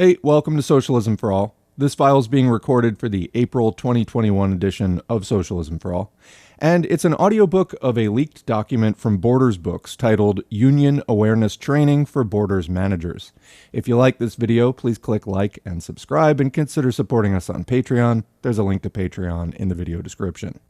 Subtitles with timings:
[0.00, 1.54] Hey, welcome to Socialism for All.
[1.76, 6.10] This file is being recorded for the April 2021 edition of Socialism for All,
[6.58, 12.06] and it's an audiobook of a leaked document from Borders Books titled Union Awareness Training
[12.06, 13.32] for Borders Managers.
[13.74, 17.64] If you like this video, please click like and subscribe and consider supporting us on
[17.64, 18.24] Patreon.
[18.40, 20.60] There's a link to Patreon in the video description.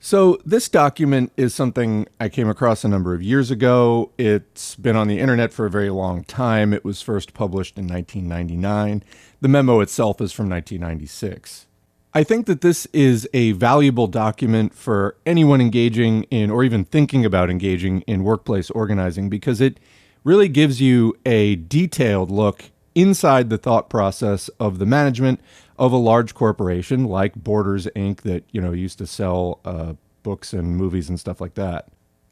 [0.00, 4.12] So, this document is something I came across a number of years ago.
[4.16, 6.72] It's been on the internet for a very long time.
[6.72, 9.02] It was first published in 1999.
[9.40, 11.66] The memo itself is from 1996.
[12.14, 17.24] I think that this is a valuable document for anyone engaging in or even thinking
[17.24, 19.80] about engaging in workplace organizing because it
[20.22, 25.40] really gives you a detailed look inside the thought process of the management
[25.78, 28.22] of a large corporation like Borders Inc.
[28.22, 31.88] that you know used to sell uh, books and movies and stuff like that.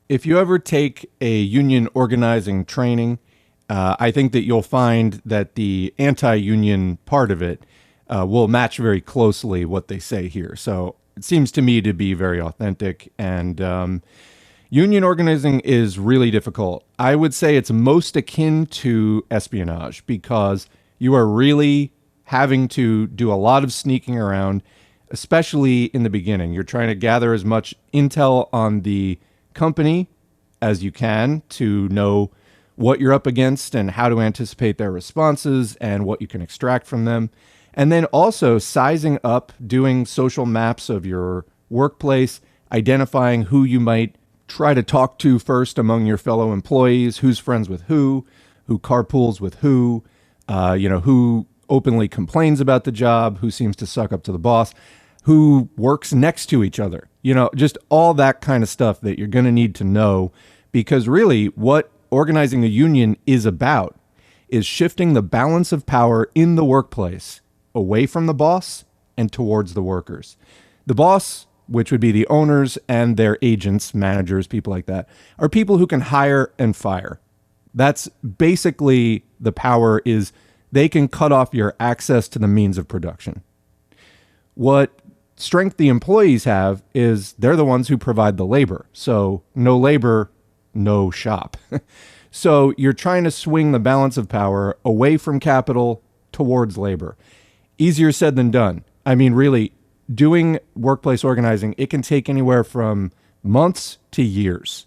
[0.08, 3.18] If you ever take a union organizing training,
[3.68, 7.64] uh, I think that you'll find that the anti-union part of it
[8.08, 10.54] uh, will match very closely what they say here.
[10.54, 13.60] So it seems to me to be very authentic and.
[13.60, 14.02] Um,
[14.68, 16.84] Union organizing is really difficult.
[16.98, 20.68] I would say it's most akin to espionage because
[20.98, 21.92] you are really
[22.26, 24.62] having to do a lot of sneaking around,
[25.10, 26.52] especially in the beginning.
[26.52, 29.18] You're trying to gather as much intel on the
[29.54, 30.08] company
[30.60, 32.30] as you can to know
[32.74, 36.86] what you're up against and how to anticipate their responses and what you can extract
[36.86, 37.30] from them.
[37.72, 42.40] And then also sizing up, doing social maps of your workplace,
[42.72, 44.16] identifying who you might
[44.48, 48.26] try to talk to first among your fellow employees, who's friends with who,
[48.66, 50.04] who carpools with who,
[50.48, 54.32] uh, you know, who openly complains about the job, who seems to suck up to
[54.32, 54.72] the boss,
[55.24, 57.08] who works next to each other.
[57.22, 60.32] You know, just all that kind of stuff that you're going to need to know
[60.72, 63.98] because really what organizing a union is about
[64.48, 67.40] is shifting the balance of power in the workplace
[67.74, 68.84] away from the boss
[69.16, 70.36] and towards the workers.
[70.86, 75.48] The boss, which would be the owners and their agents, managers, people like that, are
[75.48, 77.20] people who can hire and fire.
[77.74, 80.32] That's basically the power is
[80.76, 83.42] they can cut off your access to the means of production.
[84.54, 85.00] What
[85.36, 88.84] strength the employees have is they're the ones who provide the labor.
[88.92, 90.30] So, no labor,
[90.74, 91.56] no shop.
[92.30, 97.16] so, you're trying to swing the balance of power away from capital towards labor.
[97.78, 98.84] Easier said than done.
[99.06, 99.72] I mean, really,
[100.12, 103.12] doing workplace organizing, it can take anywhere from
[103.42, 104.86] months to years.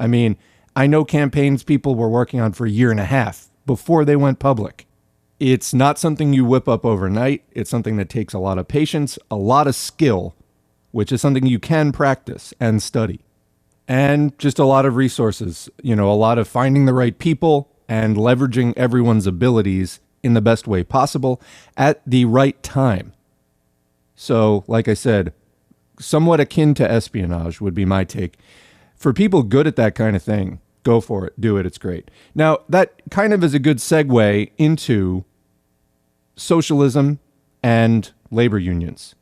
[0.00, 0.36] I mean,
[0.74, 4.16] I know campaigns people were working on for a year and a half before they
[4.16, 4.86] went public.
[5.44, 7.42] It's not something you whip up overnight.
[7.50, 10.36] It's something that takes a lot of patience, a lot of skill,
[10.92, 13.18] which is something you can practice and study,
[13.88, 15.68] and just a lot of resources.
[15.82, 20.40] You know, a lot of finding the right people and leveraging everyone's abilities in the
[20.40, 21.42] best way possible
[21.76, 23.12] at the right time.
[24.14, 25.32] So, like I said,
[25.98, 28.38] somewhat akin to espionage would be my take.
[28.94, 32.12] For people good at that kind of thing, go for it, do it, it's great.
[32.32, 35.24] Now, that kind of is a good segue into
[36.36, 37.18] socialism
[37.62, 39.14] and labor unions.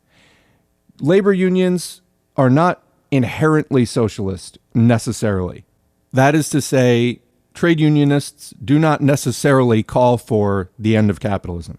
[1.01, 2.03] Labor unions
[2.37, 5.65] are not inherently socialist necessarily.
[6.13, 7.21] That is to say,
[7.55, 11.79] trade unionists do not necessarily call for the end of capitalism.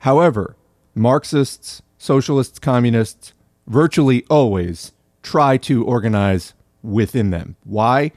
[0.00, 0.56] However,
[0.94, 3.32] Marxists, socialists, communists
[3.66, 4.92] virtually always
[5.22, 7.56] try to organize within them.
[7.64, 8.12] Why?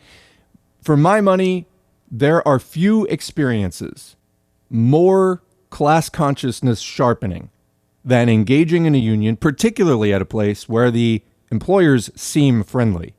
[0.82, 1.68] For my money,
[2.10, 4.16] there are few experiences
[4.70, 7.50] more class consciousness sharpening
[8.06, 13.16] than engaging in a union, particularly at a place where the employers seem friendly,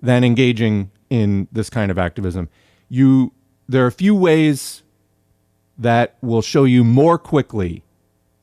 [0.00, 2.48] than engaging in this kind of activism.
[2.88, 3.34] You,
[3.68, 4.82] there are a few ways
[5.76, 7.84] that will show you more quickly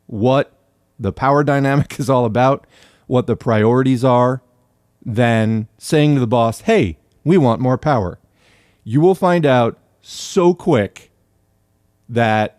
[0.05, 0.53] what
[0.99, 2.67] the power dynamic is all about,
[3.07, 4.43] what the priorities are,
[5.03, 8.19] than saying to the boss, hey, we want more power.
[8.83, 11.09] You will find out so quick
[12.07, 12.58] that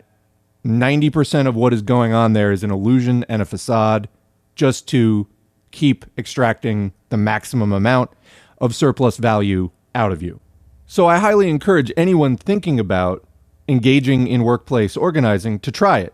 [0.65, 4.07] 90% of what is going on there is an illusion and a facade
[4.55, 5.27] just to
[5.71, 8.11] keep extracting the maximum amount
[8.59, 10.39] of surplus value out of you.
[10.85, 13.25] So I highly encourage anyone thinking about
[13.67, 16.13] engaging in workplace organizing to try it.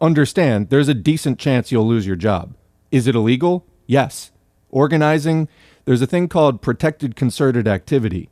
[0.00, 2.54] Understand there's a decent chance you'll lose your job.
[2.90, 3.64] Is it illegal?
[3.86, 4.32] Yes.
[4.68, 5.48] Organizing,
[5.84, 8.28] there's a thing called protected concerted activity,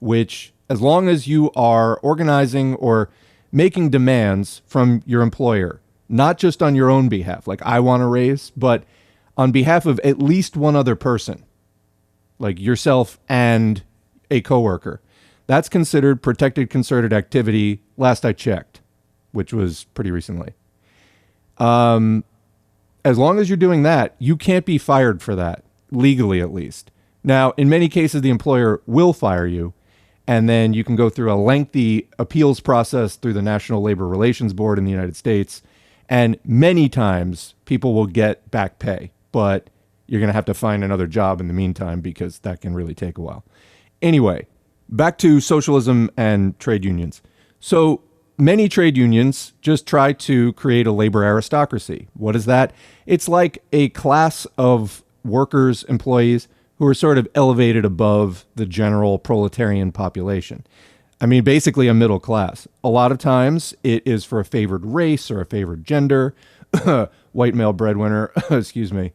[0.00, 3.10] which, as long as you are organizing or
[3.54, 8.06] making demands from your employer, not just on your own behalf, like I want to
[8.06, 8.82] raise, but
[9.36, 11.44] on behalf of at least one other person,
[12.40, 13.82] like yourself and
[14.30, 15.00] a coworker.
[15.46, 18.80] That's considered protected concerted activity last I checked.
[19.34, 20.54] which was pretty recently.
[21.58, 22.24] Um,
[23.04, 26.90] as long as you're doing that, you can't be fired for that, legally at least.
[27.24, 29.74] Now, in many cases, the employer will fire you,
[30.26, 34.52] and then you can go through a lengthy appeals process through the National Labor Relations
[34.52, 35.62] Board in the United States.
[36.08, 39.68] And many times people will get back pay, but
[40.06, 42.94] you're going to have to find another job in the meantime because that can really
[42.94, 43.44] take a while.
[44.02, 44.46] Anyway,
[44.88, 47.22] back to socialism and trade unions.
[47.60, 48.02] So
[48.36, 52.08] many trade unions just try to create a labor aristocracy.
[52.14, 52.72] What is that?
[53.06, 56.48] It's like a class of workers, employees
[56.78, 60.66] who are sort of elevated above the general proletarian population.
[61.20, 62.66] I mean, basically a middle class.
[62.82, 66.34] A lot of times it is for a favored race or a favored gender,
[67.32, 69.12] white male breadwinner, excuse me.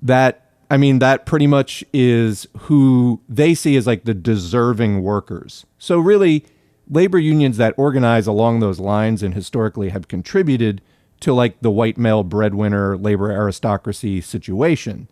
[0.00, 5.66] That, I mean, that pretty much is who they see as like the deserving workers.
[5.78, 6.44] So, really,
[6.88, 10.80] labor unions that organize along those lines and historically have contributed
[11.20, 15.06] to like the white male breadwinner labor aristocracy situation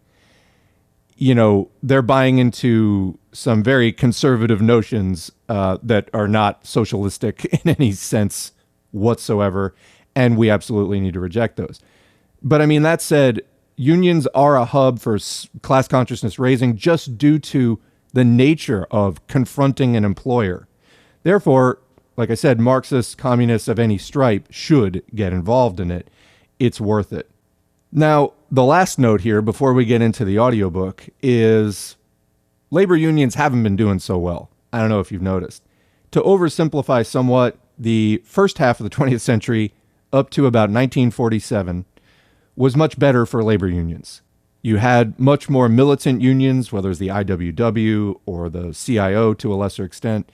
[1.21, 7.77] you know they're buying into some very conservative notions uh, that are not socialistic in
[7.79, 8.53] any sense
[8.91, 9.75] whatsoever
[10.17, 11.79] and we absolutely need to reject those.
[12.43, 13.43] But i mean that said
[13.77, 15.19] unions are a hub for
[15.63, 17.79] class consciousness raising just due to
[18.13, 20.67] the nature of confronting an employer.
[21.23, 21.81] Therefore
[22.17, 26.09] like i said marxists communists of any stripe should get involved in it.
[26.59, 27.30] It's worth it
[27.93, 31.97] now, the last note here before we get into the audiobook is
[32.71, 34.51] labor unions haven't been doing so well.
[34.73, 35.63] I don't know if you've noticed.
[36.13, 39.73] To oversimplify somewhat, the first half of the 20th century,
[40.13, 41.85] up to about 1947,
[42.57, 44.23] was much better for labor unions.
[44.63, 49.57] You had much more militant unions, whether it's the IWW or the CIO to a
[49.57, 50.31] lesser extent.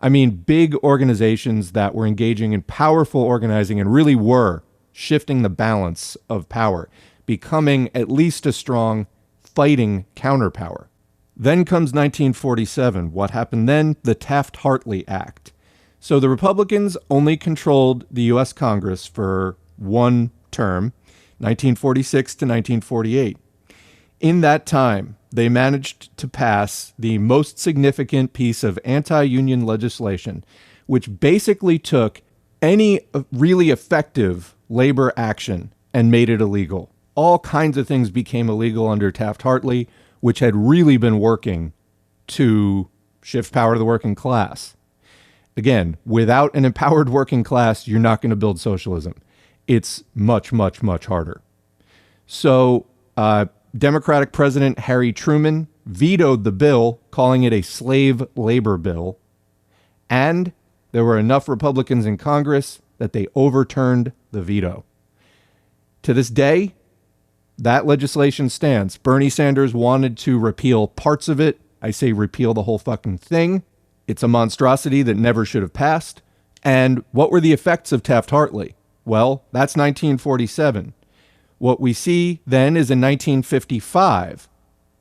[0.00, 4.62] I mean, big organizations that were engaging in powerful organizing and really were
[5.00, 6.88] shifting the balance of power,
[7.24, 9.06] becoming at least a strong
[9.42, 10.88] fighting counterpower.
[11.34, 13.12] Then comes 1947.
[13.12, 13.96] What happened then?
[14.02, 15.52] The Taft Hartley Act.
[15.98, 18.52] So the Republicans only controlled the U.S.
[18.52, 20.92] Congress for one term,
[21.38, 23.38] 1946 to 1948.
[24.20, 30.44] In that time, they managed to pass the most significant piece of anti union legislation,
[30.86, 32.20] which basically took
[32.60, 33.00] any
[33.32, 36.90] really effective labor action and made it illegal.
[37.14, 39.88] All kinds of things became illegal under Taft Hartley,
[40.20, 41.74] which had really been working
[42.28, 42.88] to
[43.22, 44.76] shift power to the working class.
[45.56, 49.14] Again, without an empowered working class, you're not going to build socialism.
[49.66, 51.42] It's much, much, much harder.
[52.26, 53.46] So, uh,
[53.76, 59.18] Democratic President Harry Truman vetoed the bill, calling it a slave labor bill.
[60.08, 60.52] And
[60.92, 64.84] there were enough Republicans in Congress that they overturned the veto.
[66.02, 66.74] To this day,
[67.58, 68.96] that legislation stands.
[68.96, 71.60] Bernie Sanders wanted to repeal parts of it.
[71.82, 73.64] I say repeal the whole fucking thing.
[74.06, 76.22] It's a monstrosity that never should have passed.
[76.62, 78.74] And what were the effects of Taft Hartley?
[79.04, 80.94] Well, that's 1947.
[81.58, 84.48] What we see then is in 1955,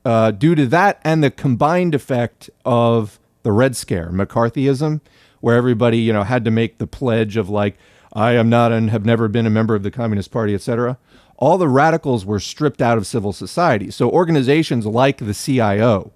[0.03, 4.99] uh, due to that and the combined effect of the Red Scare, McCarthyism,
[5.39, 7.77] where everybody, you know, had to make the pledge of like,
[8.13, 10.97] I am not and have never been a member of the Communist Party, etc.
[11.37, 13.91] All the radicals were stripped out of civil society.
[13.91, 16.11] So organizations like the CIO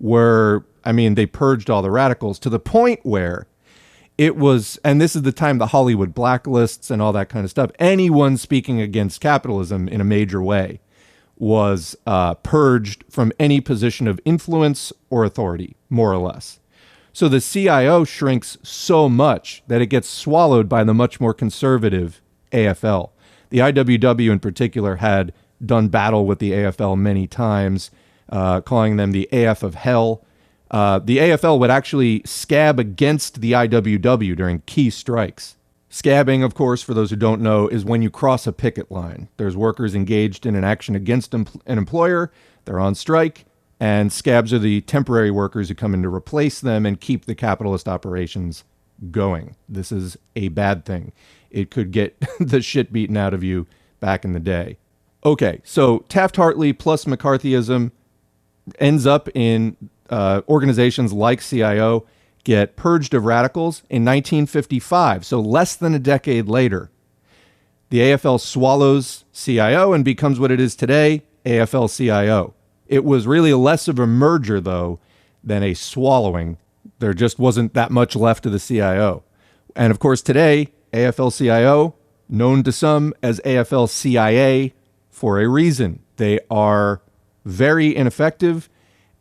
[0.00, 3.46] were, I mean, they purged all the radicals to the point where
[4.18, 7.50] it was, and this is the time the Hollywood blacklists and all that kind of
[7.50, 7.70] stuff.
[7.78, 10.80] Anyone speaking against capitalism in a major way
[11.38, 16.58] was uh, purged from any position of influence or authority, more or less.
[17.16, 22.20] So the CIO shrinks so much that it gets swallowed by the much more conservative
[22.52, 23.08] AFL.
[23.48, 25.32] The IWW in particular had
[25.64, 27.90] done battle with the AFL many times,
[28.28, 30.26] uh, calling them the AF of hell.
[30.70, 35.56] Uh, the AFL would actually scab against the IWW during key strikes.
[35.90, 39.30] Scabbing, of course, for those who don't know, is when you cross a picket line.
[39.38, 42.30] There's workers engaged in an action against an employer,
[42.66, 43.45] they're on strike,
[43.78, 47.34] and scabs are the temporary workers who come in to replace them and keep the
[47.34, 48.64] capitalist operations
[49.10, 49.56] going.
[49.68, 51.12] This is a bad thing.
[51.50, 53.66] It could get the shit beaten out of you
[54.00, 54.78] back in the day.
[55.24, 57.90] Okay, so Taft Hartley plus McCarthyism
[58.78, 59.76] ends up in
[60.08, 62.06] uh, organizations like CIO
[62.44, 66.90] get purged of radicals in 1955, so less than a decade later.
[67.88, 72.54] The AFL swallows CIO and becomes what it is today AFL CIO.
[72.88, 74.98] It was really less of a merger, though,
[75.42, 76.58] than a swallowing.
[76.98, 79.24] There just wasn't that much left of the CIO.
[79.74, 81.94] And of course, today, AFL CIO,
[82.28, 84.72] known to some as AFL CIA,
[85.16, 86.00] for a reason.
[86.16, 87.00] They are
[87.46, 88.68] very ineffective,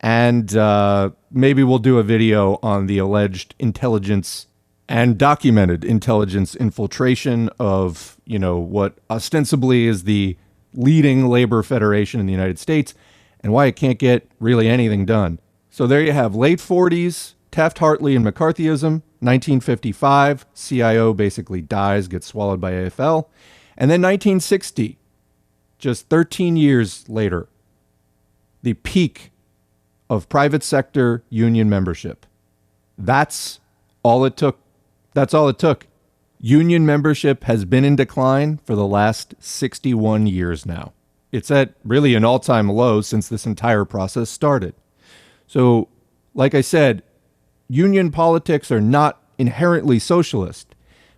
[0.01, 4.47] and uh, maybe we'll do a video on the alleged intelligence
[4.89, 10.37] and documented intelligence infiltration of, you know, what ostensibly is the
[10.73, 12.93] leading labor federation in the United States
[13.45, 15.37] and why it can't get really anything done.
[15.69, 22.25] So there you have late 40s, Taft Hartley and McCarthyism, 1955, CIO basically dies, gets
[22.25, 23.27] swallowed by AFL.
[23.77, 24.97] And then 1960,
[25.77, 27.47] just 13 years later,
[28.63, 29.31] the peak
[30.09, 32.25] of private sector union membership.
[32.97, 33.59] That's
[34.01, 34.57] all it took.
[35.13, 35.85] That's all it took.
[36.39, 40.93] Union membership has been in decline for the last 61 years now.
[41.35, 44.73] It's at really an all time low since this entire process started.
[45.47, 45.89] So,
[46.33, 47.03] like I said,
[47.67, 50.75] union politics are not inherently socialist,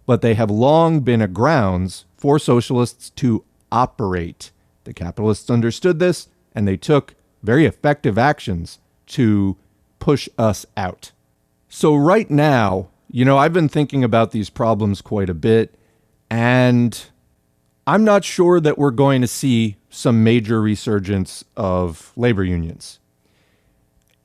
[0.08, 4.52] but they have long been a grounds for socialists to operate.
[4.86, 9.56] The capitalists understood this and they took very effective actions to
[10.00, 11.12] push us out.
[11.70, 15.76] So, right now, you know, I've been thinking about these problems quite a bit,
[16.28, 17.06] and
[17.86, 23.00] I'm not sure that we're going to see some major resurgence of labor unions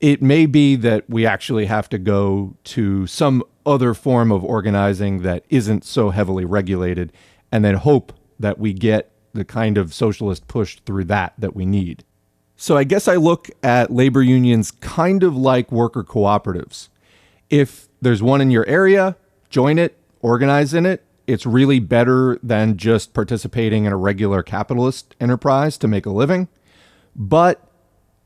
[0.03, 5.21] it may be that we actually have to go to some other form of organizing
[5.21, 7.13] that isn't so heavily regulated
[7.53, 11.65] and then hope that we get the kind of socialist push through that that we
[11.65, 12.03] need.
[12.57, 16.89] So I guess I look at labor unions kind of like worker cooperatives.
[17.49, 19.15] If there's one in your area,
[19.49, 21.05] join it, organize in it.
[21.25, 26.49] It's really better than just participating in a regular capitalist enterprise to make a living.
[27.15, 27.65] But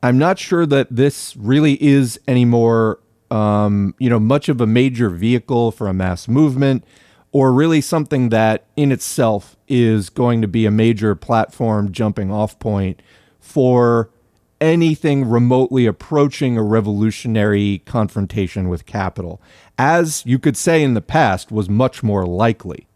[0.02, 3.00] I'm not sure that this really is anymore,
[3.30, 6.84] um, you know, much of a major vehicle for a mass movement,
[7.32, 12.58] or really something that in itself is going to be a major platform jumping off
[12.58, 13.02] point
[13.40, 14.10] for
[14.60, 19.42] anything remotely approaching a revolutionary confrontation with capital,
[19.78, 22.87] as you could say in the past was much more likely.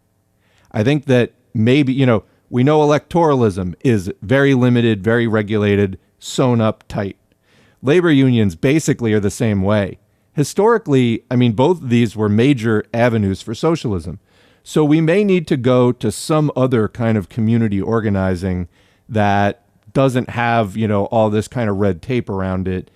[0.72, 6.60] I think that maybe, you know, we know electoralism is very limited, very regulated, sewn
[6.60, 7.16] up tight.
[7.82, 9.98] Labor unions basically are the same way.
[10.34, 14.18] Historically, I mean, both of these were major avenues for socialism.
[14.62, 18.68] So we may need to go to some other kind of community organizing
[19.08, 22.90] that doesn't have, you know, all this kind of red tape around it.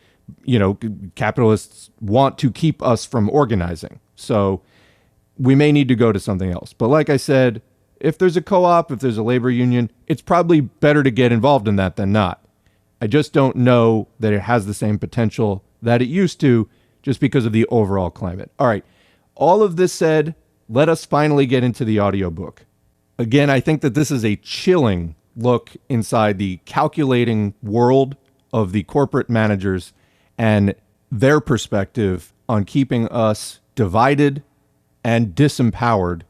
[0.44, 0.78] You know,
[1.14, 4.00] capitalists want to keep us from organizing.
[4.14, 4.62] So
[5.38, 6.72] we may need to go to something else.
[6.72, 7.62] But like I said,
[8.00, 11.32] if there's a co op, if there's a labor union, it's probably better to get
[11.32, 12.42] involved in that than not.
[13.00, 16.68] I just don't know that it has the same potential that it used to
[17.02, 18.50] just because of the overall climate.
[18.58, 18.84] All right.
[19.34, 20.34] All of this said,
[20.68, 22.64] let us finally get into the audiobook.
[23.18, 28.16] Again, I think that this is a chilling look inside the calculating world
[28.52, 29.92] of the corporate managers
[30.38, 30.74] and
[31.10, 34.42] their perspective on keeping us divided
[35.06, 36.22] and disempowered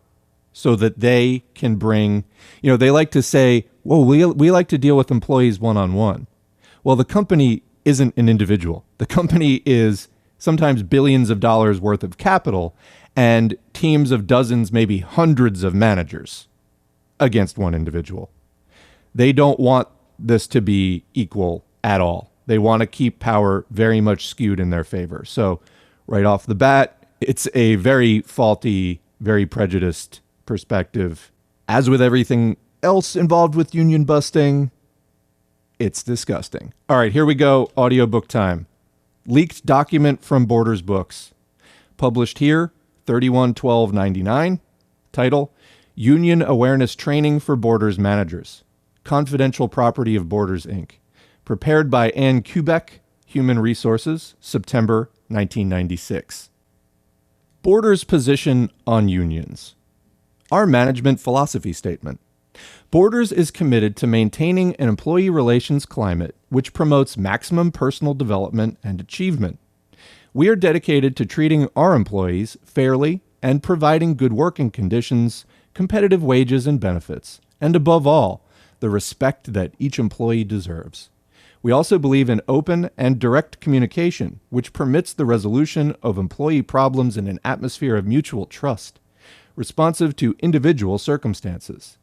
[0.52, 2.24] so that they can bring,
[2.60, 5.78] you know, they like to say, well, we, we like to deal with employees one
[5.78, 6.26] on one.
[6.84, 8.84] Well, the company isn't an individual.
[8.98, 12.76] The company is sometimes billions of dollars worth of capital
[13.16, 16.46] and teams of dozens, maybe hundreds of managers
[17.18, 18.30] against one individual.
[19.14, 22.30] They don't want this to be equal at all.
[22.44, 25.24] They want to keep power very much skewed in their favor.
[25.24, 25.62] So,
[26.06, 31.32] right off the bat, it's a very faulty, very prejudiced perspective.
[31.68, 34.70] As with everything else involved with union busting,
[35.78, 36.72] it's disgusting.
[36.88, 37.70] All right, here we go.
[37.76, 38.66] Audiobook time.
[39.26, 41.32] Leaked document from Borders Books.
[41.96, 42.72] Published here,
[43.06, 44.60] 311299.
[45.12, 45.52] Title
[45.94, 48.62] Union Awareness Training for Borders Managers.
[49.02, 50.92] Confidential property of Borders Inc.
[51.44, 56.50] Prepared by Ann Kubek, Human Resources, September 1996.
[57.66, 59.74] Borders' position on unions.
[60.52, 62.20] Our management philosophy statement.
[62.92, 69.00] Borders is committed to maintaining an employee relations climate which promotes maximum personal development and
[69.00, 69.58] achievement.
[70.32, 75.44] We are dedicated to treating our employees fairly and providing good working conditions,
[75.74, 78.46] competitive wages and benefits, and above all,
[78.78, 81.10] the respect that each employee deserves.
[81.66, 87.16] We also believe in open and direct communication, which permits the resolution of employee problems
[87.16, 89.00] in an atmosphere of mutual trust,
[89.56, 91.98] responsive to individual circumstances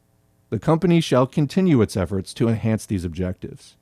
[0.50, 3.76] the company shall continue its efforts to enhance these objectives.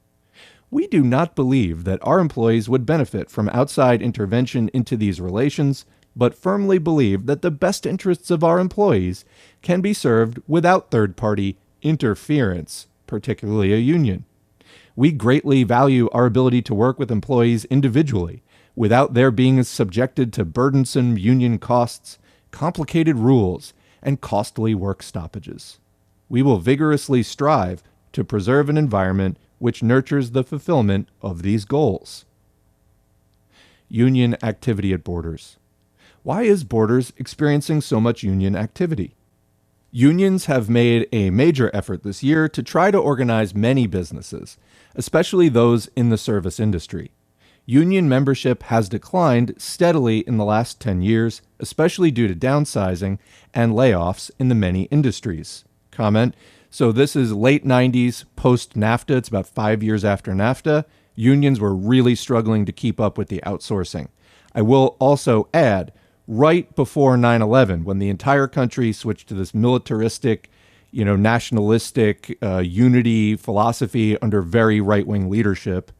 [0.71, 5.85] We do not believe that our employees would benefit from outside intervention into these relations
[6.15, 9.25] but firmly believe that the best interests of our employees
[9.63, 14.25] can be served without third party interference, particularly a union.
[14.95, 18.43] We greatly value our ability to work with employees individually
[18.75, 22.19] without their being subjected to burdensome union costs,
[22.51, 23.73] complicated rules,
[24.03, 25.79] and costly work stoppages.
[26.29, 27.83] We will vigorously strive
[28.13, 32.25] to preserve an environment which nurtures the fulfillment of these goals.
[33.89, 35.57] Union activity at Borders.
[36.23, 39.15] Why is Borders experiencing so much union activity?
[39.91, 44.57] Unions have made a major effort this year to try to organize many businesses,
[44.95, 47.11] especially those in the service industry.
[47.65, 53.19] Union membership has declined steadily in the last 10 years, especially due to downsizing
[53.55, 55.65] and layoffs in the many industries.
[55.93, 56.35] Comment
[56.71, 59.17] So, this is late 90s, post NAFTA.
[59.17, 60.85] It's about five years after NAFTA.
[61.15, 64.09] Unions were really struggling to keep up with the outsourcing.
[64.55, 65.93] I will also add
[66.27, 70.51] right before 9/11 when the entire country switched to this militaristic,
[70.93, 75.91] you know, nationalistic uh, unity philosophy under very right-wing leadership.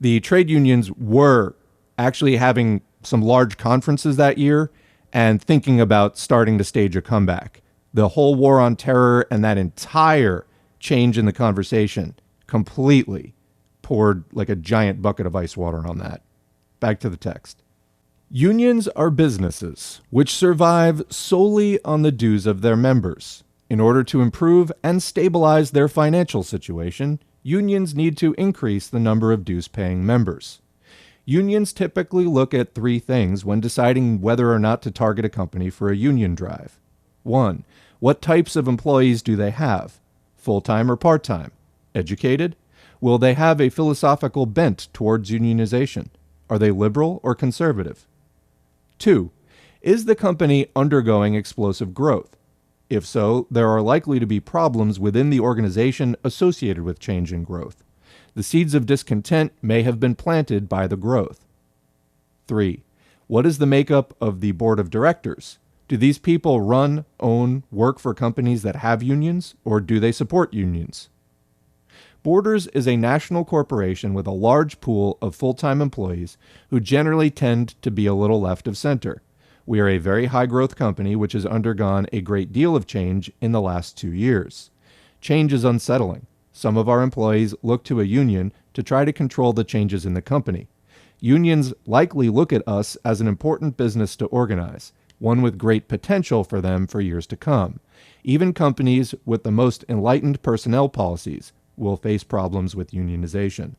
[0.00, 1.56] The trade unions were
[1.98, 4.70] actually having some large conferences that year
[5.12, 7.62] and thinking about starting to stage a comeback.
[7.94, 10.46] The whole war on terror and that entire
[10.78, 12.14] change in the conversation
[12.46, 13.34] completely
[13.80, 16.22] poured like a giant bucket of ice water on that.
[16.80, 17.62] Back to the text.
[18.30, 23.43] Unions are businesses which survive solely on the dues of their members.
[23.70, 29.32] In order to improve and stabilize their financial situation, unions need to increase the number
[29.32, 30.60] of dues paying members.
[31.24, 35.70] Unions typically look at three things when deciding whether or not to target a company
[35.70, 36.78] for a union drive.
[37.22, 37.64] 1.
[37.98, 39.98] What types of employees do they have?
[40.36, 41.52] Full time or part time?
[41.94, 42.56] Educated?
[43.00, 46.08] Will they have a philosophical bent towards unionization?
[46.50, 48.06] Are they liberal or conservative?
[48.98, 49.30] Two,
[49.80, 52.36] is the company undergoing explosive growth?
[52.94, 57.44] If so, there are likely to be problems within the organization associated with change and
[57.44, 57.82] growth.
[58.36, 61.44] The seeds of discontent may have been planted by the growth.
[62.46, 62.84] 3.
[63.26, 65.58] What is the makeup of the board of directors?
[65.88, 70.54] Do these people run, own, work for companies that have unions, or do they support
[70.54, 71.08] unions?
[72.22, 76.38] Borders is a national corporation with a large pool of full time employees
[76.70, 79.20] who generally tend to be a little left of center.
[79.66, 83.32] We are a very high growth company which has undergone a great deal of change
[83.40, 84.70] in the last two years.
[85.20, 86.26] Change is unsettling.
[86.52, 90.14] Some of our employees look to a union to try to control the changes in
[90.14, 90.68] the company.
[91.18, 96.44] Unions likely look at us as an important business to organize, one with great potential
[96.44, 97.80] for them for years to come.
[98.22, 103.74] Even companies with the most enlightened personnel policies, will face problems with unionization.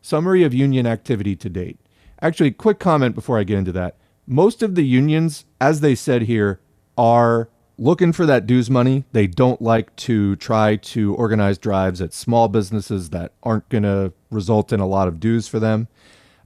[0.00, 1.78] Summary of union activity to date.
[2.22, 3.96] Actually, quick comment before I get into that.
[4.26, 6.60] Most of the unions, as they said here,
[6.98, 9.04] are looking for that dues money.
[9.12, 14.12] They don't like to try to organize drives at small businesses that aren't going to
[14.30, 15.88] result in a lot of dues for them.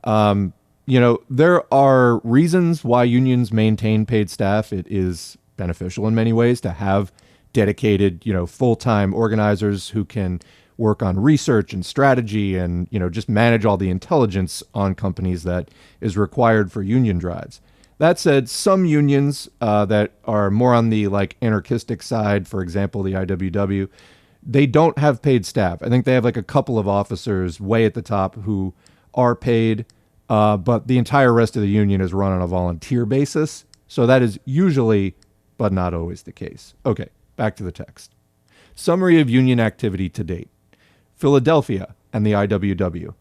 [0.05, 0.53] Um,
[0.87, 4.73] you know, there are reasons why unions maintain paid staff.
[4.73, 7.13] It is beneficial in many ways to have
[7.53, 10.41] dedicated, you know, full-time organizers who can
[10.77, 15.43] work on research and strategy and, you know, just manage all the intelligence on companies
[15.45, 15.69] that
[16.01, 17.61] is required for union drives.
[18.01, 23.03] That said, some unions uh, that are more on the like anarchistic side, for example,
[23.03, 23.91] the IWW,
[24.43, 25.83] they don't have paid staff.
[25.83, 28.73] I think they have like a couple of officers way at the top who
[29.13, 29.85] are paid,
[30.31, 33.67] uh, but the entire rest of the union is run on a volunteer basis.
[33.87, 35.15] So that is usually,
[35.59, 36.73] but not always, the case.
[36.87, 37.11] Okay.
[37.37, 38.15] Back to the text.
[38.75, 40.49] Summary of union activity to date
[41.17, 43.13] Philadelphia and the IWW.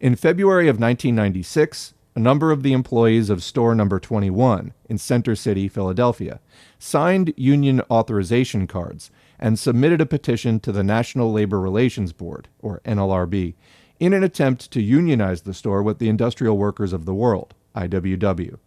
[0.00, 5.34] In February of 1996, a number of the employees of store number 21 in Center
[5.34, 6.40] City, Philadelphia,
[6.78, 12.80] signed union authorization cards and submitted a petition to the National Labor Relations Board, or
[12.84, 13.54] NLRB,
[13.98, 18.58] in an attempt to unionize the store with the Industrial Workers of the World, IWW.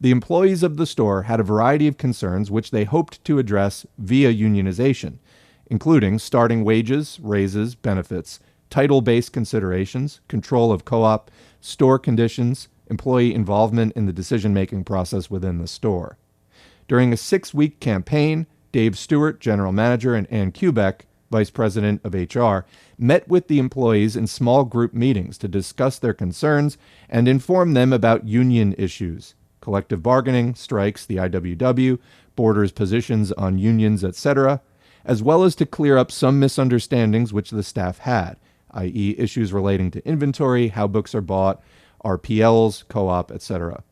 [0.00, 3.84] The employees of the store had a variety of concerns which they hoped to address
[3.98, 5.18] via unionization,
[5.68, 8.38] including starting wages, raises, benefits,
[8.70, 14.84] title based considerations, control of co op, store conditions, employee involvement in the decision making
[14.84, 16.18] process within the store.
[16.88, 22.14] During a six week campaign, Dave Stewart, general manager, and Ann Kubek, vice president of
[22.14, 22.66] HR,
[22.98, 27.92] met with the employees in small group meetings to discuss their concerns and inform them
[27.92, 31.98] about union issues collective bargaining, strikes, the IWW,
[32.36, 34.60] borders positions on unions, etc.,
[35.04, 38.36] as well as to clear up some misunderstandings which the staff had,
[38.70, 41.60] i.e., issues relating to inventory, how books are bought,
[42.06, 43.82] RPLs, co op, etc.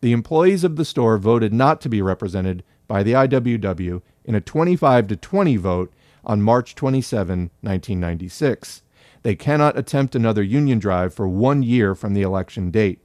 [0.00, 4.40] The employees of the store voted not to be represented by the IWW in a
[4.40, 5.92] 25 to 20 vote
[6.24, 8.82] on March 27, 1996.
[9.22, 13.00] They cannot attempt another union drive for one year from the election date.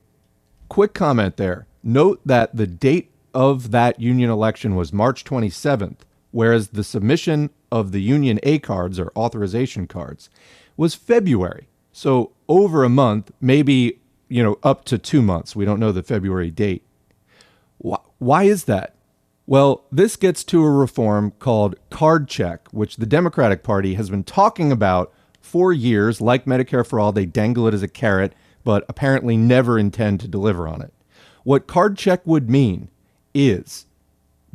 [0.69, 1.67] Quick comment there.
[1.83, 5.97] Note that the date of that union election was March 27th,
[6.31, 10.29] whereas the submission of the union A cards or authorization cards
[10.77, 11.67] was February.
[11.91, 15.55] So over a month, maybe, you know, up to 2 months.
[15.55, 16.83] We don't know the February date.
[17.77, 18.95] Why is that?
[19.45, 24.23] Well, this gets to a reform called card check, which the Democratic Party has been
[24.23, 26.19] talking about for years.
[26.19, 28.33] Like Medicare for All, they dangle it as a carrot,
[28.63, 30.93] but apparently never intend to deliver on it.
[31.43, 32.89] What card check would mean
[33.35, 33.85] is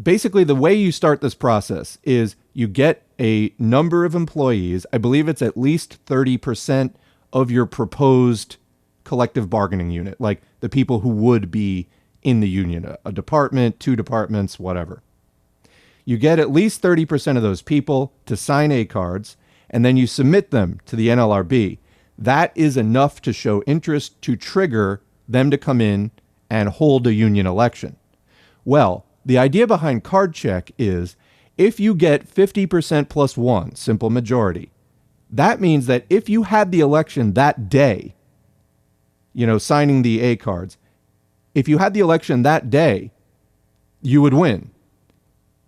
[0.03, 4.99] basically the way you start this process is you get a number of employees, I
[4.99, 6.95] believe it's at least 30%
[7.33, 8.57] of your proposed
[9.11, 11.89] collective bargaining unit, like the people who would be
[12.23, 15.03] in the union, a, a department, two departments, whatever.
[16.05, 19.37] You get at least 30% of those people to sign A cards,
[19.69, 21.79] and then you submit them to the NLRB.
[22.17, 26.13] That is enough to show interest to trigger them to come in
[26.49, 27.97] and hold a union election.
[28.65, 31.17] Well, the idea behind card check is
[31.59, 34.71] if you get 50% plus one, simple majority,
[35.29, 38.15] that means that if you had the election that day,
[39.33, 40.77] you know, signing the A cards,
[41.55, 43.11] if you had the election that day,
[44.03, 44.71] you would win.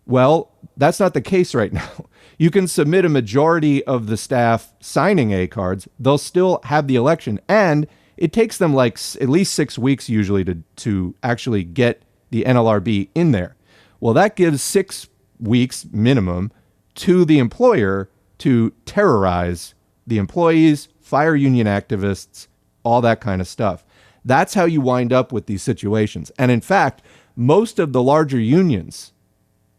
[0.06, 2.06] Well, that's not the case right now.
[2.38, 6.96] You can submit a majority of the staff signing A cards, they'll still have the
[6.96, 7.40] election.
[7.48, 12.44] And it takes them like at least six weeks usually to, to actually get the
[12.44, 13.56] NLRB in there.
[14.00, 16.50] Well, that gives six weeks minimum
[16.94, 19.74] to the employer to terrorize
[20.06, 22.48] the employees, fire union activists,
[22.82, 23.84] all that kind of stuff.
[24.24, 26.30] That's how you wind up with these situations.
[26.38, 27.02] And in fact,
[27.34, 29.12] most of the larger unions,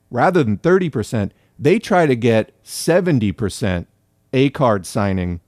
[0.09, 3.85] rather than 30%, they try to get 70%
[4.33, 5.39] A card signing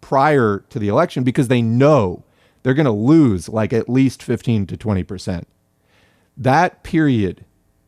[0.00, 2.24] prior to the election because they know
[2.62, 5.44] they're going to lose like at least 15 to 20%.
[6.36, 7.44] That period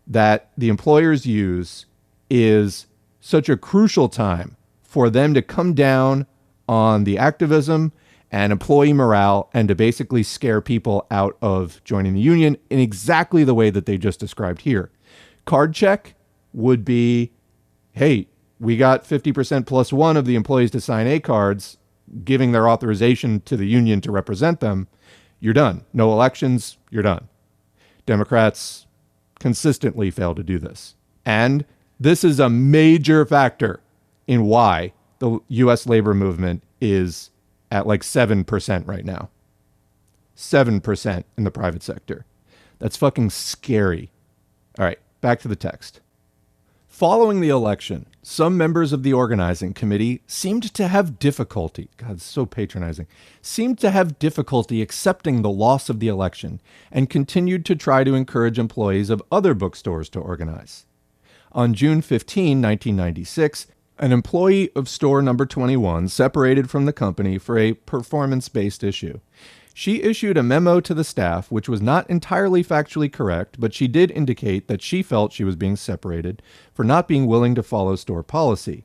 [0.07, 1.87] that the employers use
[2.29, 2.87] is
[3.21, 6.27] such a crucial time for them to come down
[6.69, 7.93] on the activism
[8.33, 13.45] and employee morale and to basically scare people out of joining the union in exactly
[13.45, 14.91] the way that they just described here.
[15.45, 16.15] Card check
[16.53, 17.31] would be
[17.93, 18.27] hey,
[18.59, 21.77] we got 50% plus one of the employees to sign A cards,
[22.25, 24.89] giving their authorization to the union to represent them.
[25.41, 25.85] You're done.
[25.93, 27.29] No elections, you're done.
[28.07, 28.87] Democrats
[29.41, 30.95] consistently fail to do this.
[31.27, 31.67] And
[32.01, 33.81] this is a major factor
[34.27, 37.32] in why the US labor movement is
[37.73, 39.31] at like 7% right now.
[40.37, 42.27] 7% in the private sector.
[42.79, 44.11] That's fucking scary.
[44.79, 46.01] All right, back to the text.
[46.87, 52.45] Following the election, some members of the organizing committee seemed to have difficulty, God, so
[52.45, 53.07] patronizing,
[53.41, 58.15] seemed to have difficulty accepting the loss of the election and continued to try to
[58.15, 60.85] encourage employees of other bookstores to organize.
[61.53, 63.67] On June 15, 1996,
[64.03, 69.21] an employee of store number 21 separated from the company for a performance based issue.
[69.75, 73.87] She issued a memo to the staff, which was not entirely factually correct, but she
[73.87, 76.43] did indicate that she felt she was being separated
[76.75, 78.85] for not being willing to follow store policy.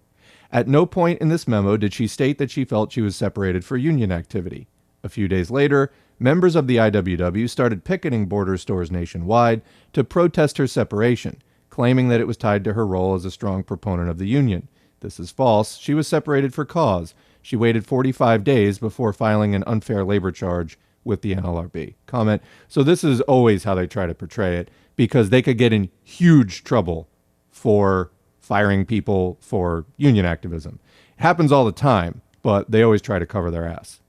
[0.52, 3.66] At no point in this memo did she state that she felt she was separated
[3.66, 4.68] for union activity.
[5.04, 10.60] A few days later, members of the IWW started picketing border stores nationwide to protest
[10.60, 14.20] her separation, claiming that it was tied to her role as a strong proponent of
[14.20, 14.68] the union.
[15.00, 15.78] This is false.
[15.78, 17.14] She was separated for cause.
[17.42, 21.96] She waited 45 days before filing an unfair labor charge with the NLRB.
[22.06, 22.42] Comment.
[22.68, 25.90] So this is always how they try to portray it because they could get in
[26.04, 27.08] huge trouble
[27.50, 30.80] for firing people for union activism.
[31.18, 34.02] It happens all the time, but they always try to cover their ass.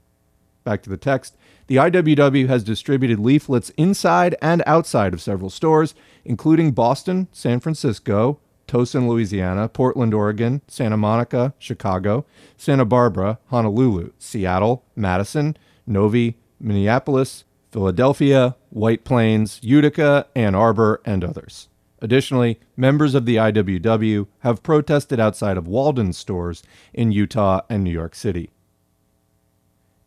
[0.63, 1.35] Back to the text.
[1.67, 5.93] The IWW has distributed leaflets inside and outside of several stores,
[6.25, 14.85] including Boston, San Francisco, Towson, Louisiana, Portland, Oregon, Santa Monica, Chicago, Santa Barbara, Honolulu, Seattle,
[14.95, 21.67] Madison, Novi, Minneapolis, Philadelphia, White Plains, Utica, Ann Arbor, and others.
[22.01, 27.91] Additionally, members of the IWW have protested outside of Walden stores in Utah and New
[27.91, 28.51] York City.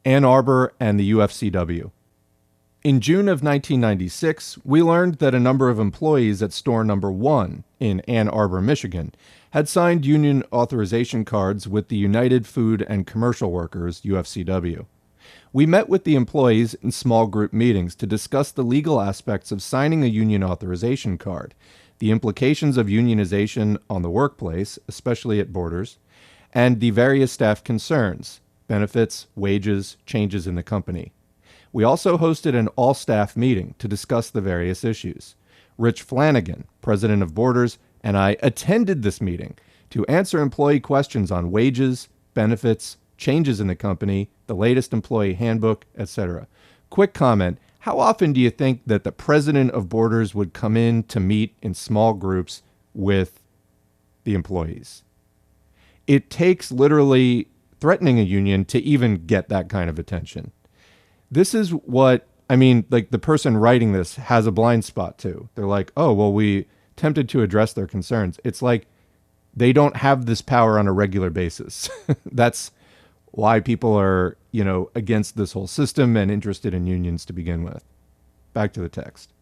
[0.04, 1.90] Ann Arbor and the UFCW.
[2.84, 7.62] In June of 1996, we learned that a number of employees at store number one
[7.78, 9.14] in Ann Arbor, Michigan,
[9.50, 14.86] had signed union authorization cards with the United Food and Commercial Workers, UFCW.
[15.52, 19.62] We met with the employees in small group meetings to discuss the legal aspects of
[19.62, 21.54] signing a union authorization card,
[22.00, 25.98] the implications of unionization on the workplace, especially at Borders,
[26.52, 31.12] and the various staff concerns benefits, wages, changes in the company.
[31.72, 35.34] We also hosted an all staff meeting to discuss the various issues.
[35.78, 39.56] Rich Flanagan, president of Borders, and I attended this meeting
[39.90, 45.86] to answer employee questions on wages, benefits, changes in the company, the latest employee handbook,
[45.96, 46.46] etc.
[46.90, 51.04] Quick comment How often do you think that the president of Borders would come in
[51.04, 52.62] to meet in small groups
[52.94, 53.40] with
[54.24, 55.04] the employees?
[56.06, 57.48] It takes literally
[57.80, 60.52] threatening a union to even get that kind of attention.
[61.32, 65.48] This is what I mean, like the person writing this has a blind spot too.
[65.54, 68.38] They're like, oh, well, we tempted to address their concerns.
[68.44, 68.86] It's like
[69.56, 71.88] they don't have this power on a regular basis.
[72.30, 72.70] That's
[73.30, 77.64] why people are, you know, against this whole system and interested in unions to begin
[77.64, 77.82] with.
[78.52, 79.32] Back to the text.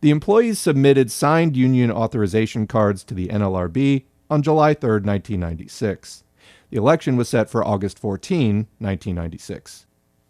[0.00, 6.24] The employees submitted signed union authorization cards to the NLRB on July 3, 1996.
[6.70, 9.86] The election was set for August 14, 1996.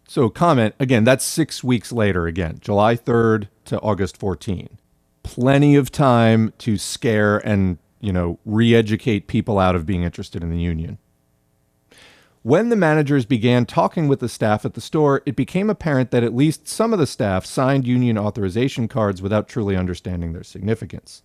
[0.07, 4.77] So, comment again, that's six weeks later, again, July 3rd to August 14
[5.25, 10.43] plenty of time to scare and, you know, re educate people out of being interested
[10.43, 10.99] in the union.
[12.43, 16.23] When the managers began talking with the staff at the store, it became apparent that
[16.23, 21.23] at least some of the staff signed union authorization cards without truly understanding their significance.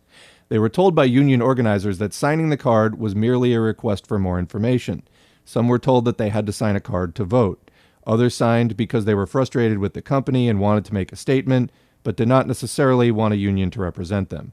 [0.48, 4.18] They were told by union organizers that signing the card was merely a request for
[4.18, 5.02] more information.
[5.44, 7.69] Some were told that they had to sign a card to vote.
[8.06, 11.70] Others signed because they were frustrated with the company and wanted to make a statement,
[12.02, 14.52] but did not necessarily want a union to represent them.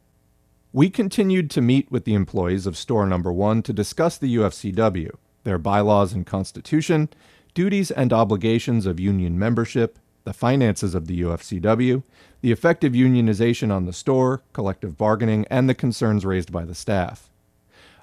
[0.73, 5.12] We continued to meet with the employees of store number one to discuss the UFCW,
[5.43, 7.10] their bylaws and constitution,
[7.53, 12.03] duties and obligations of union membership, the finances of the UFCW,
[12.41, 17.29] the effective unionization on the store, collective bargaining, and the concerns raised by the staff.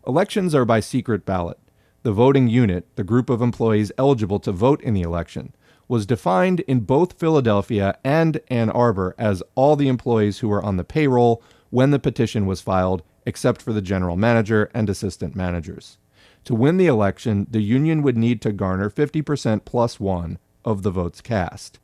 [0.07, 1.59] Elections are by secret ballot.
[2.05, 5.55] The voting unit, the group of employees eligible to vote in the election,
[5.89, 10.77] was defined in both Philadelphia and Ann Arbor as all the employees who were on
[10.77, 15.97] the payroll when the petition was filed, except for the general manager and assistant managers.
[16.45, 20.91] To win the election, the union would need to garner 50% plus one of the
[20.91, 21.79] votes cast.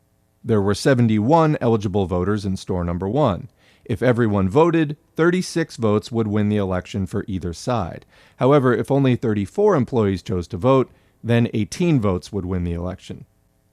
[0.45, 3.49] There were 71 eligible voters in store number one.
[3.85, 8.07] If everyone voted, 36 votes would win the election for either side.
[8.37, 10.91] However, if only 34 employees chose to vote,
[11.23, 13.27] then 18 votes would win the election.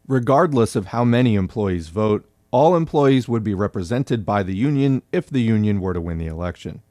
[0.08, 5.30] Regardless of how many employees vote, all employees would be represented by the union if
[5.30, 6.82] the union were to win the election.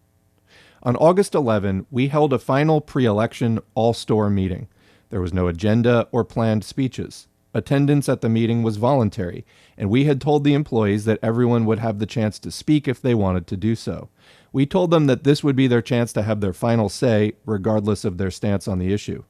[0.83, 4.69] On August 11, we held a final pre election all store meeting.
[5.11, 7.27] There was no agenda or planned speeches.
[7.57, 9.47] Attendance at the meeting was voluntary,
[9.79, 13.01] and we had told the employees that everyone would have the chance to speak if
[13.01, 14.11] they wanted to do so.
[14.53, 18.05] We told them that this would be their chance to have their final say, regardless
[18.05, 19.25] of their stance on the issue.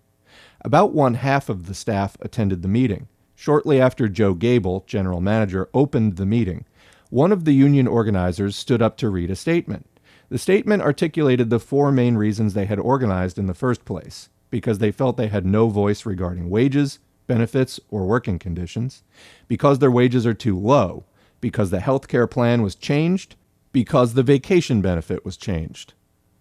[0.63, 3.07] About one half of the staff attended the meeting.
[3.37, 6.65] Shortly after Joe Gable, general manager, opened the meeting,
[7.11, 9.87] one of the union organizers stood up to read a statement.
[10.31, 14.79] The statement articulated the four main reasons they had organized in the first place because
[14.79, 19.03] they felt they had no voice regarding wages, benefits, or working conditions,
[19.49, 21.05] because their wages are too low,
[21.41, 23.37] because the health care plan was changed,
[23.73, 25.93] because the vacation benefit was changed.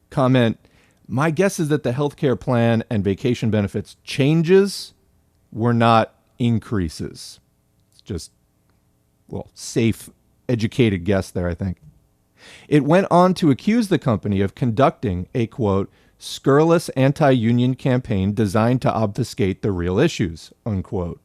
[0.10, 0.58] Comment
[1.08, 4.94] My guess is that the health care plan and vacation benefits changes
[5.52, 7.40] were not increases.
[7.92, 8.32] It's just,
[9.28, 10.10] well, safe,
[10.50, 11.78] educated guess there, I think.
[12.68, 18.34] It went on to accuse the company of conducting a quote, scurrilous anti union campaign
[18.34, 21.22] designed to obfuscate the real issues, unquote.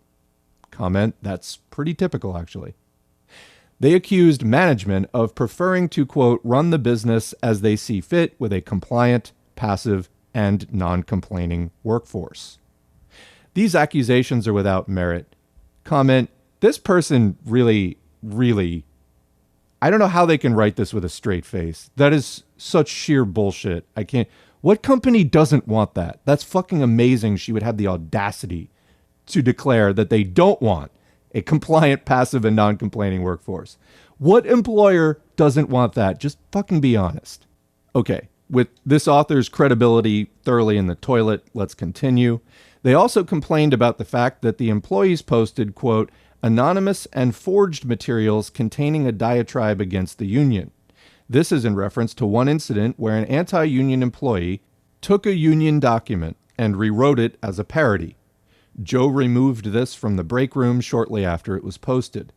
[0.71, 2.75] Comment that's pretty typical, actually.
[3.81, 8.53] They accused management of preferring to, quote, run the business as they see fit with
[8.53, 12.59] a compliant, passive, and non complaining workforce.
[13.55, 15.35] These accusations are without merit.
[15.85, 16.29] Comment
[16.61, 18.85] This person really, really.
[19.83, 21.91] I don't know how they can write this with a straight face.
[21.97, 23.87] That is such sheer bullshit.
[23.97, 24.29] I can't.
[24.61, 26.21] What company doesn't want that?
[26.25, 27.37] That's fucking amazing.
[27.37, 28.71] She would have the audacity
[29.27, 30.91] to declare that they don't want
[31.35, 33.79] a compliant, passive, and non complaining workforce.
[34.19, 36.19] What employer doesn't want that?
[36.19, 37.47] Just fucking be honest.
[37.95, 42.41] Okay, with this author's credibility thoroughly in the toilet, let's continue.
[42.83, 46.11] They also complained about the fact that the employees posted, quote,
[46.43, 50.71] anonymous and forged materials containing a diatribe against the union.
[51.33, 54.63] This is in reference to one incident where an anti union employee
[55.01, 58.17] took a union document and rewrote it as a parody.
[58.83, 62.33] Joe removed this from the break room shortly after it was posted.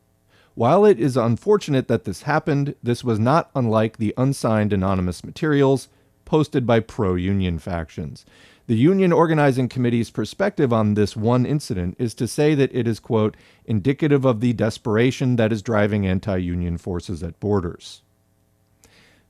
[0.53, 5.87] While it is unfortunate that this happened, this was not unlike the unsigned anonymous materials
[6.23, 8.27] posted by pro union factions.
[8.67, 12.99] The Union Organizing Committee's perspective on this one incident is to say that it is,
[12.99, 18.03] quote, indicative of the desperation that is driving anti union forces at borders.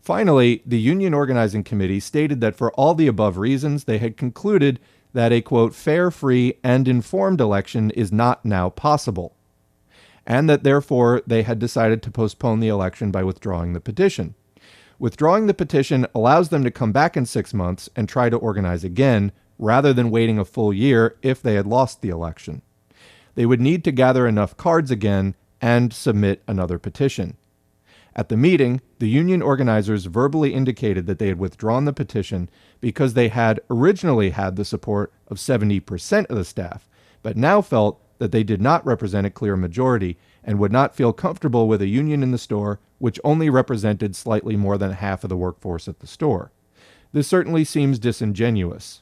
[0.03, 4.77] Finally, the Union Organizing Committee stated that for all the above reasons, they had concluded
[5.13, 9.33] that a, quote, fair, free, and informed election is not now possible,
[10.27, 14.35] and that therefore they had decided to postpone the election by withdrawing the petition.
[14.99, 18.83] Withdrawing the petition allows them to come back in six months and try to organize
[18.83, 22.61] again, rather than waiting a full year if they had lost the election.
[23.35, 27.37] They would need to gather enough cards again and submit another petition.
[28.15, 32.49] At the meeting, the union organizers verbally indicated that they had withdrawn the petition
[32.79, 36.87] because they had originally had the support of 70% of the staff,
[37.23, 41.11] but now felt that they did not represent a clear majority and would not feel
[41.11, 45.29] comfortable with a union in the store which only represented slightly more than half of
[45.29, 46.51] the workforce at the store.
[47.11, 49.01] This certainly seems disingenuous.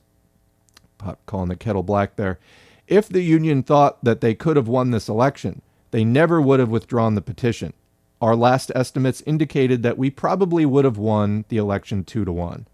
[0.97, 2.39] Pot calling the kettle black there.
[2.87, 6.69] If the union thought that they could have won this election, they never would have
[6.69, 7.73] withdrawn the petition.
[8.21, 12.67] Our last estimates indicated that we probably would have won the election 2 to 1.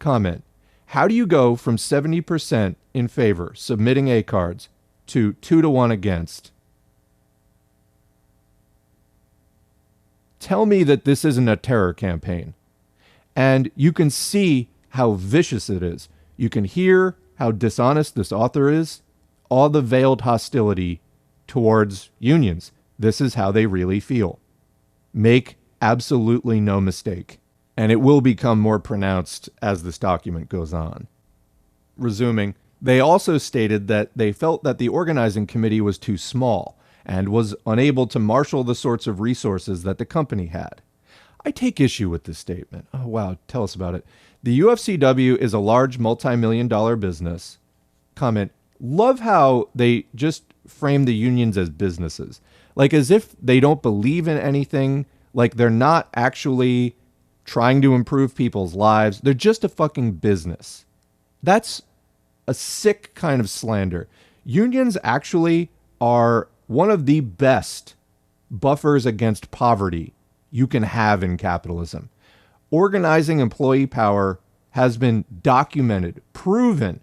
[0.00, 0.42] Comment
[0.86, 4.68] How do you go from 70% in favor submitting A cards
[5.06, 6.50] to 2 to 1 against?
[10.40, 12.54] Tell me that this isn't a terror campaign.
[13.36, 16.08] And you can see how vicious it is.
[16.36, 19.02] You can hear how dishonest this author is,
[19.48, 21.00] all the veiled hostility
[21.46, 22.72] towards unions.
[22.98, 24.38] This is how they really feel.
[25.14, 27.38] Make absolutely no mistake.
[27.76, 31.06] And it will become more pronounced as this document goes on.
[31.96, 37.28] Resuming, they also stated that they felt that the organizing committee was too small and
[37.28, 40.82] was unable to marshal the sorts of resources that the company had.
[41.44, 42.88] I take issue with this statement.
[42.92, 44.04] Oh, wow, tell us about it.
[44.42, 47.58] The UFCW is a large multi million dollar business.
[48.14, 48.50] Comment
[48.80, 52.40] Love how they just frame the unions as businesses,
[52.74, 56.96] like as if they don't believe in anything, like they're not actually
[57.44, 59.20] trying to improve people's lives.
[59.20, 60.84] They're just a fucking business.
[61.42, 61.82] That's
[62.46, 64.08] a sick kind of slander.
[64.44, 67.94] Unions actually are one of the best
[68.50, 70.14] buffers against poverty
[70.50, 72.10] you can have in capitalism.
[72.70, 77.00] Organizing employee power has been documented, proven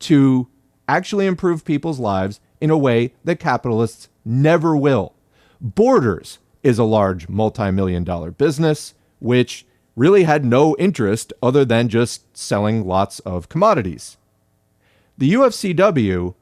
[0.00, 0.48] to
[0.88, 5.14] actually improve people's lives in a way that capitalists never will.
[5.60, 11.88] Borders is a large multi million dollar business which really had no interest other than
[11.88, 14.16] just selling lots of commodities.
[15.18, 16.34] The UFCW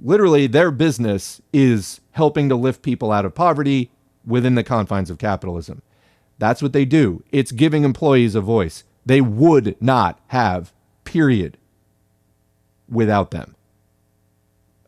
[0.00, 3.90] literally their business is helping to lift people out of poverty
[4.24, 5.82] within the confines of capitalism.
[6.38, 7.22] That's what they do.
[7.32, 8.84] It's giving employees a voice.
[9.04, 10.72] They would not have,
[11.04, 11.56] period,
[12.88, 13.56] without them.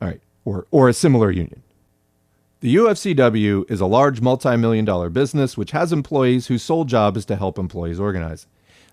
[0.01, 1.63] All right, or, or a similar union.
[2.61, 7.17] The UFCW is a large multi million dollar business which has employees whose sole job
[7.17, 8.47] is to help employees organize.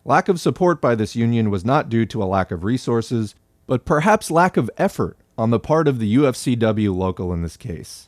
[0.06, 3.84] Lack of support by this union was not due to a lack of resources, but
[3.84, 8.08] perhaps lack of effort on the part of the UFCW local in this case.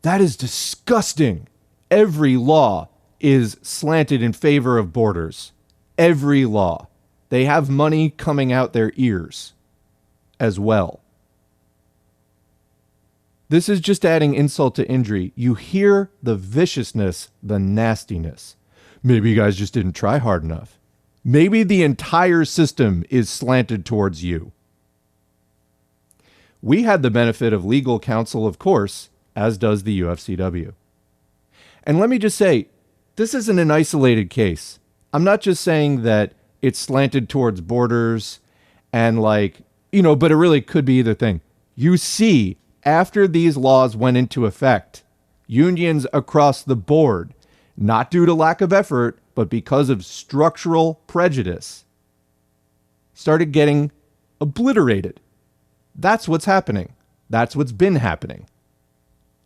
[0.00, 1.46] That is disgusting.
[1.90, 2.88] Every law
[3.20, 5.52] is slanted in favor of borders.
[5.98, 6.88] Every law.
[7.28, 9.52] They have money coming out their ears
[10.40, 11.00] as well.
[13.48, 15.32] This is just adding insult to injury.
[15.36, 18.56] You hear the viciousness, the nastiness.
[19.02, 20.78] Maybe you guys just didn't try hard enough.
[21.24, 24.52] Maybe the entire system is slanted towards you.
[26.60, 30.72] We had the benefit of legal counsel, of course, as does the UFCW.
[31.84, 32.68] And let me just say,
[33.14, 34.80] this isn't an isolated case.
[35.12, 36.32] I'm not just saying that
[36.62, 38.40] it's slanted towards borders
[38.92, 39.60] and like,
[39.92, 41.40] you know, but it really could be either thing.
[41.76, 45.02] You see, after these laws went into effect,
[45.48, 47.34] unions across the board,
[47.76, 51.84] not due to lack of effort, but because of structural prejudice,
[53.12, 53.90] started getting
[54.40, 55.20] obliterated.
[55.96, 56.94] That's what's happening.
[57.28, 58.46] That's what's been happening.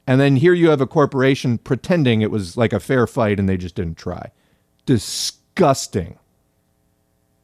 [0.06, 3.48] And then here you have a corporation pretending it was like a fair fight and
[3.48, 4.32] they just didn't try.
[4.84, 6.18] Disgusting.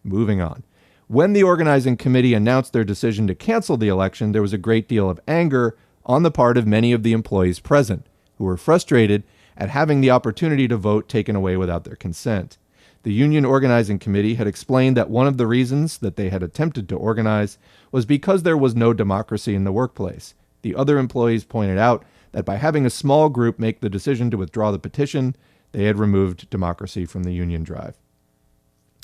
[0.05, 0.63] Moving on.
[1.09, 4.89] When the organizing committee announced their decision to cancel the election, there was a great
[4.89, 5.77] deal of anger
[6.07, 8.07] on the part of many of the employees present,
[8.39, 9.25] who were frustrated
[9.57, 12.57] at having the opportunity to vote taken away without their consent.
[13.03, 16.89] The Union Organizing Committee had explained that one of the reasons that they had attempted
[16.89, 17.59] to organize
[17.93, 20.35] was because there was no democracy in the workplace.
[20.63, 24.37] The other employees pointed out that by having a small group make the decision to
[24.37, 25.37] withdraw the petition,
[25.73, 27.97] they had removed democracy from the union drive.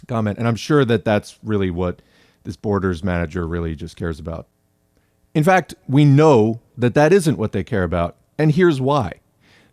[0.08, 2.02] Comment, and I'm sure that that's really what
[2.44, 4.48] this borders manager really just cares about.
[5.34, 9.20] In fact, we know that that isn't what they care about, and here's why.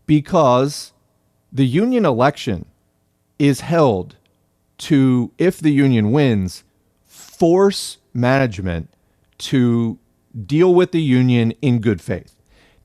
[0.06, 0.94] Because
[1.52, 2.66] the union election
[3.38, 4.16] is held
[4.80, 6.64] to, if the union wins,
[7.06, 8.90] force management
[9.38, 9.98] to
[10.46, 12.36] deal with the union in good faith.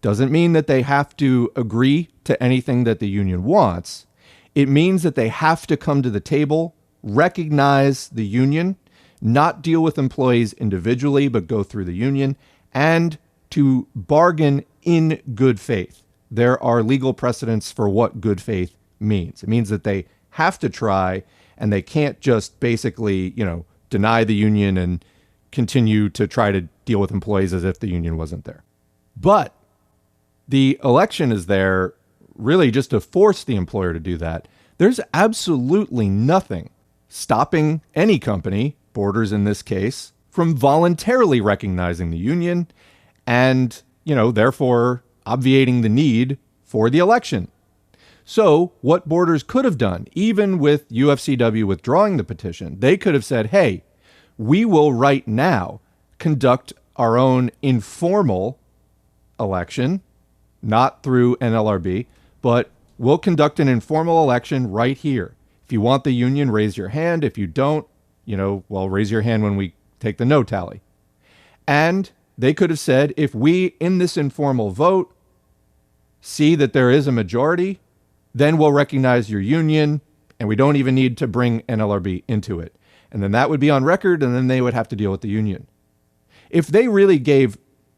[0.00, 4.06] Doesn't mean that they have to agree to anything that the union wants.
[4.54, 8.76] It means that they have to come to the table, recognize the union,
[9.20, 12.36] not deal with employees individually, but go through the union,
[12.72, 13.18] and
[13.54, 16.02] to bargain in good faith.
[16.28, 19.44] There are legal precedents for what good faith means.
[19.44, 21.22] It means that they have to try
[21.56, 25.04] and they can't just basically, you know, deny the union and
[25.52, 28.64] continue to try to deal with employees as if the union wasn't there.
[29.16, 29.54] But
[30.48, 31.94] the election is there
[32.34, 34.48] really just to force the employer to do that.
[34.78, 36.70] There's absolutely nothing
[37.06, 42.66] stopping any company, Borders in this case, from voluntarily recognizing the union
[43.26, 47.48] and, you know, therefore obviating the need for the election.
[48.24, 53.24] So, what Borders could have done, even with UFCW withdrawing the petition, they could have
[53.24, 53.84] said, hey,
[54.38, 55.80] we will right now
[56.18, 58.58] conduct our own informal
[59.38, 60.00] election,
[60.62, 62.06] not through NLRB,
[62.40, 65.34] but we'll conduct an informal election right here.
[65.64, 67.24] If you want the union, raise your hand.
[67.24, 67.86] If you don't,
[68.24, 70.80] you know, well, raise your hand when we take the no tally.
[71.66, 75.14] And they could have said, if we, in this informal vote,
[76.20, 77.80] see that there is a majority,
[78.34, 80.00] then we'll recognize your union
[80.40, 82.74] and we don't even need to bring NLRB into it.
[83.12, 85.20] And then that would be on record and then they would have to deal with
[85.20, 85.68] the union.
[86.50, 87.56] If they really gave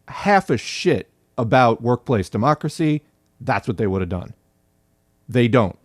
[0.08, 3.02] half a shit about workplace democracy,
[3.40, 4.34] that's what they would have done.
[5.28, 5.78] They don't.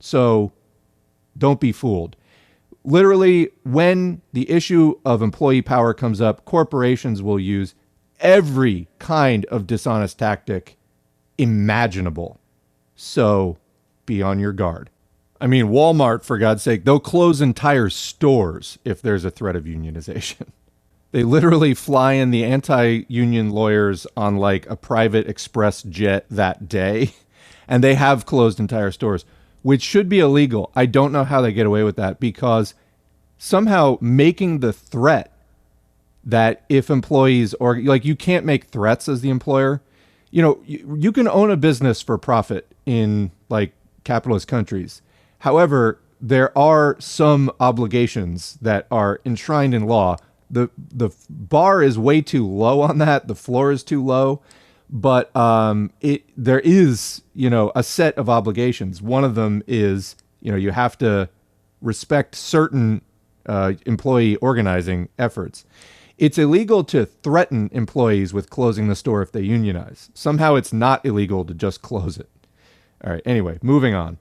[0.00, 0.52] So
[1.38, 2.16] don't be fooled.
[2.84, 7.74] Literally, when the issue of employee power comes up, corporations will use
[8.20, 10.76] every kind of dishonest tactic
[11.38, 12.40] imaginable
[12.94, 13.58] so
[14.06, 14.90] be on your guard.
[15.40, 19.64] I mean, Walmart, for God's sake, they'll close entire stores if there's a threat of
[19.64, 20.48] unionization.
[21.12, 26.70] They literally fly in the anti union lawyers on like a private express jet that
[26.70, 27.12] day,
[27.68, 29.26] and they have closed entire stores,
[29.62, 30.70] which should be illegal.
[30.74, 32.74] I don't know how they get away with that because
[33.38, 35.32] somehow making the threat
[36.24, 39.82] that if employees or like you can't make threats as the employer
[40.32, 45.02] you know, you, you can own a business for profit in like capitalist countries.
[45.40, 50.16] However, there are some obligations that are enshrined in law.
[50.50, 53.28] The the bar is way too low on that.
[53.28, 54.40] The floor is too low,
[54.92, 59.00] but um, it there is you know a set of obligations.
[59.00, 61.28] One of them is you know you have to
[61.80, 63.00] respect certain
[63.46, 65.64] uh, employee organizing efforts.
[66.18, 70.10] It's illegal to threaten employees with closing the store if they unionize.
[70.14, 72.28] Somehow it's not illegal to just close it.
[73.02, 74.18] All right, anyway, moving on.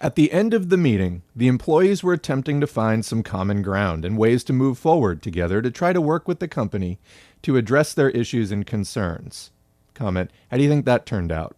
[0.00, 4.04] At the end of the meeting, the employees were attempting to find some common ground
[4.04, 6.98] and ways to move forward together to try to work with the company
[7.42, 9.50] to address their issues and concerns.
[9.94, 11.56] Comment How do you think that turned out?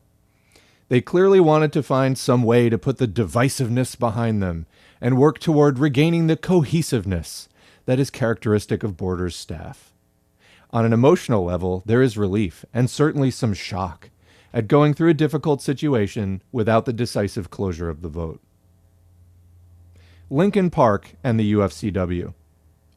[0.89, 4.67] They clearly wanted to find some way to put the divisiveness behind them
[5.01, 7.49] and work toward regaining the cohesiveness
[7.87, 9.93] that is characteristic of Borders staff.
[10.71, 14.11] On an emotional level, there is relief and certainly some shock
[14.53, 18.41] at going through a difficult situation without the decisive closure of the vote.
[20.31, 22.35] Lincoln Park and the UFCW.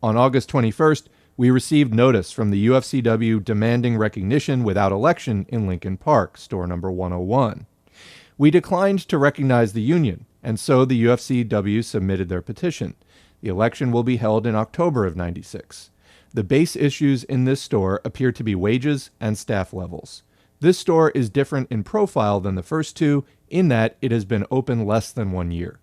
[0.01, 1.07] On August 21st,
[1.37, 6.91] we received notice from the UFCW demanding recognition without election in Lincoln Park, store number
[6.91, 7.67] 101.
[8.39, 12.95] We declined to recognize the union, and so the UFCW submitted their petition,
[13.41, 15.91] the election will be held in October of 96.
[16.33, 20.23] The base issues in this store appear to be wages and staff levels.
[20.59, 24.45] This store is different in profile than the first two in that it has been
[24.49, 25.79] open less than one year.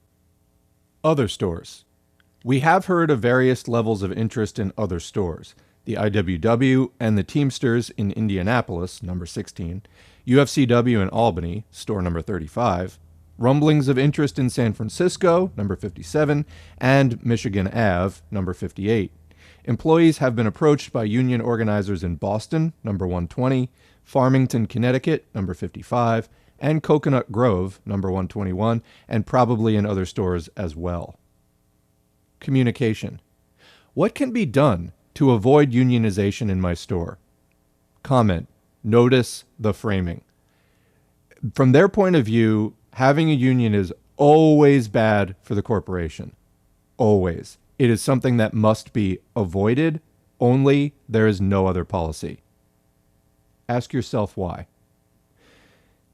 [1.05, 1.85] Other stores.
[2.47, 5.55] We have heard of various levels of interest in other stores
[5.87, 9.81] the IWW and the Teamsters in Indianapolis, number 16,
[10.27, 12.99] UFCW in Albany, store number 35,
[13.39, 16.45] Rumblings of interest in San Francisco, number 57,
[16.77, 19.11] and Michigan Ave, number 58.
[19.65, 23.71] Employees have been approached by union organizers in Boston, number 120,
[24.03, 26.29] Farmington, Connecticut, number 55,
[26.59, 31.19] and Coconut Grove, number 121, and probably in other stores as well.
[32.45, 33.23] Communication.
[33.95, 37.17] What can be done to avoid unionization in my store?
[38.03, 38.47] Comment.
[38.83, 40.21] Notice the framing.
[41.55, 46.37] From their point of view, having a union is always bad for the corporation.
[46.99, 47.57] Always.
[47.79, 50.03] It is something that must be avoided
[50.39, 52.43] only there is no other policy.
[53.71, 54.67] Ask yourself why.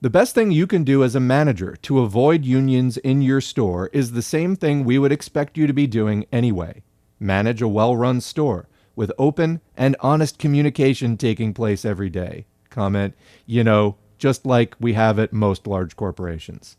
[0.03, 3.91] The best thing you can do as a manager to avoid unions in your store
[3.93, 6.83] is the same thing we would expect you to be doing anyway
[7.21, 12.47] manage a well run store with open and honest communication taking place every day.
[12.71, 16.79] Comment, you know, just like we have at most large corporations.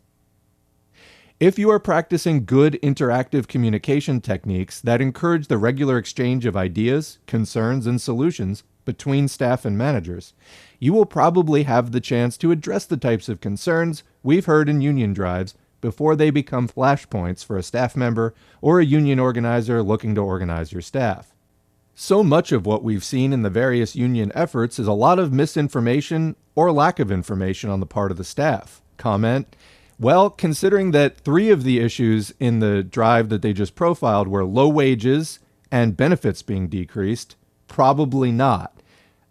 [1.40, 7.20] If you are practicing good interactive communication techniques that encourage the regular exchange of ideas,
[7.28, 10.34] concerns, and solutions between staff and managers,
[10.82, 14.82] you will probably have the chance to address the types of concerns we've heard in
[14.82, 20.16] union drives before they become flashpoints for a staff member or a union organizer looking
[20.16, 21.36] to organize your staff.
[21.94, 25.32] So much of what we've seen in the various union efforts is a lot of
[25.32, 28.82] misinformation or lack of information on the part of the staff.
[28.98, 29.56] Comment
[30.02, 34.44] well, considering that three of the issues in the drive that they just profiled were
[34.44, 35.38] low wages
[35.72, 37.36] and benefits being decreased,
[37.68, 38.81] probably not.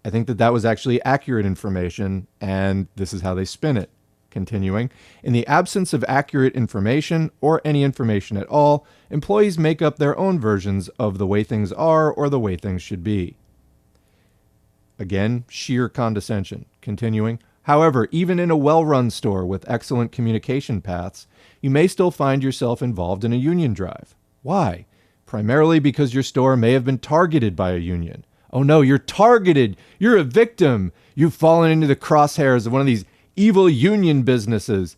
[0.05, 3.91] I think that that was actually accurate information, and this is how they spin it.
[4.31, 4.91] Continuing,
[5.25, 10.17] in the absence of accurate information or any information at all, employees make up their
[10.17, 13.37] own versions of the way things are or the way things should be.
[15.01, 16.67] Again, sheer condescension.
[16.81, 21.27] Continuing, However, even in a well run store with excellent communication paths,
[21.61, 24.15] you may still find yourself involved in a union drive.
[24.43, 24.87] Why?
[25.27, 28.25] Primarily because your store may have been targeted by a union.
[28.53, 29.77] Oh no, you're targeted.
[29.99, 30.93] You're a victim.
[31.15, 33.05] You've fallen into the crosshairs of one of these
[33.37, 34.97] evil union businesses.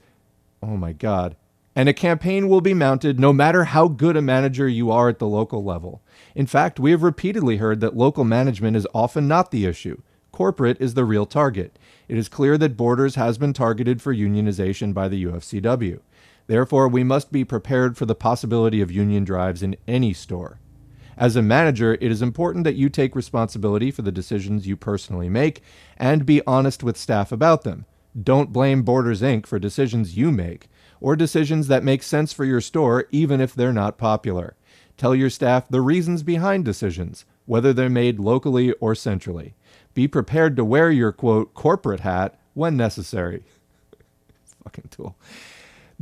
[0.63, 1.37] Oh my God.
[1.75, 5.19] And a campaign will be mounted no matter how good a manager you are at
[5.19, 6.03] the local level.
[6.35, 10.01] In fact, we have repeatedly heard that local management is often not the issue.
[10.33, 11.79] Corporate is the real target.
[12.09, 16.01] It is clear that Borders has been targeted for unionization by the UFCW.
[16.47, 20.59] Therefore, we must be prepared for the possibility of union drives in any store.
[21.23, 25.29] As a manager, it is important that you take responsibility for the decisions you personally
[25.29, 25.63] make
[25.97, 27.87] and be honest with staff about them.
[28.21, 29.47] Don't blame Borders Inc.
[29.47, 30.69] for decisions you make,
[31.01, 34.57] or decisions that make sense for your store even if they're not popular.
[34.97, 39.55] Tell your staff the reasons behind decisions, whether they're made locally or centrally.
[39.95, 43.45] Be prepared to wear your quote corporate hat when necessary.
[44.65, 45.15] Fucking tool.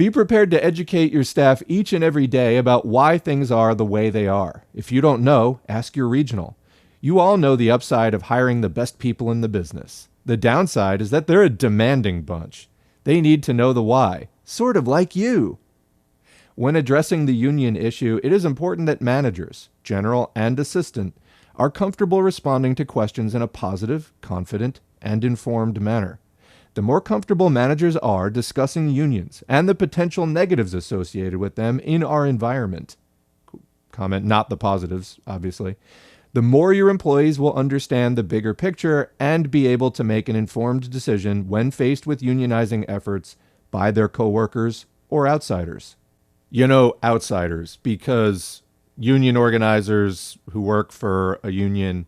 [0.00, 3.84] Be prepared to educate your staff each and every day about why things are the
[3.84, 4.64] way they are.
[4.72, 6.56] If you don't know, ask your regional.
[7.02, 10.08] You all know the upside of hiring the best people in the business.
[10.24, 12.70] The downside is that they're a demanding bunch.
[13.04, 15.58] They need to know the why, sort of like you.
[16.54, 21.12] When addressing the union issue, it is important that managers, general and assistant,
[21.56, 26.20] are comfortable responding to questions in a positive, confident, and informed manner.
[26.74, 32.04] The more comfortable managers are discussing unions and the potential negatives associated with them in
[32.04, 32.96] our environment,
[33.90, 35.76] comment not the positives, obviously,
[36.32, 40.36] the more your employees will understand the bigger picture and be able to make an
[40.36, 43.36] informed decision when faced with unionizing efforts
[43.72, 45.96] by their coworkers or outsiders.
[46.48, 48.62] You know, outsiders, because
[48.96, 52.06] union organizers who work for a union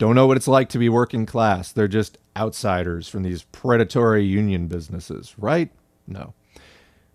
[0.00, 1.72] don't know what it's like to be working class.
[1.72, 5.70] They're just outsiders from these predatory union businesses, right?
[6.06, 6.32] No.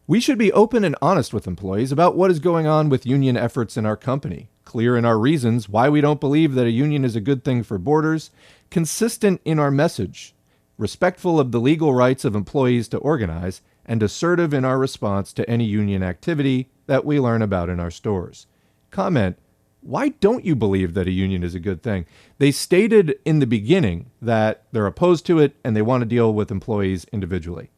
[0.05, 3.37] We should be open and honest with employees about what is going on with union
[3.37, 7.03] efforts in our company, clear in our reasons why we don't believe that a union
[7.03, 8.29] is a good thing for borders,
[8.69, 10.35] consistent in our message,
[10.77, 15.49] respectful of the legal rights of employees to organize, and assertive in our response to
[15.49, 18.45] any union activity that we learn about in our stores
[18.95, 19.37] comment,
[19.85, 22.07] why don't you believe that a union is a good thing?
[22.39, 26.33] They stated in the beginning that they're opposed to it and they want to deal
[26.33, 27.69] with employees individually.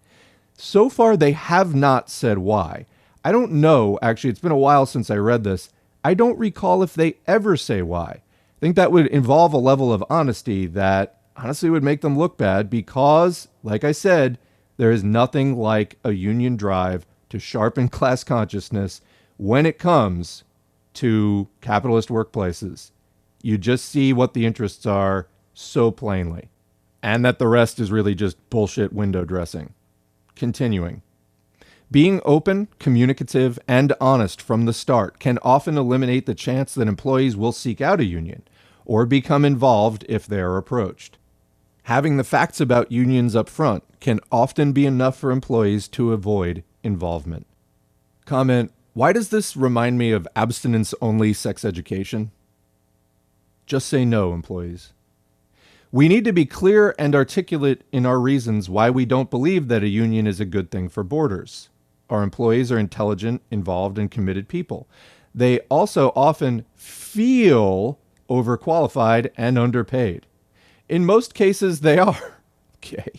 [0.55, 2.85] So far, they have not said why.
[3.25, 5.69] I don't know, actually, it's been a while since I read this.
[6.01, 8.21] I don't recall if they ever say why.
[8.21, 12.37] I think that would involve a level of honesty that honestly would make them look
[12.37, 14.39] bad because, like I said,
[14.77, 19.01] there is nothing like a union drive to sharpen class consciousness
[19.35, 20.45] when it comes
[20.97, 22.91] to capitalist workplaces.
[23.41, 26.49] You just see what the interests are so plainly,
[27.01, 29.73] and that the rest is really just bullshit window dressing.
[30.35, 31.01] Continuing.
[31.89, 37.37] Being open, communicative, and honest from the start can often eliminate the chance that employees
[37.37, 38.43] will seek out a union
[38.83, 41.17] or become involved if they are approached.
[41.83, 46.63] Having the facts about unions up front can often be enough for employees to avoid
[46.83, 47.47] involvement.
[48.25, 52.31] Comment Why does this remind me of abstinence only sex education?
[53.67, 54.91] Just say no, employees.
[55.91, 59.83] We need to be clear and articulate in our reasons why we don't believe that
[59.83, 61.69] a union is a good thing for borders.
[62.09, 64.87] Our employees are intelligent, involved, and committed people.
[65.31, 67.99] They also often feel
[68.31, 70.25] overqualified and underpaid.
[70.89, 72.39] In most cases, they are.
[72.77, 73.11] okay.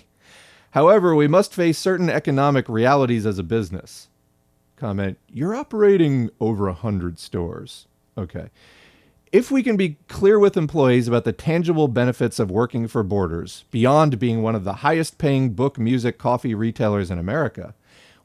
[0.73, 4.08] However, we must face certain economic realities as a business.
[4.79, 7.89] Comment, you're operating over a 100 stores.
[8.17, 8.49] Okay.
[9.33, 13.65] If we can be clear with employees about the tangible benefits of working for Borders,
[13.73, 17.75] beyond being one of the highest paying book, music, coffee retailers in America,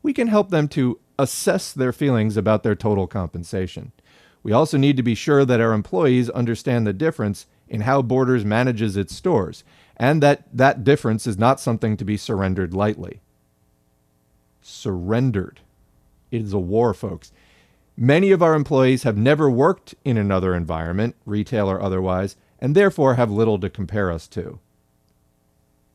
[0.04, 3.92] we can help them to assess their feelings about their total compensation.
[4.44, 8.46] We also need to be sure that our employees understand the difference in how Borders
[8.46, 9.64] manages its stores,
[9.98, 13.22] and that that difference is not something to be surrendered lightly.
[14.62, 15.62] Surrendered.
[16.34, 17.32] It is a war, folks.
[17.96, 23.14] Many of our employees have never worked in another environment, retail or otherwise, and therefore
[23.14, 24.58] have little to compare us to.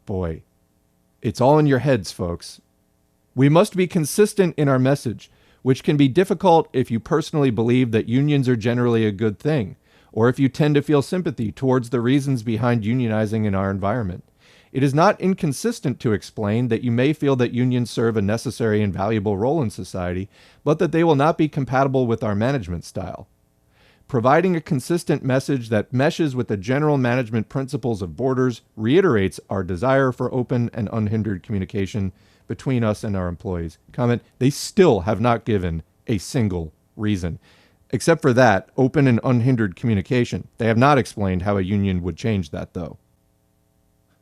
[0.06, 0.44] Boy,
[1.22, 2.60] it's all in your heads, folks.
[3.34, 5.28] We must be consistent in our message,
[5.62, 9.74] which can be difficult if you personally believe that unions are generally a good thing,
[10.12, 14.22] or if you tend to feel sympathy towards the reasons behind unionizing in our environment.
[14.72, 18.82] It is not inconsistent to explain that you may feel that unions serve a necessary
[18.82, 20.28] and valuable role in society,
[20.64, 23.28] but that they will not be compatible with our management style.
[24.08, 29.62] Providing a consistent message that meshes with the general management principles of Borders reiterates our
[29.62, 32.12] desire for open and unhindered communication
[32.46, 33.78] between us and our employees.
[33.92, 37.38] Comment, they still have not given a single reason.
[37.90, 40.48] Except for that, open and unhindered communication.
[40.56, 42.98] They have not explained how a union would change that, though.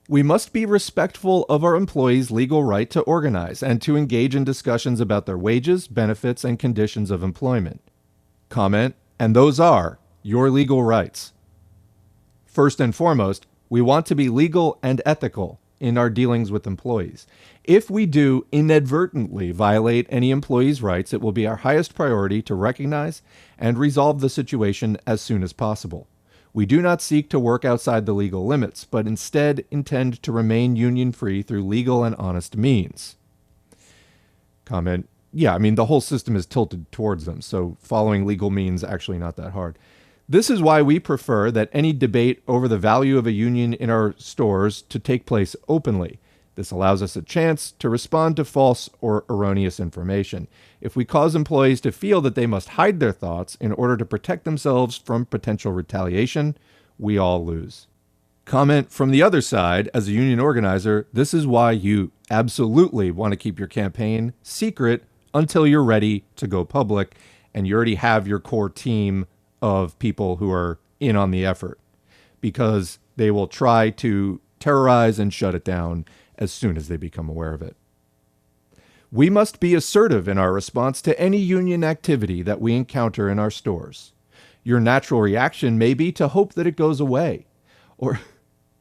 [0.09, 4.45] We must be respectful of our employees' legal right to organize and to engage in
[4.45, 7.81] discussions about their wages, benefits, and conditions of employment.
[8.49, 11.33] Comment, and those are your legal rights.
[12.45, 17.27] First and foremost, we want to be legal and ethical in our dealings with employees.
[17.65, 22.55] If we do inadvertently violate any employee's rights, it will be our highest priority to
[22.55, 23.23] recognize
[23.59, 26.07] and resolve the situation as soon as possible.
[26.57, 30.75] We do not seek to work outside the legal limits, but instead intend to remain
[30.75, 33.17] union free through legal and honest means.
[34.65, 38.83] Comment Yeah, I mean, the whole system is tilted towards them, so following legal means
[38.83, 39.79] actually not that hard.
[40.27, 43.91] This is why we prefer that any debate over the value of a union in
[43.91, 46.19] our stores to take place openly.
[46.57, 50.49] This allows us a chance to respond to false or erroneous information.
[50.81, 54.07] If we cause employees to feel that they must hide their thoughts in order to
[54.07, 56.57] protect themselves from potential retaliation,
[56.99, 57.87] we all lose.
[58.47, 63.33] Comment from the other side as a union organizer this is why you absolutely want
[63.33, 65.05] to keep your campaign secret
[65.35, 67.17] until you're ready to go public
[67.53, 69.27] and you already have your core team
[69.61, 71.79] of people who are in on the effort
[72.41, 76.05] because they will try to terrorize and shut it down
[76.39, 77.77] as soon as they become aware of it.
[79.13, 83.39] We must be assertive in our response to any union activity that we encounter in
[83.39, 84.13] our stores.
[84.63, 87.47] Your natural reaction may be to hope that it goes away,
[87.97, 88.21] or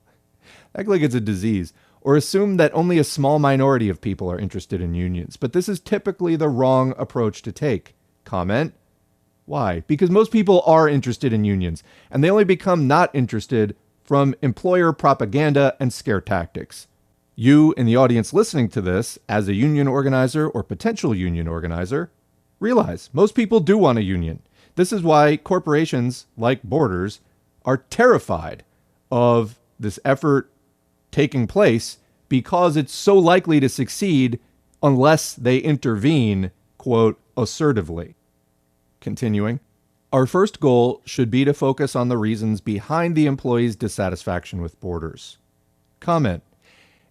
[0.75, 4.39] act like it's a disease, or assume that only a small minority of people are
[4.39, 5.37] interested in unions.
[5.37, 7.95] But this is typically the wrong approach to take.
[8.23, 8.73] Comment
[9.45, 9.81] why?
[9.81, 14.91] Because most people are interested in unions, and they only become not interested from employer
[14.91, 16.87] propaganda and scare tactics.
[17.35, 22.09] You in the audience listening to this, as a union organizer or potential union organizer,
[22.61, 24.41] realize most people do want a union.
[24.75, 27.19] This is why corporations like Borders
[27.65, 28.63] are terrified
[29.11, 30.49] of this effort
[31.11, 31.97] taking place
[32.29, 34.39] because it's so likely to succeed
[34.81, 38.15] unless they intervene, quote, assertively.
[39.01, 39.59] Continuing,
[40.13, 44.79] our first goal should be to focus on the reasons behind the employee's dissatisfaction with
[44.79, 45.37] Borders.
[45.99, 46.41] Comment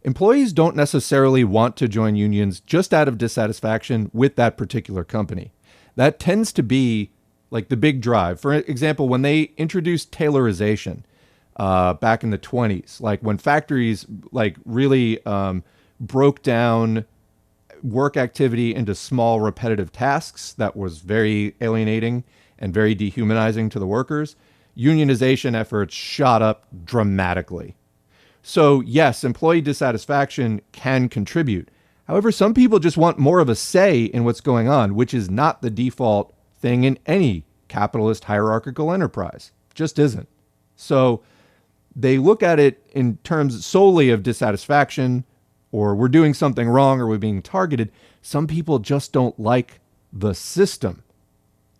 [0.04, 5.50] Employees don't necessarily want to join unions just out of dissatisfaction with that particular company.
[5.96, 7.10] That tends to be
[7.50, 8.38] like the big drive.
[8.38, 11.04] For example, when they introduced Taylorization
[11.56, 15.64] uh, back in the 20s, like when factories like really um,
[15.98, 17.06] broke down
[17.82, 22.24] work activity into small repetitive tasks that was very alienating
[22.58, 24.36] and very dehumanizing to the workers,
[24.76, 27.74] unionization efforts shot up dramatically.
[28.46, 31.70] So, yes, employee dissatisfaction can contribute.
[32.06, 35.30] However, some people just want more of a say in what's going on, which is
[35.30, 39.50] not the default thing in any capitalist hierarchical enterprise.
[39.72, 40.28] Just isn't.
[40.76, 41.22] So,
[41.96, 45.24] they look at it in terms solely of dissatisfaction
[45.72, 47.90] or we're doing something wrong or we're being targeted.
[48.20, 49.80] Some people just don't like
[50.12, 51.02] the system.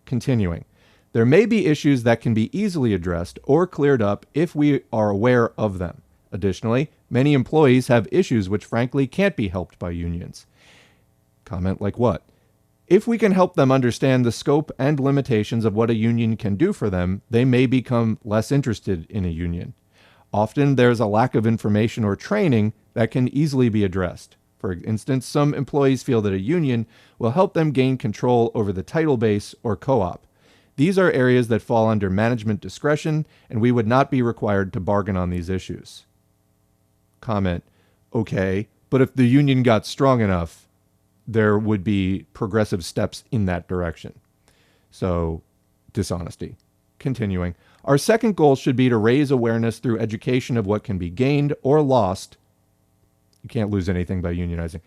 [0.06, 0.64] Continuing.
[1.12, 5.10] There may be issues that can be easily addressed or cleared up if we are
[5.10, 6.00] aware of them.
[6.34, 10.46] Additionally, many employees have issues which frankly can't be helped by unions.
[11.44, 12.28] Comment like what?
[12.88, 16.56] If we can help them understand the scope and limitations of what a union can
[16.56, 19.74] do for them, they may become less interested in a union.
[20.32, 24.36] Often there's a lack of information or training that can easily be addressed.
[24.58, 28.82] For instance, some employees feel that a union will help them gain control over the
[28.82, 30.26] title base or co op.
[30.74, 34.80] These are areas that fall under management discretion, and we would not be required to
[34.80, 36.06] bargain on these issues.
[37.24, 37.64] Comment
[38.14, 40.68] Okay, but if the union got strong enough,
[41.26, 44.14] there would be progressive steps in that direction.
[44.90, 45.42] So,
[45.92, 46.56] dishonesty.
[46.98, 47.54] Continuing,
[47.84, 51.54] our second goal should be to raise awareness through education of what can be gained
[51.62, 52.36] or lost.
[53.42, 54.80] You can't lose anything by unionizing.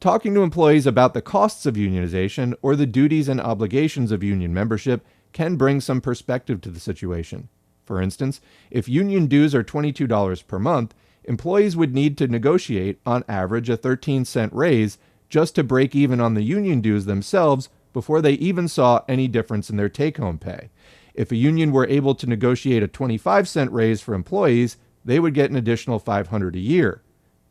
[0.00, 4.54] Talking to employees about the costs of unionization or the duties and obligations of union
[4.54, 7.48] membership can bring some perspective to the situation.
[7.84, 10.94] For instance, if union dues are $22 per month,
[11.24, 14.98] employees would need to negotiate, on average, a 13 cent raise
[15.28, 19.70] just to break even on the union dues themselves before they even saw any difference
[19.70, 20.70] in their take home pay.
[21.14, 25.34] If a union were able to negotiate a 25 cent raise for employees, they would
[25.34, 27.02] get an additional 500 a year.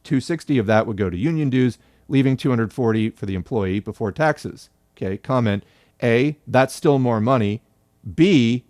[0.03, 4.69] 260 of that would go to union dues, leaving 240 for the employee before taxes.
[4.97, 5.63] Okay, comment
[6.01, 7.61] A, that's still more money.
[8.15, 8.65] B,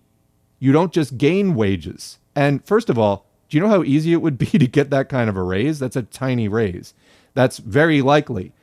[0.60, 2.20] you don't just gain wages.
[2.36, 5.10] And first of all, do you know how easy it would be to get that
[5.10, 5.78] kind of a raise?
[5.78, 6.95] That's a tiny raise.
[7.36, 8.54] That's very likely.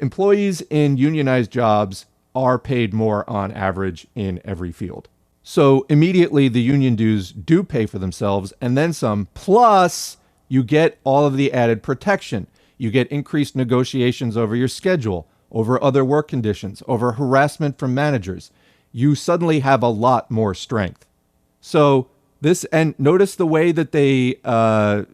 [0.00, 5.08] Employees in unionized jobs are paid more on average in every field.
[5.42, 9.28] So immediately the union dues do pay for themselves and then some.
[9.34, 10.16] Plus,
[10.48, 12.46] you get all of the added protection.
[12.78, 18.50] You get increased negotiations over your schedule, over other work conditions, over harassment from managers.
[18.90, 21.06] You suddenly have a lot more strength.
[21.60, 22.08] So,
[22.44, 25.04] this, and notice the way that they uh,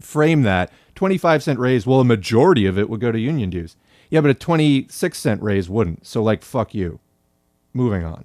[0.00, 3.76] frame that 25 cent raise, well, a majority of it would go to union dues.
[4.08, 6.06] Yeah, but a 26 cent raise wouldn't.
[6.06, 7.00] So, like, fuck you.
[7.74, 8.24] Moving on.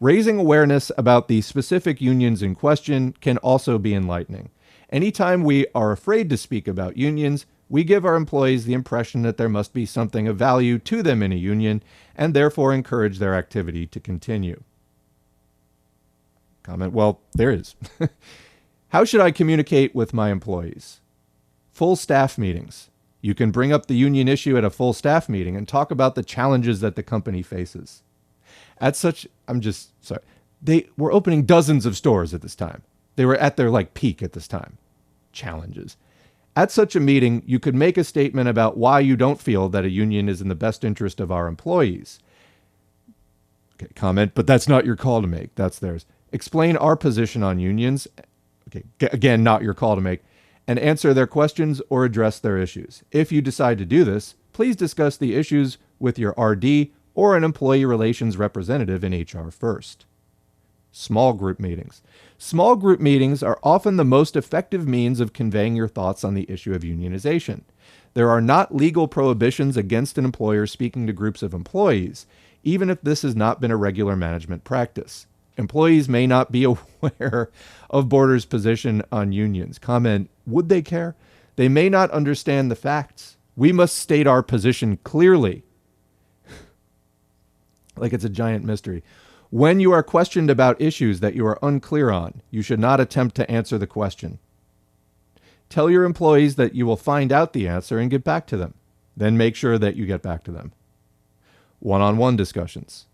[0.00, 4.50] Raising awareness about the specific unions in question can also be enlightening.
[4.90, 9.38] Anytime we are afraid to speak about unions, we give our employees the impression that
[9.38, 11.82] there must be something of value to them in a union
[12.14, 14.62] and therefore encourage their activity to continue.
[16.64, 17.76] Comment Well, there is.
[18.88, 21.00] How should I communicate with my employees?
[21.72, 22.90] Full staff meetings.
[23.20, 26.16] You can bring up the union issue at a full staff meeting and talk about
[26.16, 28.02] the challenges that the company faces
[28.78, 30.22] at such I'm just sorry.
[30.62, 32.82] They were opening dozens of stores at this time.
[33.16, 34.78] They were at their like peak at this time.
[35.32, 35.96] Challenges.
[36.56, 39.84] At such a meeting, you could make a statement about why you don't feel that
[39.84, 42.20] a union is in the best interest of our employees.
[43.74, 45.54] Okay, comment, but that's not your call to make.
[45.56, 46.06] That's theirs.
[46.34, 48.08] Explain our position on unions.
[48.68, 48.82] Okay,
[49.12, 50.20] again, not your call to make.
[50.66, 53.04] And answer their questions or address their issues.
[53.12, 57.44] If you decide to do this, please discuss the issues with your RD or an
[57.44, 60.06] employee relations representative in HR first.
[60.90, 62.02] Small group meetings.
[62.36, 66.50] Small group meetings are often the most effective means of conveying your thoughts on the
[66.50, 67.62] issue of unionization.
[68.14, 72.26] There are not legal prohibitions against an employer speaking to groups of employees,
[72.64, 75.28] even if this has not been a regular management practice.
[75.56, 76.64] Employees may not be
[77.02, 77.50] aware
[77.90, 79.78] of Borders' position on unions.
[79.78, 81.14] Comment Would they care?
[81.56, 83.36] They may not understand the facts.
[83.56, 85.62] We must state our position clearly
[87.96, 89.04] like it's a giant mystery.
[89.50, 93.36] When you are questioned about issues that you are unclear on, you should not attempt
[93.36, 94.40] to answer the question.
[95.68, 98.74] Tell your employees that you will find out the answer and get back to them.
[99.16, 100.72] Then make sure that you get back to them.
[101.78, 103.06] One on one discussions.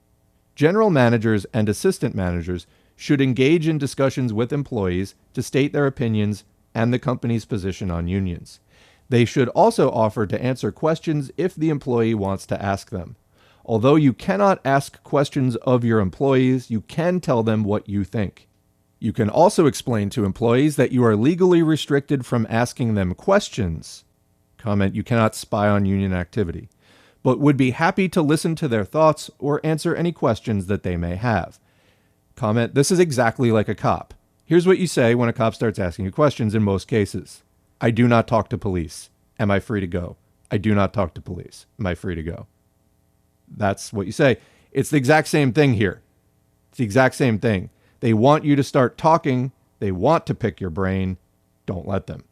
[0.60, 6.44] General managers and assistant managers should engage in discussions with employees to state their opinions
[6.74, 8.60] and the company's position on unions.
[9.08, 13.16] They should also offer to answer questions if the employee wants to ask them.
[13.64, 18.46] Although you cannot ask questions of your employees, you can tell them what you think.
[18.98, 24.04] You can also explain to employees that you are legally restricted from asking them questions.
[24.58, 26.68] Comment, you cannot spy on union activity,
[27.22, 30.96] but would be happy to listen to their thoughts or answer any questions that they
[30.96, 31.58] may have.
[32.36, 34.14] Comment, this is exactly like a cop.
[34.44, 37.42] Here's what you say when a cop starts asking you questions in most cases
[37.80, 39.10] I do not talk to police.
[39.38, 40.16] Am I free to go?
[40.50, 41.66] I do not talk to police.
[41.78, 42.46] Am I free to go?
[43.48, 44.38] That's what you say.
[44.72, 46.02] It's the exact same thing here.
[46.68, 47.70] It's the exact same thing.
[48.00, 51.18] They want you to start talking, they want to pick your brain.
[51.66, 52.24] don't let them.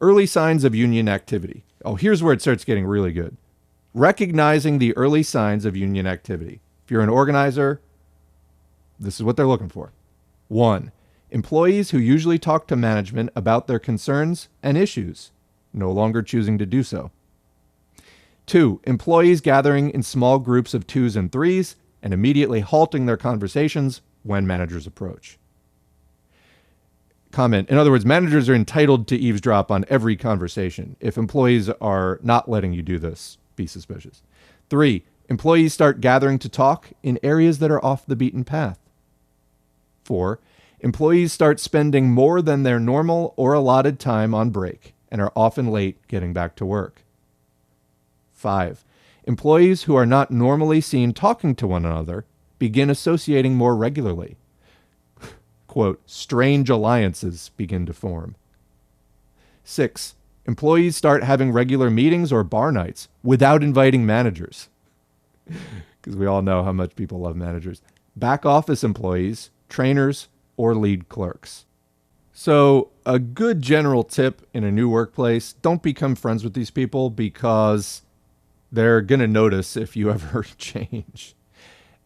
[0.00, 1.64] Early signs of union activity.
[1.84, 3.36] Oh, here's where it starts getting really good.
[3.94, 6.60] Recognizing the early signs of union activity.
[6.84, 7.80] If you're an organizer,
[8.98, 9.92] this is what they're looking for.
[10.48, 10.92] One,
[11.30, 15.32] employees who usually talk to management about their concerns and issues,
[15.72, 17.10] no longer choosing to do so.
[18.46, 24.02] Two, employees gathering in small groups of twos and threes and immediately halting their conversations
[24.22, 25.38] when managers approach.
[27.32, 30.96] Comment In other words, managers are entitled to eavesdrop on every conversation.
[31.00, 34.22] If employees are not letting you do this, be suspicious.
[34.68, 38.78] Three, employees start gathering to talk in areas that are off the beaten path.
[40.04, 40.40] Four,
[40.80, 45.68] employees start spending more than their normal or allotted time on break and are often
[45.68, 47.02] late getting back to work.
[48.32, 48.84] Five,
[49.24, 52.26] employees who are not normally seen talking to one another
[52.58, 54.36] begin associating more regularly.
[55.72, 58.36] Quote, strange alliances begin to form.
[59.64, 64.68] Six, employees start having regular meetings or bar nights without inviting managers.
[66.02, 67.80] Because we all know how much people love managers.
[68.14, 71.64] Back office employees, trainers, or lead clerks.
[72.34, 77.08] So, a good general tip in a new workplace don't become friends with these people
[77.08, 78.02] because
[78.70, 81.34] they're going to notice if you ever change.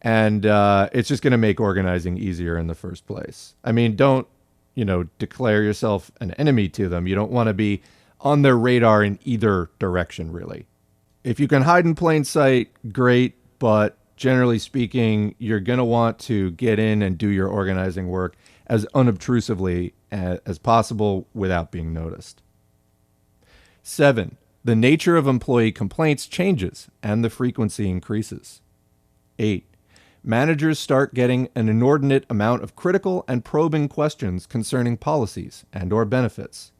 [0.01, 3.55] And uh, it's just going to make organizing easier in the first place.
[3.63, 4.27] I mean, don't,
[4.75, 7.07] you know, declare yourself an enemy to them.
[7.07, 7.81] You don't want to be
[8.21, 10.65] on their radar in either direction, really.
[11.23, 13.35] If you can hide in plain sight, great.
[13.59, 18.35] But generally speaking, you're going to want to get in and do your organizing work
[18.67, 22.41] as unobtrusively as possible without being noticed.
[23.81, 28.61] Seven, the nature of employee complaints changes and the frequency increases.
[29.39, 29.65] 8.
[30.23, 36.05] Managers start getting an inordinate amount of critical and probing questions concerning policies and or
[36.05, 36.71] benefits.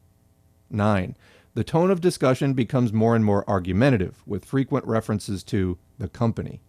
[0.70, 1.16] 9.
[1.54, 6.60] The tone of discussion becomes more and more argumentative with frequent references to the company.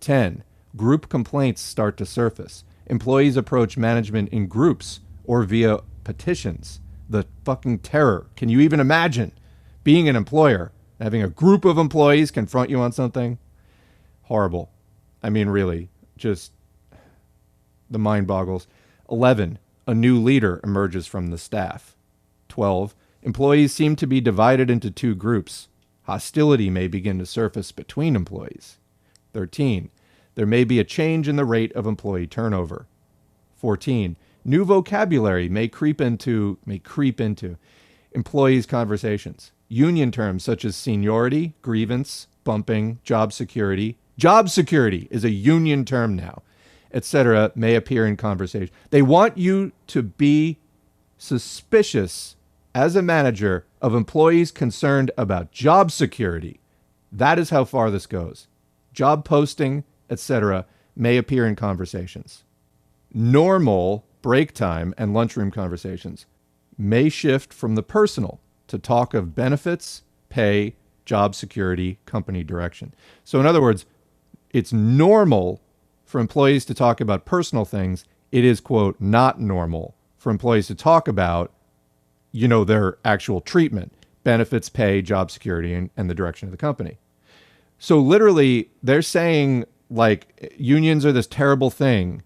[0.00, 0.42] 10.
[0.76, 2.64] Group complaints start to surface.
[2.86, 6.80] Employees approach management in groups or via petitions.
[7.08, 8.26] The fucking terror.
[8.34, 9.32] Can you even imagine?
[9.84, 13.38] being an employer, having a group of employees confront you on something,
[14.22, 14.70] horrible.
[15.22, 16.52] I mean, really, just
[17.90, 18.66] the mind boggles.
[19.10, 19.58] 11.
[19.86, 21.96] A new leader emerges from the staff.
[22.48, 22.94] 12.
[23.22, 25.68] Employees seem to be divided into two groups.
[26.02, 28.78] Hostility may begin to surface between employees.
[29.32, 29.90] 13.
[30.34, 32.86] There may be a change in the rate of employee turnover.
[33.56, 34.16] 14.
[34.44, 37.56] New vocabulary may creep into may creep into
[38.10, 39.52] employees' conversations.
[39.68, 43.98] Union terms such as seniority, grievance, bumping, job security.
[44.18, 46.42] Job security is a union term now,
[46.92, 48.74] etc., may appear in conversation.
[48.90, 50.58] They want you to be
[51.18, 52.36] suspicious
[52.74, 56.60] as a manager of employees concerned about job security.
[57.10, 58.48] That is how far this goes.
[58.92, 62.44] Job posting, etc., may appear in conversations.
[63.12, 66.26] Normal break time and lunchroom conversations
[66.78, 72.94] may shift from the personal to talk of benefits, pay, job security, company direction.
[73.24, 73.84] So, in other words,
[74.52, 75.60] it's normal
[76.04, 78.04] for employees to talk about personal things.
[78.30, 81.52] It is, quote, not normal for employees to talk about,
[82.32, 83.92] you know, their actual treatment,
[84.24, 86.98] benefits, pay, job security, and, and the direction of the company.
[87.78, 92.22] So, literally, they're saying, like, unions are this terrible thing.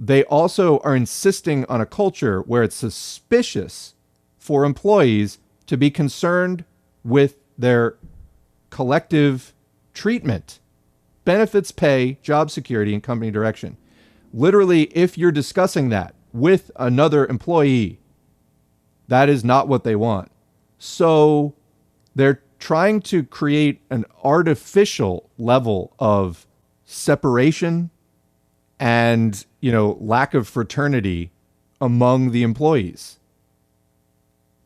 [0.00, 3.94] They also are insisting on a culture where it's suspicious
[4.38, 6.64] for employees to be concerned
[7.04, 7.96] with their
[8.70, 9.52] collective
[9.92, 10.58] treatment,
[11.24, 13.76] benefits, pay, job security, and company direction.
[14.32, 18.00] Literally, if you're discussing that with another employee,
[19.08, 20.30] that is not what they want.
[20.78, 21.54] So
[22.14, 26.46] they're trying to create an artificial level of
[26.84, 27.90] separation
[28.78, 31.30] and, you know, lack of fraternity
[31.80, 33.18] among the employees.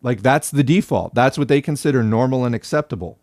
[0.03, 1.15] Like that's the default.
[1.15, 3.19] That's what they consider normal and acceptable.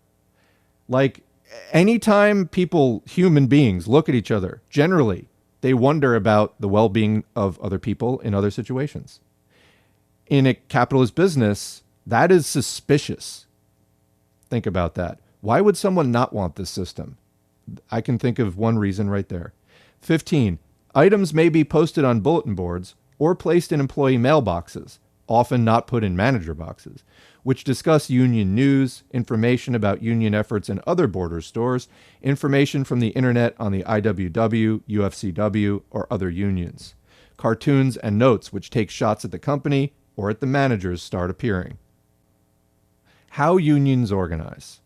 [0.88, 1.23] Like
[1.72, 5.28] anytime people, human beings, look at each other, generally,
[5.62, 9.20] they wonder about the well being of other people in other situations.
[10.28, 13.45] In a capitalist business, that is suspicious.
[14.49, 15.20] Think about that.
[15.41, 17.18] Why would someone not want this system?
[17.91, 19.53] I can think of one reason right there.
[20.01, 20.60] 15.
[20.93, 26.03] Items may be posted on bulletin boards or placed in employee mailboxes often not put
[26.03, 27.03] in manager boxes,
[27.45, 31.87] which discuss union news, information about union efforts in other border stores,
[32.23, 36.95] information from the internet on the IWW, UFCW, or other unions.
[37.37, 41.77] cartoons, and notes which take shots at the company or at the managers start appearing.
[43.31, 44.81] How unions organize.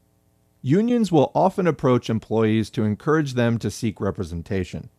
[0.61, 4.89] Unions will often approach employees to encourage them to seek representation.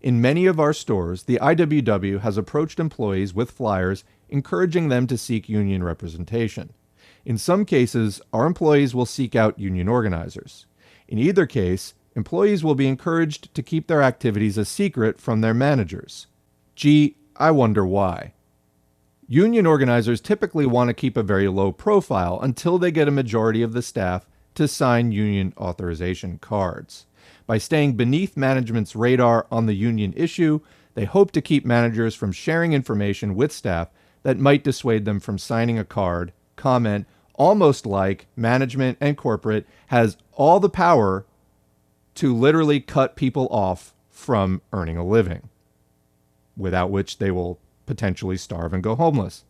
[0.00, 5.18] In many of our stores, the IWW has approached employees with flyers encouraging them to
[5.18, 6.74] seek union representation.
[7.24, 10.66] In some cases, our employees will seek out union organizers.
[11.06, 15.54] In either case, employees will be encouraged to keep their activities a secret from their
[15.54, 16.26] managers.
[16.74, 18.34] Gee, I wonder why.
[19.26, 23.62] Union organizers typically want to keep a very low profile until they get a majority
[23.62, 27.06] of the staff to sign union authorization cards.
[27.46, 30.60] By staying beneath management's radar on the union issue,
[30.94, 33.88] they hope to keep managers from sharing information with staff
[34.22, 40.18] that might dissuade them from signing a card, comment, almost like management and corporate has
[40.32, 41.24] all the power
[42.16, 45.48] to literally cut people off from earning a living,
[46.56, 49.44] without which they will potentially starve and go homeless.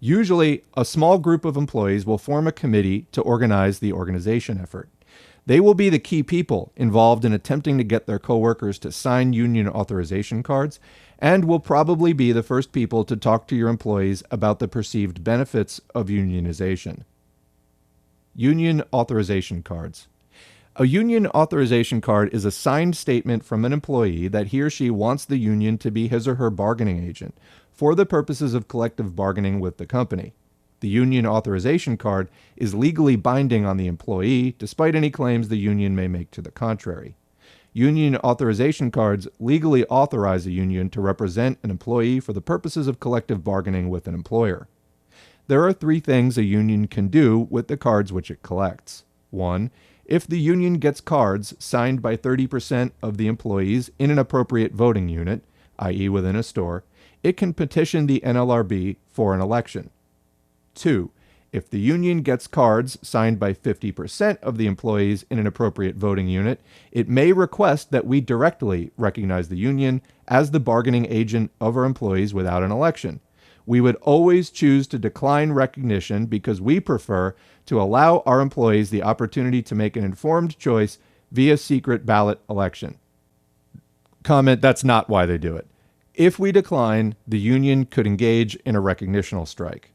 [0.00, 4.88] Usually, a small group of employees will form a committee to organize the organization effort.
[5.46, 9.32] They will be the key people involved in attempting to get their coworkers to sign
[9.32, 10.80] union authorization cards
[11.22, 15.22] and will probably be the first people to talk to your employees about the perceived
[15.22, 17.04] benefits of unionization.
[18.34, 20.08] Union authorization cards.
[20.74, 24.90] A union authorization card is a signed statement from an employee that he or she
[24.90, 27.38] wants the union to be his or her bargaining agent
[27.70, 30.32] for the purposes of collective bargaining with the company.
[30.80, 35.94] The union authorization card is legally binding on the employee, despite any claims the union
[35.94, 37.14] may make to the contrary.
[37.74, 43.00] Union authorization cards legally authorize a union to represent an employee for the purposes of
[43.00, 44.68] collective bargaining with an employer.
[45.46, 49.04] There are three things a union can do with the cards which it collects.
[49.30, 49.70] One,
[50.04, 55.08] if the union gets cards signed by 30% of the employees in an appropriate voting
[55.08, 55.42] unit,
[55.78, 56.84] i.e., within a store,
[57.22, 59.90] it can petition the NLRB for an election.
[60.74, 61.10] Two,
[61.52, 66.26] if the union gets cards signed by 50% of the employees in an appropriate voting
[66.26, 71.76] unit, it may request that we directly recognize the union as the bargaining agent of
[71.76, 73.20] our employees without an election.
[73.66, 77.36] We would always choose to decline recognition because we prefer
[77.66, 80.98] to allow our employees the opportunity to make an informed choice
[81.30, 82.98] via secret ballot election.
[84.22, 85.66] Comment that's not why they do it.
[86.14, 89.90] If we decline, the union could engage in a recognitional strike.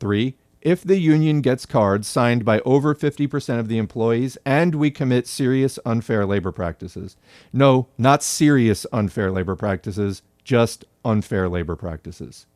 [0.00, 4.90] Three, if the union gets cards signed by over 50% of the employees and we
[4.90, 7.16] commit serious unfair labor practices.
[7.52, 12.46] No, not serious unfair labor practices, just unfair labor practices.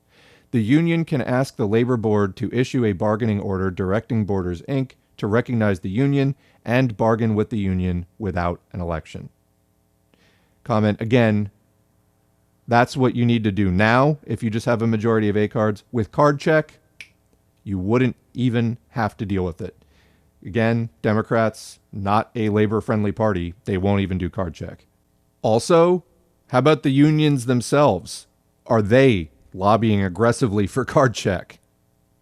[0.52, 4.92] The union can ask the labor board to issue a bargaining order directing Borders Inc.
[5.16, 9.28] to recognize the union and bargain with the union without an election.
[10.62, 11.50] Comment again,
[12.68, 15.48] that's what you need to do now if you just have a majority of A
[15.48, 15.84] cards.
[15.92, 16.78] With card check,
[17.66, 19.76] you wouldn't even have to deal with it.
[20.44, 23.54] Again, Democrats, not a labor friendly party.
[23.64, 24.86] They won't even do card check.
[25.42, 26.04] Also,
[26.50, 28.28] how about the unions themselves?
[28.66, 31.58] Are they lobbying aggressively for card check?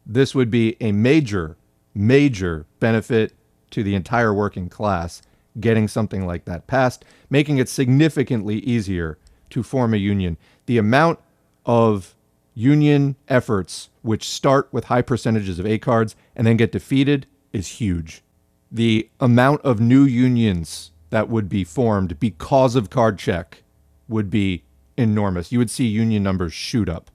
[0.07, 1.59] This would be a major,
[1.95, 3.35] major benefit
[3.73, 5.21] to the entire working class
[5.61, 9.19] getting something like that passed, making it significantly easier
[9.51, 10.39] to form a union.
[10.65, 11.19] The amount
[11.67, 12.14] of
[12.55, 17.69] union efforts, which start with high percentages of A cards and then get defeated, is
[17.69, 18.23] huge.
[18.71, 23.63] The amount of new unions that would be formed because of card check
[24.09, 24.65] would be
[24.97, 25.53] enormous.
[25.53, 27.11] You would see union numbers shoot up.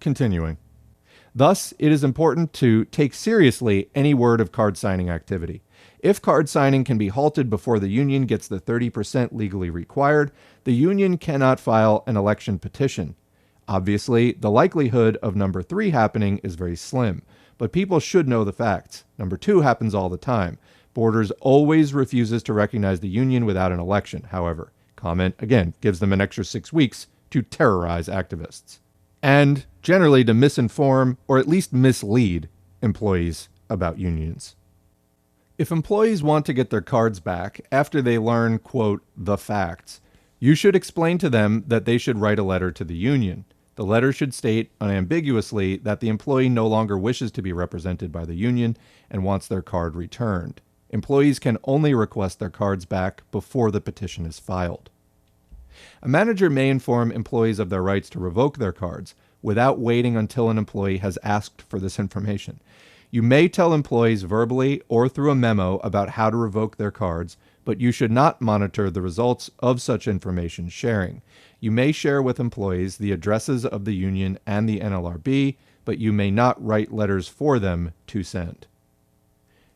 [0.00, 0.58] Continuing.
[1.34, 5.62] Thus, it is important to take seriously any word of card signing activity.
[5.98, 10.30] If card signing can be halted before the union gets the 30% legally required,
[10.64, 13.16] the union cannot file an election petition.
[13.68, 17.22] Obviously, the likelihood of number three happening is very slim,
[17.58, 19.04] but people should know the facts.
[19.18, 20.58] Number two happens all the time.
[20.94, 24.72] Borders always refuses to recognize the union without an election, however.
[24.94, 28.78] Comment, again, gives them an extra six weeks to terrorize activists.
[29.22, 32.48] And generally to misinform or at least mislead
[32.82, 34.54] employees about unions.
[35.58, 40.00] If employees want to get their cards back after they learn, quote, the facts,
[40.38, 43.44] you should explain to them that they should write a letter to the union.
[43.76, 48.24] The letter should state unambiguously that the employee no longer wishes to be represented by
[48.24, 48.76] the union
[49.10, 50.60] and wants their card returned.
[50.90, 54.88] Employees can only request their cards back before the petition is filed.
[56.02, 60.48] A manager may inform employees of their rights to revoke their cards without waiting until
[60.48, 62.60] an employee has asked for this information.
[63.10, 67.36] You may tell employees verbally or through a memo about how to revoke their cards,
[67.64, 71.20] but you should not monitor the results of such information sharing.
[71.66, 76.12] You may share with employees the addresses of the union and the NLRB, but you
[76.12, 78.68] may not write letters for them to send.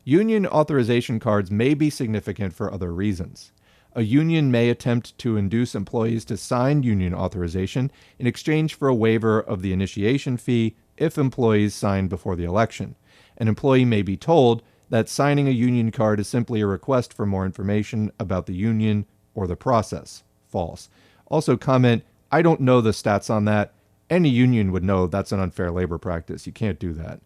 [0.04, 3.50] Union authorization cards may be significant for other reasons.
[3.92, 8.94] A union may attempt to induce employees to sign union authorization in exchange for a
[8.94, 12.94] waiver of the initiation fee if employees sign before the election.
[13.36, 17.26] An employee may be told that signing a union card is simply a request for
[17.26, 20.22] more information about the union or the process.
[20.46, 20.88] False.
[21.30, 23.72] Also, comment I don't know the stats on that.
[24.08, 26.46] Any union would know that's an unfair labor practice.
[26.46, 27.20] You can't do that.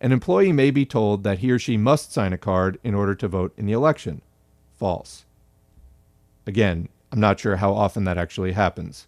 [0.00, 3.14] An employee may be told that he or she must sign a card in order
[3.14, 4.22] to vote in the election.
[4.76, 5.24] False.
[6.46, 9.06] Again, I'm not sure how often that actually happens.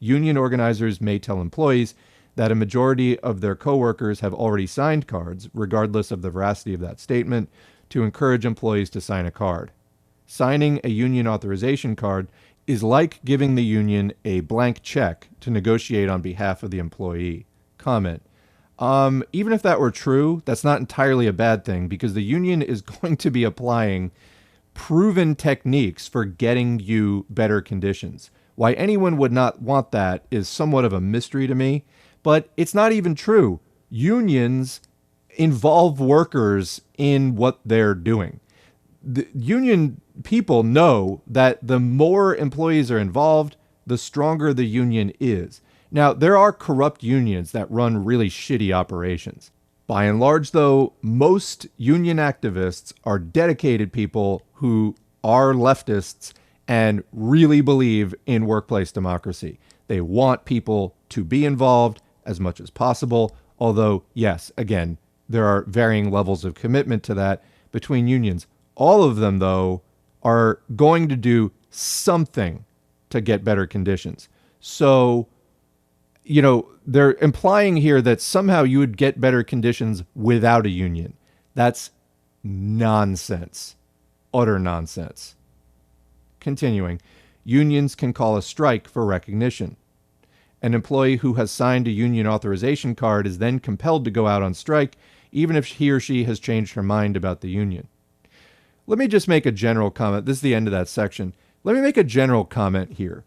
[0.00, 1.94] Union organizers may tell employees
[2.34, 6.80] that a majority of their coworkers have already signed cards, regardless of the veracity of
[6.80, 7.48] that statement,
[7.90, 9.72] to encourage employees to sign a card.
[10.26, 12.28] Signing a union authorization card
[12.68, 17.46] is like giving the union a blank check to negotiate on behalf of the employee.
[17.78, 18.22] Comment.
[18.78, 22.60] Um, even if that were true, that's not entirely a bad thing because the union
[22.60, 24.12] is going to be applying
[24.74, 28.30] proven techniques for getting you better conditions.
[28.54, 31.84] Why anyone would not want that is somewhat of a mystery to me,
[32.22, 33.60] but it's not even true.
[33.88, 34.80] Unions
[35.30, 38.40] involve workers in what they're doing.
[39.02, 43.56] The union people know that the more employees are involved,
[43.86, 45.60] the stronger the union is.
[45.90, 49.50] Now, there are corrupt unions that run really shitty operations.
[49.86, 54.94] By and large, though, most union activists are dedicated people who
[55.24, 56.34] are leftists
[56.66, 59.58] and really believe in workplace democracy.
[59.86, 63.34] They want people to be involved as much as possible.
[63.58, 67.42] Although, yes, again, there are varying levels of commitment to that
[67.72, 68.46] between unions.
[68.74, 69.82] All of them, though,
[70.22, 72.64] are going to do something
[73.10, 74.28] to get better conditions.
[74.60, 75.28] So,
[76.24, 81.14] you know, they're implying here that somehow you would get better conditions without a union.
[81.54, 81.90] That's
[82.42, 83.76] nonsense.
[84.32, 85.36] Utter nonsense.
[86.40, 87.00] Continuing,
[87.44, 89.76] unions can call a strike for recognition.
[90.60, 94.42] An employee who has signed a union authorization card is then compelled to go out
[94.42, 94.96] on strike,
[95.30, 97.88] even if he or she has changed her mind about the union.
[98.88, 100.24] Let me just make a general comment.
[100.24, 101.34] This is the end of that section.
[101.62, 103.22] Let me make a general comment here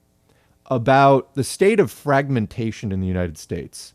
[0.66, 3.94] about the state of fragmentation in the United States.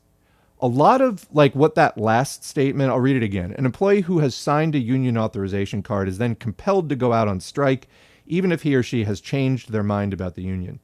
[0.60, 3.52] A lot of like what that last statement, I'll read it again.
[3.58, 7.26] An employee who has signed a union authorization card is then compelled to go out
[7.26, 7.88] on strike,
[8.28, 10.78] even if he or she has changed their mind about the union.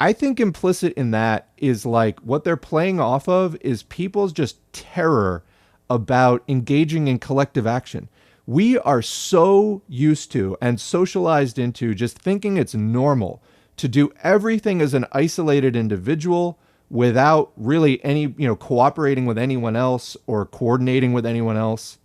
[0.00, 4.58] I think implicit in that is like what they're playing off of is people's just
[4.72, 5.44] terror
[5.88, 8.08] about engaging in collective action.
[8.46, 13.42] We are so used to and socialized into just thinking it's normal
[13.76, 19.74] to do everything as an isolated individual without really any, you know, cooperating with anyone
[19.74, 21.98] else or coordinating with anyone else.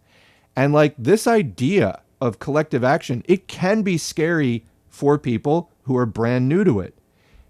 [0.55, 6.07] And like this idea of collective action, it can be scary for people who are
[6.07, 6.97] brand new to it.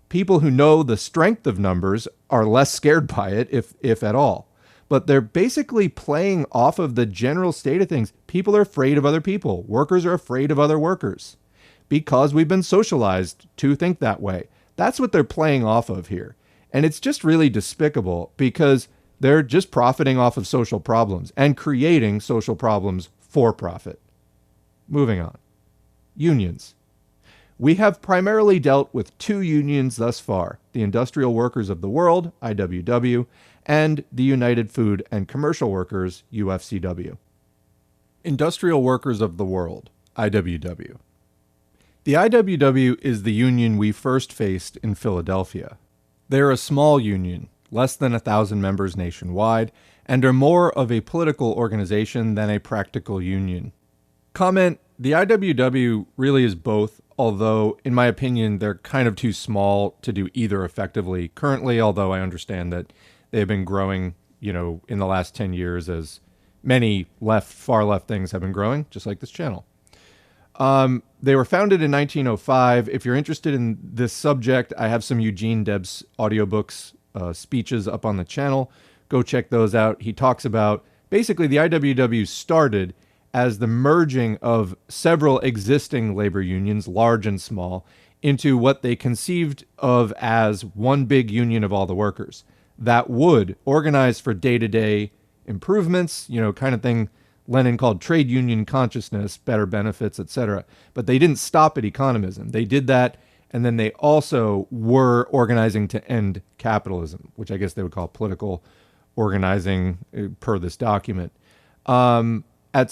[0.10, 4.16] People who know the strength of numbers are less scared by it, if, if at
[4.16, 4.51] all.
[4.92, 8.12] But they're basically playing off of the general state of things.
[8.28, 11.38] People are afraid of other people, workers are afraid of other workers
[11.88, 14.50] because we've been socialized to think that way.
[14.76, 16.36] That's what they're playing off of here.
[16.74, 22.20] And it's just really despicable because they're just profiting off of social problems and creating
[22.20, 23.98] social problems for profit.
[24.90, 25.38] Moving on.
[26.18, 26.76] Unions.
[27.58, 32.34] We have primarily dealt with two unions thus far the Industrial Workers of the World,
[32.42, 33.26] IWW,
[33.66, 37.18] and the United Food and Commercial Workers, UFCW.
[38.24, 40.98] Industrial Workers of the World, IWW.
[42.04, 45.78] The IWW is the union we first faced in Philadelphia.
[46.30, 49.72] They're a small union, less than a thousand members nationwide,
[50.06, 53.72] and are more of a political organization than a practical union.
[54.34, 59.98] Comment The IWW really is both, although, in my opinion, they're kind of too small
[60.02, 62.94] to do either effectively currently, although I understand that
[63.32, 66.20] they've been growing, you know, in the last 10 years as
[66.64, 69.66] many left, far left things have been growing, just like this channel.
[70.56, 72.90] Um, they were founded in 1905.
[72.90, 78.06] If you're interested in this subject, I have some Eugene Debs audiobooks, uh, speeches up
[78.06, 78.72] on the channel.
[79.10, 80.02] Go check those out.
[80.02, 82.94] He talks about basically the IWW started
[83.34, 87.86] as the merging of several existing labor unions, large and small,
[88.22, 92.44] into what they conceived of as one big union of all the workers
[92.78, 95.12] that would organize for day to day
[95.46, 97.10] improvements, you know, kind of thing
[97.48, 100.66] Lenin called trade union consciousness, better benefits, etc.
[100.94, 102.52] But they didn't stop at economism.
[102.52, 103.18] They did that
[103.52, 108.08] And then they also were organizing to end capitalism, which I guess they would call
[108.08, 108.64] political
[109.16, 111.34] organizing uh, per this document.
[111.86, 112.92] Um, at,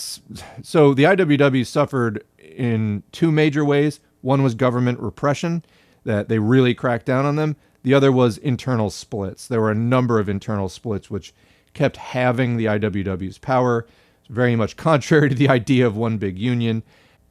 [0.62, 4.02] so the IWW suffered in two major ways.
[4.22, 5.64] One was government repression,
[6.04, 7.56] that they really cracked down on them.
[7.84, 9.48] The other was internal splits.
[9.48, 11.34] There were a number of internal splits which
[11.74, 13.88] kept having the IWW's power,
[14.30, 16.84] very much contrary to the idea of one big union.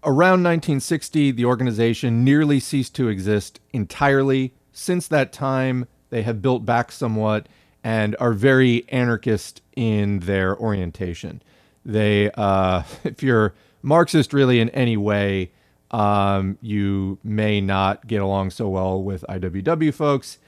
[0.04, 4.54] Around 1960, the organization nearly ceased to exist entirely.
[4.72, 7.48] Since that time, they have built back somewhat
[7.82, 11.42] and are very anarchist in their orientation.
[11.84, 15.50] They, uh, if you're Marxist really in any way,
[15.90, 20.38] um, you may not get along so well with IWW folks.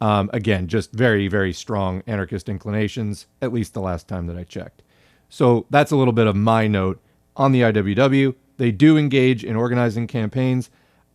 [0.00, 4.44] Um, again, just very, very strong anarchist inclinations, at least the last time that I
[4.44, 4.82] checked.
[5.28, 7.00] So that's a little bit of my note
[7.36, 8.34] on the IWW.
[8.56, 10.70] They do engage in organizing campaigns.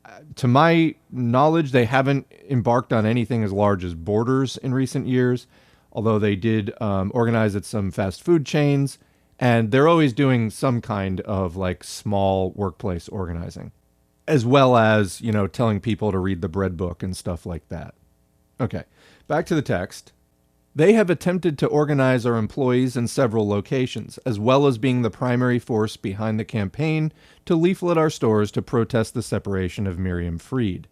[0.05, 5.07] Uh, to my knowledge, they haven't embarked on anything as large as Borders in recent
[5.07, 5.47] years,
[5.91, 8.97] although they did um, organize at some fast food chains
[9.43, 13.73] and they're always doing some kind of like small workplace organizing
[14.25, 17.67] as well as you know telling people to read the bread book and stuff like
[17.67, 17.93] that
[18.61, 18.83] okay
[19.27, 20.13] back to the text
[20.75, 25.11] they have attempted to organize our employees in several locations, as well as being the
[25.11, 27.13] primary force behind the campaign
[27.45, 30.87] to leaflet our stores to protest the separation of Miriam Freed.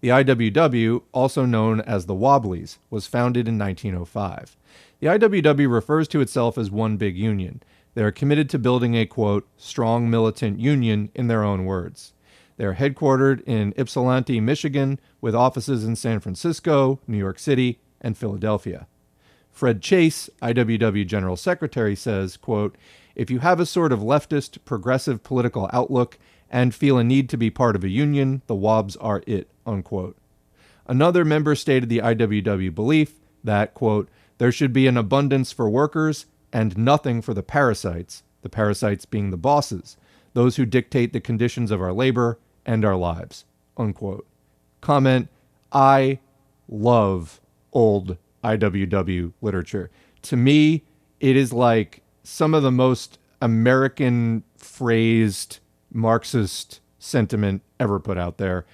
[0.00, 4.56] The IWW, also known as the Wobblies, was founded in 1905.
[5.00, 7.62] The IWW refers to itself as one big union.
[7.94, 12.14] They are committed to building a, quote, strong militant union in their own words.
[12.56, 18.16] They are headquartered in Ypsilanti, Michigan, with offices in San Francisco, New York City, and
[18.16, 18.86] Philadelphia.
[19.50, 22.76] Fred Chase, IWW General Secretary, says, quote,
[23.14, 26.18] If you have a sort of leftist, progressive political outlook
[26.50, 30.16] and feel a need to be part of a union, the WOBs are it, unquote.
[30.86, 33.14] Another member stated the IWW belief
[33.44, 34.08] that, quote,
[34.38, 39.30] there should be an abundance for workers and nothing for the parasites, the parasites being
[39.30, 39.96] the bosses,
[40.34, 43.44] those who dictate the conditions of our labor and our lives.
[43.76, 44.26] Unquote.
[44.80, 45.28] Comment
[45.72, 46.18] I
[46.68, 47.40] love
[47.72, 49.90] old IWW literature.
[50.22, 50.82] To me,
[51.20, 55.58] it is like some of the most American phrased
[55.92, 58.64] Marxist sentiment ever put out there.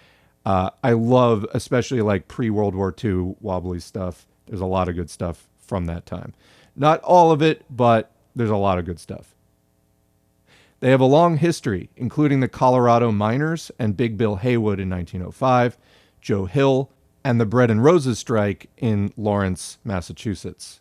[0.45, 4.27] Uh, I love, especially like pre World War II wobbly stuff.
[4.47, 6.35] There's a lot of good stuff from that time.
[6.79, 9.35] Not all of it, but there's a lot of good stuff.
[10.79, 15.77] They have a long history, including the Colorado Miners and Big Bill Haywood in 1905,
[16.21, 16.91] Joe Hill,
[17.25, 20.79] and the Bread and Roses strike in Lawrence, Massachusetts.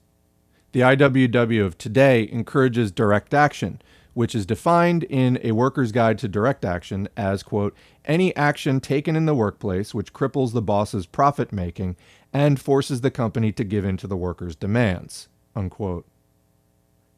[0.72, 3.82] The IWW of today encourages direct action,
[4.14, 7.76] which is defined in A Worker's Guide to Direct Action as, quote,
[8.06, 11.95] any action taken in the workplace which cripples the boss's profit making
[12.32, 15.28] and forces the company to give in to the workers' demands.
[15.57, 16.05] Unquote.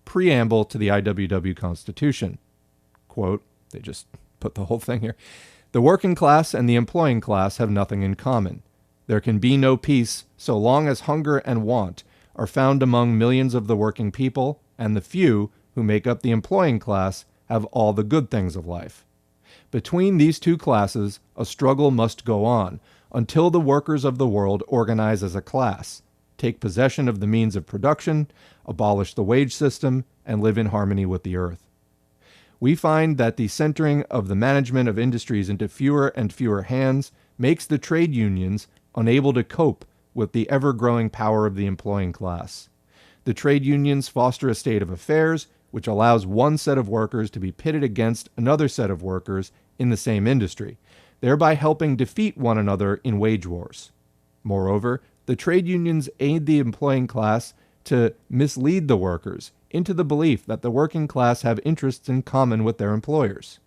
[0.05, 2.37] Preamble to the IWW Constitution.
[3.09, 4.07] Quote, they just
[4.39, 5.17] put the whole thing here.
[5.73, 8.63] The working class and the employing class have nothing in common.
[9.07, 12.03] There can be no peace so long as hunger and want
[12.33, 16.31] are found among millions of the working people, and the few, who make up the
[16.31, 19.05] employing class, have all the good things of life.
[19.69, 22.79] Between these two classes, a struggle must go on
[23.11, 26.01] until the workers of the world organize as a class,
[26.39, 28.27] take possession of the means of production,
[28.65, 31.67] abolish the wage system, and live in harmony with the earth.
[32.59, 37.11] We find that the centering of the management of industries into fewer and fewer hands
[37.37, 42.11] makes the trade unions unable to cope with the ever growing power of the employing
[42.11, 42.69] class.
[43.23, 47.39] The trade unions foster a state of affairs which allows one set of workers to
[47.39, 50.77] be pitted against another set of workers in the same industry,
[51.21, 53.91] thereby helping defeat one another in wage wars.
[54.43, 57.53] Moreover, the trade unions aid the employing class
[57.83, 62.63] to mislead the workers into the belief that the working class have interests in common
[62.63, 63.59] with their employers.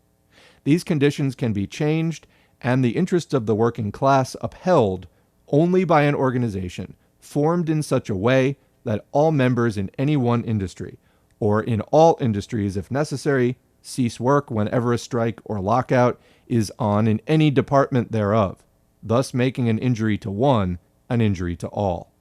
[0.64, 2.26] These conditions can be changed
[2.60, 5.06] and the interests of the working class upheld
[5.47, 10.43] only by an organization formed in such a way that all members in any one
[10.43, 10.98] industry,
[11.39, 17.06] or in all industries if necessary, cease work whenever a strike or lockout is on
[17.06, 18.64] in any department thereof,
[19.01, 20.80] thus making an injury to one
[21.12, 22.12] an injury to all.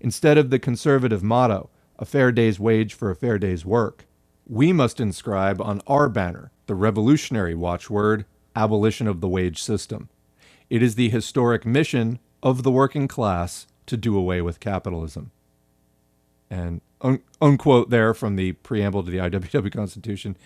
[0.00, 4.06] Instead of the conservative motto, a fair day's wage for a fair day's work,
[4.46, 8.24] we must inscribe on our banner the revolutionary watchword,
[8.54, 10.08] abolition of the wage system.
[10.70, 15.30] It is the historic mission of the working class to do away with capitalism.
[16.50, 20.36] And un- unquote there from the preamble to the IWW Constitution.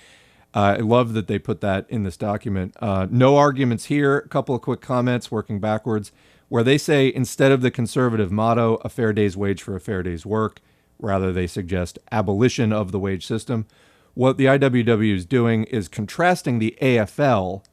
[0.54, 2.76] Uh, I love that they put that in this document.
[2.80, 4.18] Uh, no arguments here.
[4.18, 6.12] A couple of quick comments working backwards,
[6.52, 10.02] where they say instead of the conservative motto, a fair day's wage for a fair
[10.02, 10.60] day's work,
[10.98, 13.64] rather they suggest abolition of the wage system.
[14.12, 17.64] What the IWW is doing is contrasting the AFL,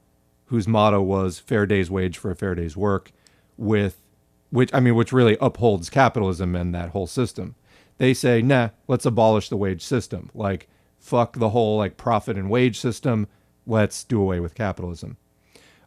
[0.45, 3.11] whose motto was fair day's wage for a fair day's work,
[3.57, 3.97] with
[4.49, 7.55] which I mean, which really upholds capitalism and that whole system.
[7.97, 10.29] They say, nah, let's abolish the wage system.
[10.33, 13.27] Like, fuck the whole like profit and wage system.
[13.67, 15.17] Let's do away with capitalism.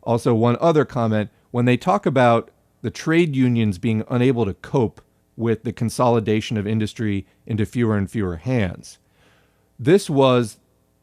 [0.03, 2.51] Also, one other comment when they talk about
[2.83, 5.01] the trade unions being unable to cope
[5.37, 8.99] with the consolidation of industry into fewer and fewer hands,
[9.79, 10.59] this was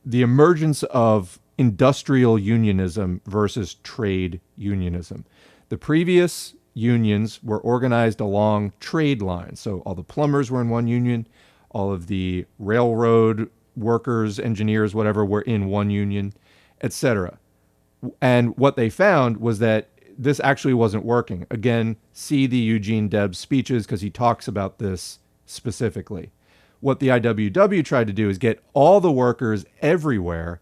[0.06, 5.26] the emergence of industrial unionism versus trade unionism.
[5.70, 9.60] The previous unions were organized along trade lines.
[9.60, 11.28] So all the plumbers were in one union,
[11.70, 16.34] all of the railroad workers, engineers, whatever, were in one union,
[16.82, 17.38] etc.
[18.22, 19.90] And what they found was that
[20.20, 21.48] this actually wasn't working.
[21.50, 26.32] Again, see the Eugene Debs speeches because he talks about this specifically.
[26.82, 30.60] What the IWW tried to do is get all the workers everywhere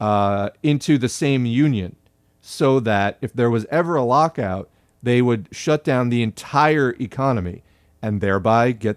[0.00, 1.96] uh, into the same union
[2.40, 4.70] so that if there was ever a lockout,
[5.02, 7.62] they would shut down the entire economy
[8.00, 8.96] and thereby get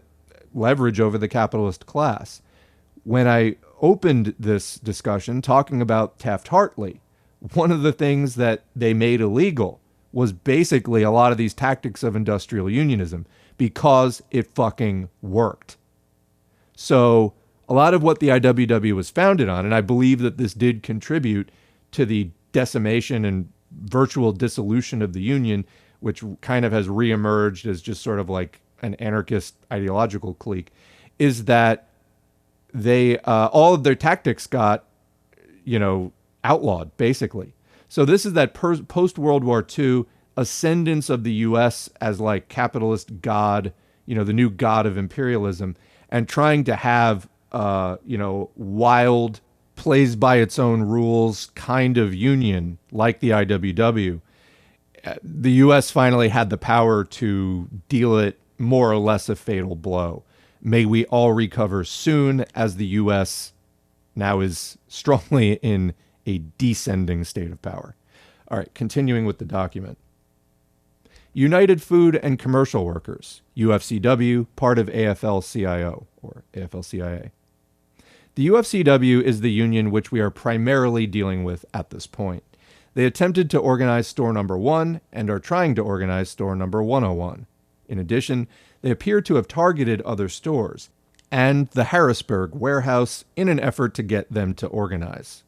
[0.53, 2.41] leverage over the capitalist class.
[3.03, 7.01] When I opened this discussion talking about Taft Hartley,
[7.53, 9.81] one of the things that they made illegal
[10.17, 13.23] was basically a lot of these tactics of industrial unionism
[13.55, 15.77] because it fucking worked.
[16.75, 17.35] So,
[17.69, 20.81] a lot of what the IWW was founded on, and I believe that this did
[20.81, 21.51] contribute
[21.91, 25.65] to the decimation and virtual dissolution of the union
[25.99, 30.71] which kind of has reemerged as just sort of like an anarchist ideological clique,
[31.19, 31.89] is that
[32.73, 34.83] they uh, all of their tactics got,
[35.63, 36.11] you know,
[36.43, 37.53] outlawed basically.
[37.89, 40.05] So this is that per- post World War II
[40.35, 41.89] ascendance of the U.S.
[41.99, 43.73] as like capitalist god,
[44.05, 45.75] you know, the new god of imperialism,
[46.09, 49.41] and trying to have, uh, you know, wild
[49.75, 54.21] plays by its own rules kind of union like the IWW
[55.23, 55.91] the U.S.
[55.91, 60.23] finally had the power to deal it more or less a fatal blow.
[60.61, 63.53] May we all recover soon as the U.S.
[64.15, 65.93] now is strongly in
[66.27, 67.95] a descending state of power.
[68.49, 69.97] All right, continuing with the document.
[71.33, 77.31] United Food and Commercial Workers, UFCW, part of AFL CIO or AFL CIA.
[78.35, 82.43] The UFCW is the union which we are primarily dealing with at this point.
[82.93, 87.45] They attempted to organize store number one and are trying to organize store number 101.
[87.87, 88.47] In addition,
[88.81, 90.89] they appear to have targeted other stores
[91.31, 95.43] and the Harrisburg warehouse in an effort to get them to organize.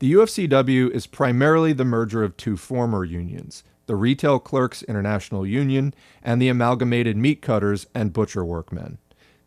[0.00, 5.92] The UFCW is primarily the merger of two former unions, the Retail Clerks International Union
[6.22, 8.98] and the Amalgamated Meat Cutters and Butcher Workmen.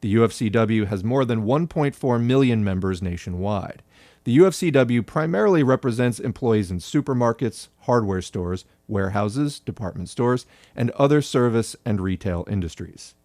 [0.02, 3.82] The UFCW has more than 1.4 million members nationwide.
[4.26, 10.46] The UFCW primarily represents employees in supermarkets, hardware stores, warehouses, department stores,
[10.76, 13.16] and other service and retail industries.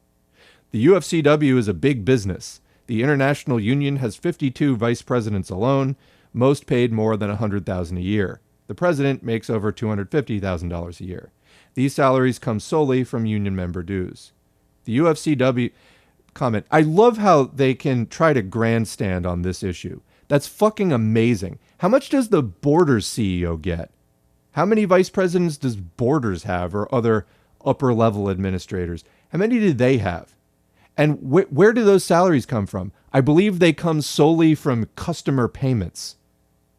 [0.70, 2.60] The UFCW is a big business.
[2.86, 5.96] The International Union has 52 vice presidents alone,
[6.36, 8.40] most paid more than 100,000 a year.
[8.66, 11.32] The president makes over $250,000 a year.
[11.74, 14.32] These salaries come solely from union member dues.
[14.84, 15.72] The UFCW
[16.34, 20.00] comment, I love how they can try to grandstand on this issue.
[20.28, 21.58] That's fucking amazing.
[21.78, 23.90] How much does the Borders CEO get?
[24.52, 27.26] How many vice presidents does Borders have or other
[27.64, 29.04] upper level administrators?
[29.30, 30.34] How many do they have?
[30.96, 32.92] And wh- where do those salaries come from?
[33.12, 36.16] I believe they come solely from customer payments.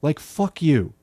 [0.01, 0.93] Like, fuck you.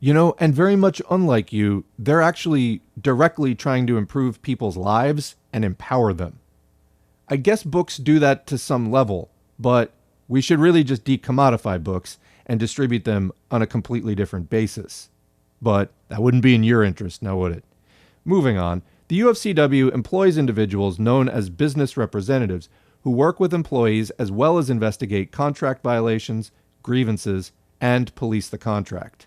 [0.00, 5.34] You know, and very much unlike you, they're actually directly trying to improve people's lives
[5.52, 6.38] and empower them.
[7.28, 9.92] I guess books do that to some level, but
[10.28, 15.10] we should really just decommodify books and distribute them on a completely different basis.
[15.60, 17.64] But that wouldn't be in your interest, now would it?
[18.24, 22.68] Moving on, the UFCW employs individuals known as business representatives
[23.02, 26.50] who work with employees as well as investigate contract violations,
[26.82, 29.26] grievances, and police the contract.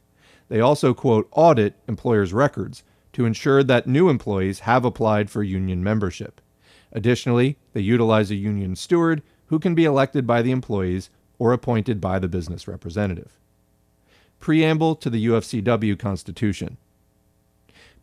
[0.50, 2.84] They also, quote, audit employers' records
[3.14, 6.42] to ensure that new employees have applied for union membership.
[6.92, 11.10] Additionally, they utilize a union steward who can be elected by the employees
[11.40, 13.38] or appointed by the business representative.
[14.40, 16.78] Preamble to the UFCW Constitution.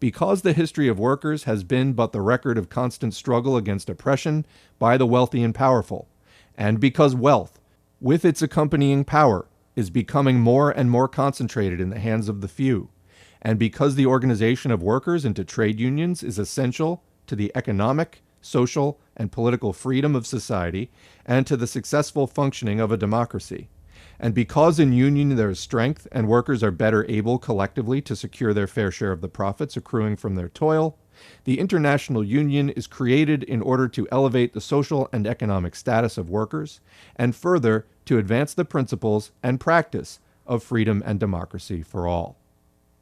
[0.00, 4.46] Because the history of workers has been but the record of constant struggle against oppression
[4.78, 6.08] by the wealthy and powerful,
[6.56, 7.58] and because wealth,
[8.00, 9.46] with its accompanying power,
[9.78, 12.88] is becoming more and more concentrated in the hands of the few.
[13.40, 19.00] And because the organization of workers into trade unions is essential to the economic, social,
[19.16, 20.90] and political freedom of society
[21.24, 23.68] and to the successful functioning of a democracy.
[24.18, 28.52] And because in union there is strength and workers are better able collectively to secure
[28.52, 30.98] their fair share of the profits accruing from their toil,
[31.44, 36.30] the International Union is created in order to elevate the social and economic status of
[36.30, 36.80] workers,
[37.16, 42.39] and further to advance the principles and practice of freedom and democracy for all.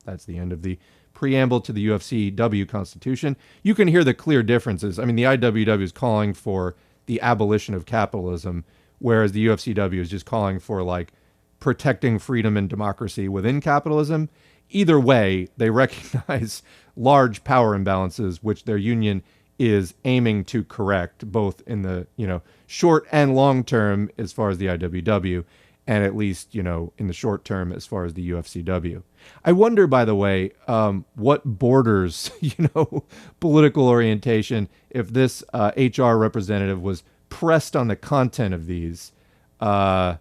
[0.04, 0.80] That's the end of the
[1.14, 3.36] preamble to the UFCW Constitution.
[3.62, 4.98] You can hear the clear differences.
[4.98, 6.74] I mean, the IWW is calling for
[7.06, 8.64] the abolition of capitalism,
[8.98, 11.12] whereas the UFCW is just calling for like
[11.60, 14.28] protecting freedom and democracy within capitalism.
[14.70, 16.64] Either way, they recognize
[16.96, 19.22] large power imbalances, which their union
[19.58, 24.50] is aiming to correct, both in the you know short and long term, as far
[24.50, 25.44] as the IWW,
[25.86, 29.02] and at least you know in the short term as far as the UFCW.
[29.44, 33.04] I wonder, by the way, um, what borders you know
[33.40, 39.12] political orientation if this uh, HR representative was pressed on the content of these.
[39.60, 40.16] Uh,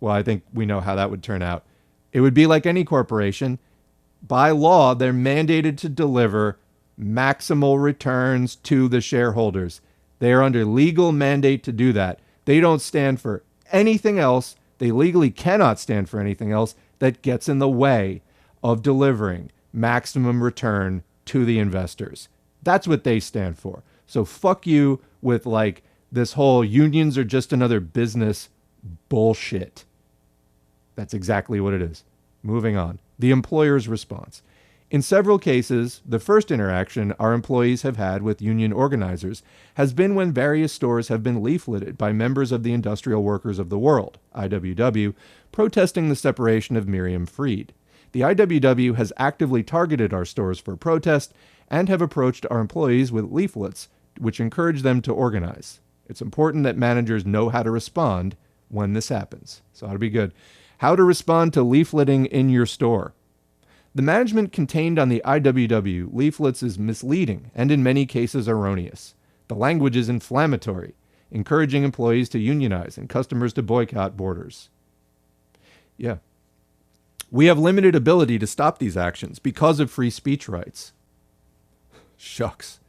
[0.00, 1.64] well, I think we know how that would turn out.
[2.12, 3.58] It would be like any corporation
[4.22, 6.58] by law, they're mandated to deliver
[7.00, 9.80] maximal returns to the shareholders.
[10.18, 12.18] They are under legal mandate to do that.
[12.44, 14.56] They don't stand for anything else.
[14.78, 18.22] They legally cannot stand for anything else that gets in the way
[18.62, 22.28] of delivering maximum return to the investors.
[22.62, 23.82] That's what they stand for.
[24.06, 28.48] So fuck you with like this whole unions are just another business
[29.08, 29.84] bullshit.
[30.96, 32.04] That's exactly what it is.
[32.42, 32.98] Moving on.
[33.18, 34.42] The employer's response.
[34.90, 39.42] In several cases, the first interaction our employees have had with union organizers
[39.74, 43.68] has been when various stores have been leafleted by members of the Industrial Workers of
[43.68, 45.14] the World, IWW,
[45.52, 47.74] protesting the separation of Miriam Freed.
[48.12, 51.34] The IWW has actively targeted our stores for protest
[51.68, 53.88] and have approached our employees with leaflets
[54.18, 55.80] which encourage them to organize.
[56.08, 58.36] It's important that managers know how to respond
[58.70, 59.60] when this happens.
[59.74, 60.32] So, that'll be good.
[60.78, 63.12] How to respond to leafleting in your store.
[63.94, 69.14] The management contained on the IWW leaflets is misleading and in many cases erroneous.
[69.48, 70.94] The language is inflammatory,
[71.30, 74.68] encouraging employees to unionize and customers to boycott borders.
[75.96, 76.18] Yeah.
[77.30, 80.92] We have limited ability to stop these actions because of free speech rights.
[82.16, 82.80] Shucks.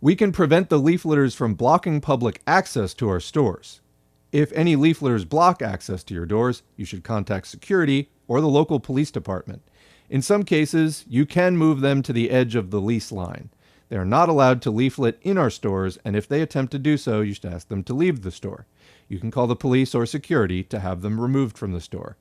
[0.00, 3.80] We can prevent the leafleters from blocking public access to our stores.
[4.32, 8.80] If any leafleters block access to your doors, you should contact security or the local
[8.80, 9.62] police department.
[10.10, 13.50] In some cases, you can move them to the edge of the lease line.
[13.88, 16.96] They are not allowed to leaflet in our stores, and if they attempt to do
[16.96, 18.66] so, you should ask them to leave the store.
[19.08, 22.16] You can call the police or security to have them removed from the store.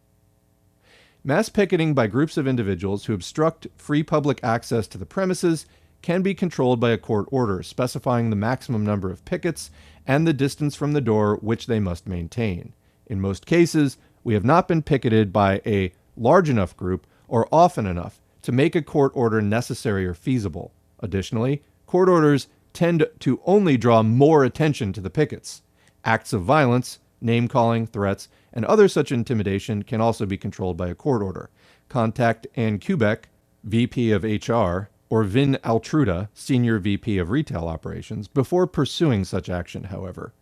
[1.24, 5.66] Mass picketing by groups of individuals who obstruct free public access to the premises
[6.02, 9.72] can be controlled by a court order specifying the maximum number of pickets
[10.06, 12.74] and the distance from the door which they must maintain.
[13.08, 17.88] In most cases, we have not been picketed by a large enough group or often
[17.88, 20.72] enough to make a court order necessary or feasible.
[21.00, 25.64] Additionally, court orders tend to only draw more attention to the pickets.
[26.06, 30.90] Acts of violence, name calling, threats, and other such intimidation can also be controlled by
[30.90, 31.50] a court order.
[31.90, 33.24] Contact Ann Kubek,
[33.64, 39.86] VP of HR, or Vin Altruda, Senior VP of Retail Operations, before pursuing such action,
[39.86, 40.36] however.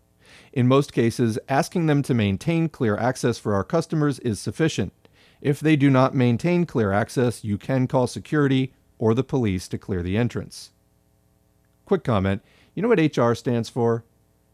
[0.51, 4.91] In most cases, asking them to maintain clear access for our customers is sufficient.
[5.41, 9.77] If they do not maintain clear access, you can call security or the police to
[9.77, 10.71] clear the entrance.
[11.85, 12.41] Quick comment
[12.73, 14.05] you know what HR stands for?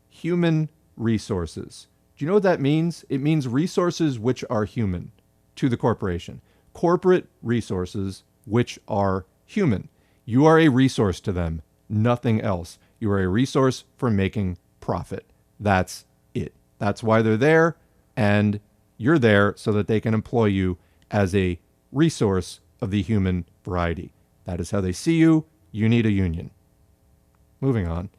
[0.09, 1.87] Human resources.
[2.17, 3.05] Do you know what that means?
[3.09, 5.11] It means resources which are human
[5.55, 6.41] to the corporation,
[6.73, 9.89] corporate resources which are human.
[10.25, 12.79] You are a resource to them, nothing else.
[12.99, 15.25] You are a resource for making profit.
[15.59, 16.53] That's it.
[16.79, 17.77] That's why they're there,
[18.15, 18.59] and
[18.97, 20.77] you're there so that they can employ you
[21.11, 21.59] as a
[21.91, 24.11] resource of the human variety.
[24.45, 25.45] That is how they see you.
[25.71, 26.51] You need a union.
[27.61, 28.09] Moving on.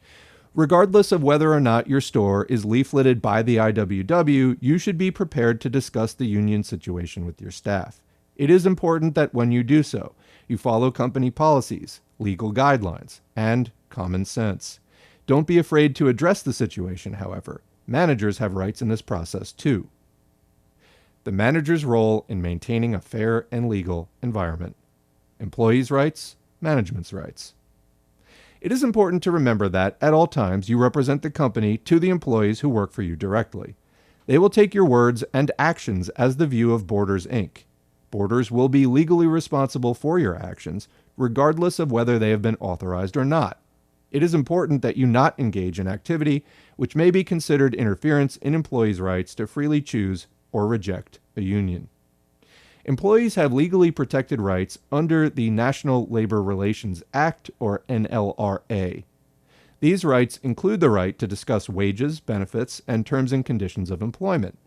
[0.55, 5.11] Regardless of whether or not your store is leafleted by the IWW, you should be
[5.11, 8.01] prepared to discuss the union situation with your staff.
[8.37, 10.15] It is important that when you do so,
[10.49, 14.81] you follow company policies, legal guidelines, and common sense.
[15.27, 17.61] Don't be afraid to address the situation, however.
[17.87, 19.89] Managers have rights in this process too.
[21.29, 24.77] The manager's role in maintaining a fair and legal environment.
[25.39, 27.53] Employees' rights, management's rights.
[28.63, 32.09] It is important to remember that, at all times, you represent the company to the
[32.09, 33.77] employees who work for you directly.
[34.25, 37.65] They will take your words and actions as the view of Borders Inc.
[38.11, 40.89] Borders will be legally responsible for your actions,
[41.19, 43.61] regardless of whether they have been authorized or not.
[44.11, 46.43] It is important that you not engage in activity
[46.77, 51.89] which may be considered interference in employees' rights to freely choose or reject a union.
[52.85, 59.05] Employees have legally protected rights under the National Labor Relations Act, or NLRA.
[59.81, 64.59] These rights include the right to discuss wages, benefits, and terms and conditions of employment.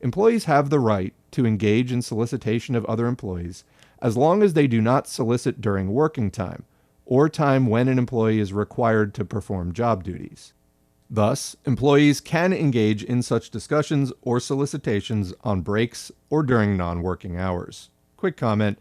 [0.00, 3.64] Employees have the right to engage in solicitation of other employees
[4.02, 6.64] as long as they do not solicit during working time
[7.04, 10.54] or time when an employee is required to perform job duties.
[11.10, 17.36] Thus, employees can engage in such discussions or solicitations on breaks or during non working
[17.36, 17.90] hours.
[18.16, 18.78] Quick comment.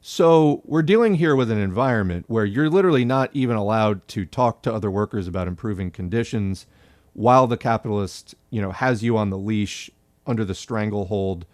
[0.00, 4.62] So, we're dealing here with an environment where you're literally not even allowed to talk
[4.62, 6.66] to other workers about improving conditions
[7.12, 9.90] while the capitalist, you know, has you on the leash
[10.26, 11.46] under the stranglehold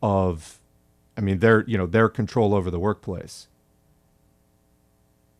[0.00, 0.60] of
[1.16, 3.48] I mean, their, you know, their control over the workplace.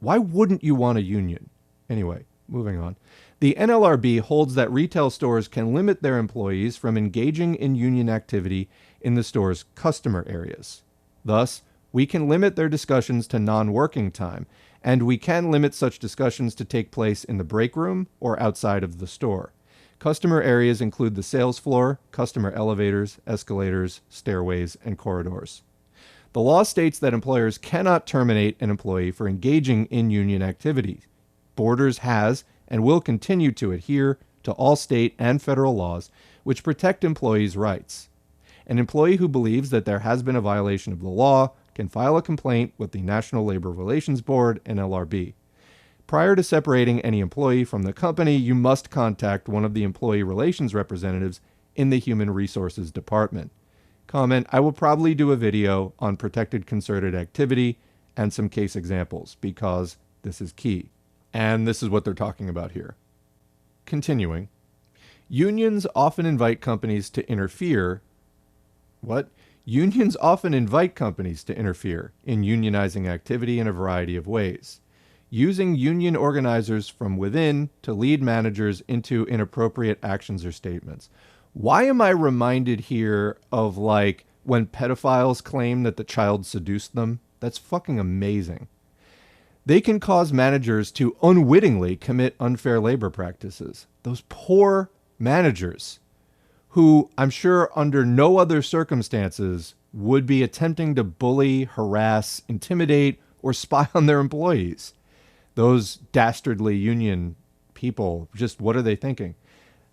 [0.00, 1.48] Why wouldn't you want a union?
[1.88, 2.96] Anyway, moving on.
[3.42, 8.68] The NLRB holds that retail stores can limit their employees from engaging in union activity
[9.00, 10.82] in the store's customer areas.
[11.24, 14.46] Thus, we can limit their discussions to non working time,
[14.80, 18.84] and we can limit such discussions to take place in the break room or outside
[18.84, 19.52] of the store.
[19.98, 25.62] Customer areas include the sales floor, customer elevators, escalators, stairways, and corridors.
[26.32, 31.00] The law states that employers cannot terminate an employee for engaging in union activity.
[31.56, 36.10] Borders has and will continue to adhere to all state and federal laws
[36.42, 38.08] which protect employees' rights.
[38.66, 42.16] An employee who believes that there has been a violation of the law can file
[42.16, 45.34] a complaint with the National Labor Relations Board NLRB.
[46.06, 50.22] Prior to separating any employee from the company, you must contact one of the employee
[50.22, 51.40] relations representatives
[51.76, 53.50] in the Human Resources Department.
[54.06, 57.78] Comment I will probably do a video on protected concerted activity
[58.16, 60.90] and some case examples because this is key.
[61.32, 62.96] And this is what they're talking about here.
[63.86, 64.48] Continuing,
[65.28, 68.02] unions often invite companies to interfere.
[69.00, 69.28] What?
[69.64, 74.80] Unions often invite companies to interfere in unionizing activity in a variety of ways,
[75.30, 81.08] using union organizers from within to lead managers into inappropriate actions or statements.
[81.52, 87.20] Why am I reminded here of like when pedophiles claim that the child seduced them?
[87.40, 88.68] That's fucking amazing
[89.64, 93.86] they can cause managers to unwittingly commit unfair labor practices.
[94.02, 96.00] Those poor managers
[96.70, 103.52] who I'm sure under no other circumstances would be attempting to bully, harass, intimidate, or
[103.52, 104.94] spy on their employees.
[105.54, 107.36] Those dastardly union
[107.74, 109.34] people, just what are they thinking?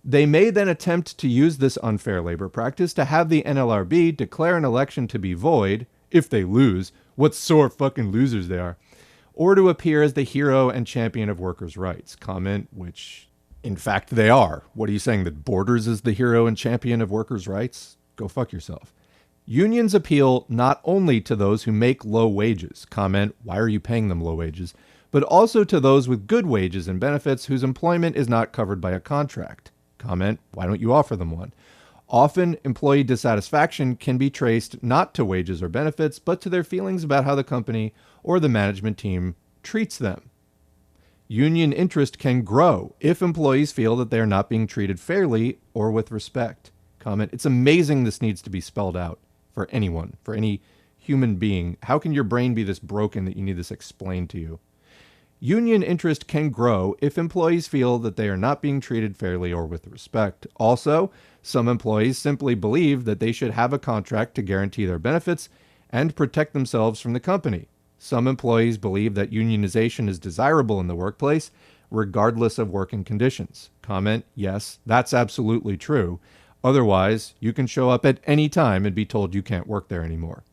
[0.06, 4.56] They may then attempt to use this unfair labor practice to have the NLRB declare
[4.56, 6.94] an election to be void if they lose.
[7.16, 8.78] What sore fucking losers they are
[9.40, 12.14] or to appear as the hero and champion of workers' rights.
[12.14, 13.30] Comment, which
[13.64, 14.64] in fact they are.
[14.74, 15.24] What are you saying?
[15.24, 17.96] That Borders is the hero and champion of workers' rights?
[18.18, 18.94] Go fuck yourself.
[19.46, 24.10] Unions appeal not only to those who make low wages, comment, why are you paying
[24.10, 24.74] them low wages,
[25.10, 28.92] but also to those with good wages and benefits whose employment is not covered by
[28.92, 29.72] a contract.
[29.98, 31.54] Comment, why don't you offer them one?
[32.10, 37.04] Often, employee dissatisfaction can be traced not to wages or benefits, but to their feelings
[37.04, 40.30] about how the company or the management team treats them.
[41.28, 45.92] Union interest can grow if employees feel that they are not being treated fairly or
[45.92, 46.72] with respect.
[46.98, 49.20] Comment It's amazing this needs to be spelled out
[49.54, 50.62] for anyone, for any
[50.98, 51.78] human being.
[51.84, 54.60] How can your brain be this broken that you need this explained to you?
[55.42, 59.66] Union interest can grow if employees feel that they are not being treated fairly or
[59.66, 60.46] with respect.
[60.58, 61.12] Also,
[61.42, 65.48] some employees simply believe that they should have a contract to guarantee their benefits
[65.90, 67.70] and protect themselves from the company.
[67.98, 71.52] Some employees believe that unionization is desirable in the workplace,
[71.90, 73.70] regardless of working conditions.
[73.82, 76.20] Comment Yes, that's absolutely true.
[76.64, 80.04] Otherwise, you can show up at any time and be told you can't work there
[80.04, 80.44] anymore.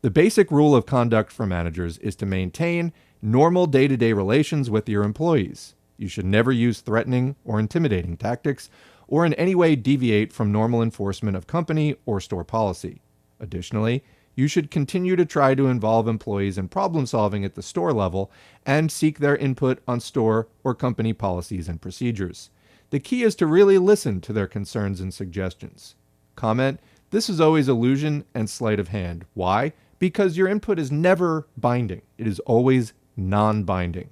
[0.00, 2.92] The basic rule of conduct for managers is to maintain
[3.22, 5.74] normal day to day relations with your employees.
[5.96, 8.68] You should never use threatening or intimidating tactics
[9.06, 13.00] or in any way deviate from normal enforcement of company or store policy.
[13.38, 14.02] Additionally,
[14.34, 18.32] you should continue to try to involve employees in problem solving at the store level
[18.66, 22.50] and seek their input on store or company policies and procedures.
[22.90, 25.94] The key is to really listen to their concerns and suggestions.
[26.34, 26.80] Comment
[27.10, 29.26] This is always illusion and sleight of hand.
[29.34, 29.74] Why?
[29.98, 34.10] Because your input is never binding, it is always non binding.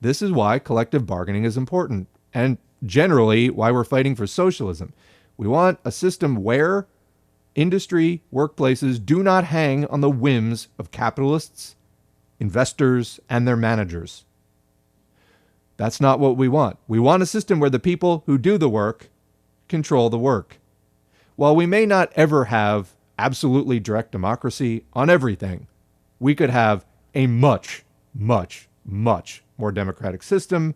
[0.00, 4.92] This is why collective bargaining is important, and generally why we're fighting for socialism.
[5.36, 6.86] We want a system where
[7.54, 11.76] industry workplaces do not hang on the whims of capitalists,
[12.40, 14.24] investors, and their managers.
[15.76, 16.78] That's not what we want.
[16.86, 19.08] We want a system where the people who do the work
[19.68, 20.58] control the work.
[21.36, 25.66] While we may not ever have absolutely direct democracy on everything,
[26.20, 27.84] we could have a much,
[28.14, 30.74] much, much more democratic system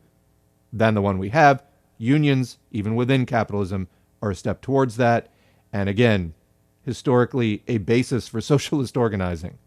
[0.72, 1.62] than the one we have.
[1.98, 3.88] Unions, even within capitalism,
[4.22, 5.28] are a step towards that.
[5.72, 6.34] And again,
[6.82, 9.58] historically, a basis for socialist organizing.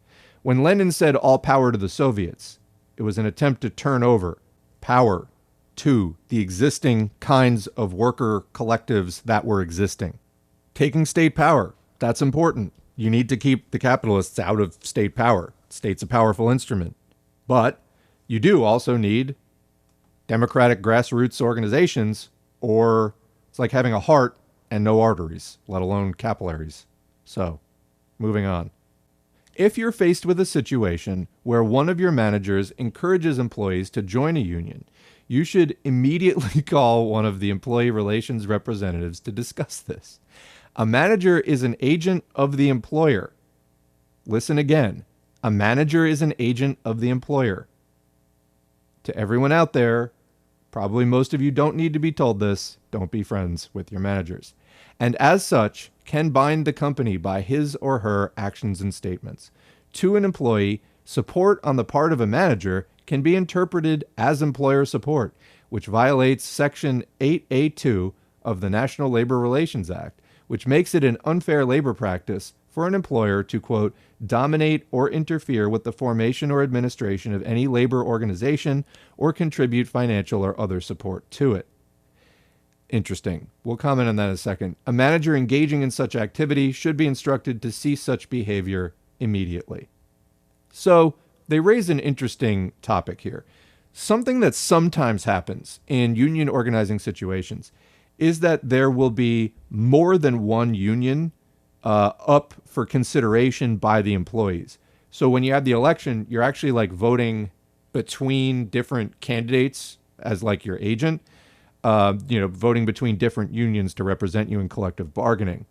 [0.41, 2.59] When Lenin said all power to the Soviets,
[2.97, 4.39] it was an attempt to turn over
[4.81, 5.27] power
[5.77, 10.19] to the existing kinds of worker collectives that were existing.
[10.73, 12.73] Taking state power, that's important.
[12.95, 15.53] You need to keep the capitalists out of state power.
[15.69, 16.95] State's a powerful instrument.
[17.49, 17.81] But
[18.27, 19.33] you do also need
[20.27, 22.29] democratic grassroots organizations,
[22.61, 23.15] or
[23.49, 24.37] it's like having a heart
[24.69, 26.85] and no arteries, let alone capillaries.
[27.25, 27.59] So,
[28.19, 28.69] moving on.
[29.55, 34.37] If you're faced with a situation where one of your managers encourages employees to join
[34.37, 34.85] a union,
[35.27, 40.19] you should immediately call one of the employee relations representatives to discuss this.
[40.75, 43.33] A manager is an agent of the employer.
[44.27, 45.03] Listen again.
[45.41, 47.67] A manager is an agent of the employer.
[49.03, 50.11] To everyone out there,
[50.69, 52.77] probably most of you don't need to be told this.
[52.91, 54.53] Don't be friends with your managers.
[54.99, 59.49] And as such, can bind the company by his or her actions and statements.
[59.93, 64.83] To an employee, support on the part of a manager can be interpreted as employer
[64.83, 65.33] support,
[65.69, 68.11] which violates Section 8A2
[68.43, 72.95] of the National Labor Relations Act, which makes it an unfair labor practice for an
[72.95, 78.85] employer to, quote, dominate or interfere with the formation or administration of any labor organization
[79.17, 81.67] or contribute financial or other support to it.
[82.89, 83.49] Interesting.
[83.63, 84.75] We'll comment on that in a second.
[84.87, 89.89] A manager engaging in such activity should be instructed to cease such behavior immediately.
[90.71, 91.15] So,
[91.47, 93.43] they raise an interesting topic here.
[93.91, 97.71] Something that sometimes happens in union organizing situations
[98.19, 101.31] is that there will be more than one union
[101.83, 104.77] uh, up for consideration by the employees.
[105.11, 107.51] So when you have the election, you're actually like voting
[107.93, 111.21] between different candidates as like your agent.
[111.81, 115.65] Uh, you know, voting between different unions to represent you in collective bargaining.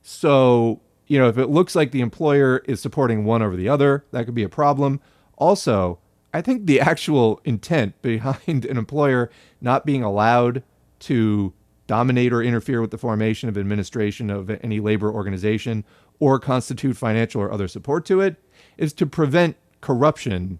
[0.00, 4.04] So you know, if it looks like the employer is supporting one over the other,
[4.12, 4.98] that could be a problem.
[5.36, 5.98] Also,
[6.32, 9.30] I think the actual intent behind an employer
[9.60, 10.62] not being allowed
[11.00, 11.52] to
[11.86, 15.84] dominate or interfere with the formation of administration of any labor organization
[16.20, 18.36] or constitute financial or other support to it
[18.78, 20.58] is to prevent corruption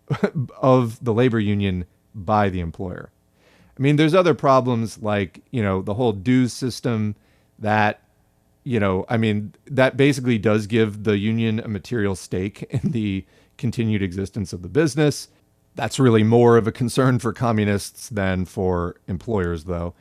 [0.60, 1.84] of the labor union
[2.14, 3.10] by the employer.
[3.76, 7.16] I mean, there's other problems like, you know, the whole dues system
[7.58, 8.02] that
[8.64, 13.24] you know, I mean, that basically does give the union a material stake in the
[13.58, 15.28] continued existence of the business.
[15.74, 19.94] That's really more of a concern for communists than for employers, though.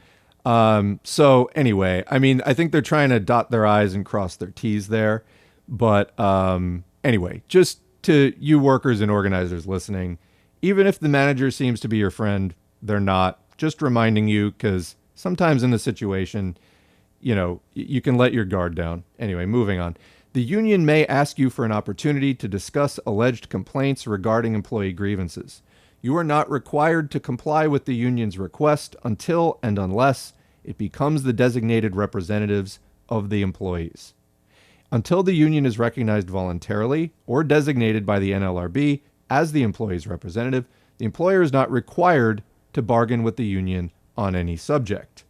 [0.46, 4.36] Um, so, anyway, I mean, I think they're trying to dot their I's and cross
[4.36, 5.24] their T's there.
[5.68, 10.18] But um, anyway, just to you workers and organizers listening,
[10.62, 13.40] even if the manager seems to be your friend, they're not.
[13.58, 16.58] Just reminding you because sometimes in the situation,
[17.20, 19.04] you know, you can let your guard down.
[19.20, 19.96] Anyway, moving on.
[20.34, 25.62] The union may ask you for an opportunity to discuss alleged complaints regarding employee grievances.
[26.02, 30.34] You are not required to comply with the union's request until and unless
[30.64, 34.14] it becomes the designated representatives of the employees.
[34.92, 40.66] Until the union is recognized voluntarily or designated by the NLRB as the employee's representative,
[40.98, 45.24] the employer is not required to bargain with the union on any subject.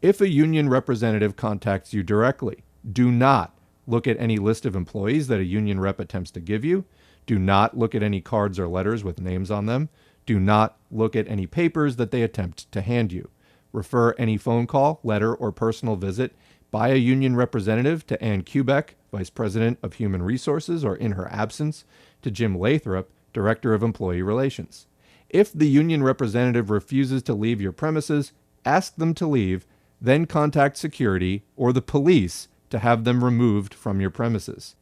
[0.00, 3.56] If a union representative contacts you directly, do not
[3.86, 6.84] look at any list of employees that a union rep attempts to give you.
[7.28, 9.90] Do not look at any cards or letters with names on them.
[10.24, 13.28] Do not look at any papers that they attempt to hand you.
[13.70, 16.34] Refer any phone call, letter, or personal visit
[16.70, 21.30] by a union representative to Ann Kubek, Vice President of Human Resources, or in her
[21.30, 21.84] absence,
[22.22, 24.86] to Jim Lathrop, Director of Employee Relations.
[25.28, 28.32] If the union representative refuses to leave your premises,
[28.64, 29.66] ask them to leave
[30.00, 34.76] then contact security or the police to have them removed from your premises.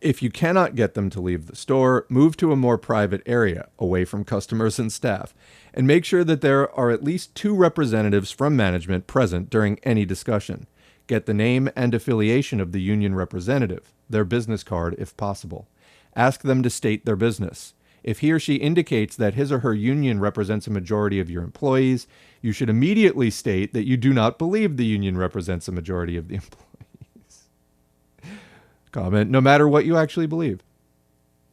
[0.00, 3.68] If you cannot get them to leave the store, move to a more private area,
[3.80, 5.34] away from customers and staff,
[5.74, 10.04] and make sure that there are at least two representatives from management present during any
[10.04, 10.68] discussion.
[11.08, 15.66] Get the name and affiliation of the union representative, their business card if possible.
[16.14, 17.74] Ask them to state their business.
[18.04, 21.42] If he or she indicates that his or her union represents a majority of your
[21.42, 22.06] employees,
[22.40, 26.28] you should immediately state that you do not believe the union represents a majority of
[26.28, 26.67] the employees.
[28.92, 30.62] Comment no matter what you actually believe.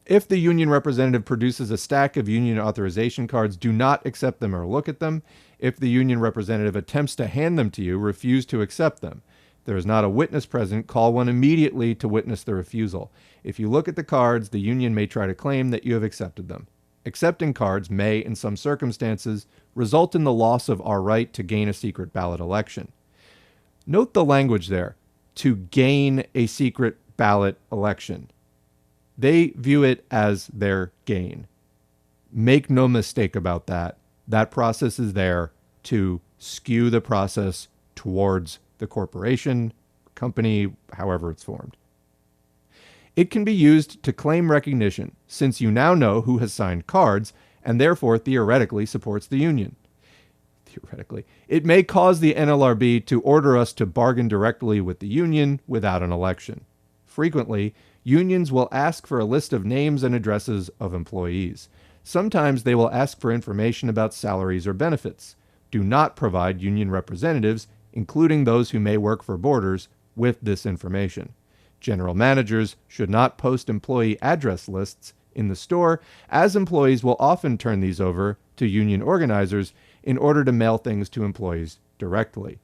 [0.06, 4.54] If the union representative produces a stack of union authorization cards, do not accept them
[4.54, 5.22] or look at them.
[5.58, 9.22] If the union representative attempts to hand them to you, refuse to accept them.
[9.58, 13.10] If there is not a witness present, call one immediately to witness the refusal.
[13.42, 16.04] If you look at the cards, the union may try to claim that you have
[16.04, 16.68] accepted them.
[17.04, 21.68] Accepting cards may, in some circumstances, result in the loss of our right to gain
[21.68, 22.92] a secret ballot election.
[23.86, 24.94] Note the language there
[25.36, 28.30] to gain a secret ballot election.
[29.18, 31.46] They view it as their gain.
[32.32, 33.96] Make no mistake about that.
[34.28, 35.52] That process is there
[35.84, 39.72] to skew the process towards the corporation,
[40.14, 41.76] company, however it's formed.
[43.14, 47.32] It can be used to claim recognition, since you now know who has signed cards
[47.64, 49.74] and therefore theoretically supports the union.
[50.66, 55.60] Theoretically, it may cause the NLRB to order us to bargain directly with the union
[55.66, 56.66] without an election.
[57.16, 57.74] Frequently,
[58.04, 61.70] unions will ask for a list of names and addresses of employees.
[62.04, 65.34] Sometimes they will ask for information about salaries or benefits.
[65.70, 71.32] Do not provide union representatives, including those who may work for Borders, with this information.
[71.80, 77.56] General managers should not post employee address lists in the store, as employees will often
[77.56, 79.72] turn these over to union organizers
[80.02, 82.58] in order to mail things to employees directly.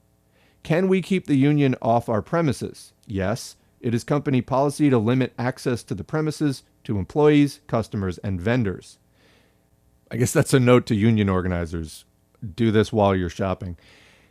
[0.63, 2.93] Can we keep the union off our premises?
[3.07, 8.41] Yes, it is company policy to limit access to the premises to employees, customers, and
[8.41, 8.99] vendors.
[10.11, 12.05] I guess that's a note to union organizers.
[12.55, 13.77] Do this while you're shopping.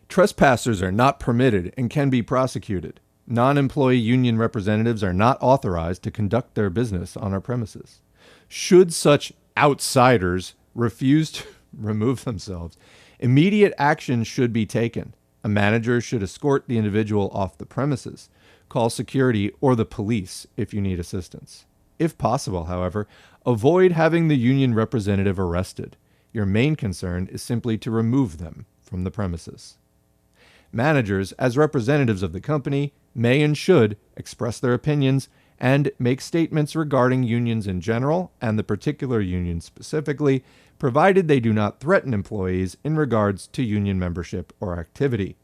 [0.08, 3.00] Trespassers are not permitted and can be prosecuted.
[3.28, 8.02] Non employee union representatives are not authorized to conduct their business on our premises.
[8.48, 11.48] Should such outsiders refuse to
[11.78, 12.78] remove themselves,
[13.20, 15.14] immediate action should be taken.
[15.44, 18.30] A manager should escort the individual off the premises
[18.72, 21.66] call security or the police if you need assistance.
[22.00, 23.06] If possible, however,
[23.46, 25.98] avoid having the union representative arrested.
[26.32, 29.78] Your main concern is simply to remove them from the premises.
[30.72, 35.28] Managers, as representatives of the company, may and should express their opinions
[35.60, 40.46] and make statements regarding unions in general and the particular union specifically,
[40.80, 45.36] provided they do not threaten employees in regards to union membership or activity.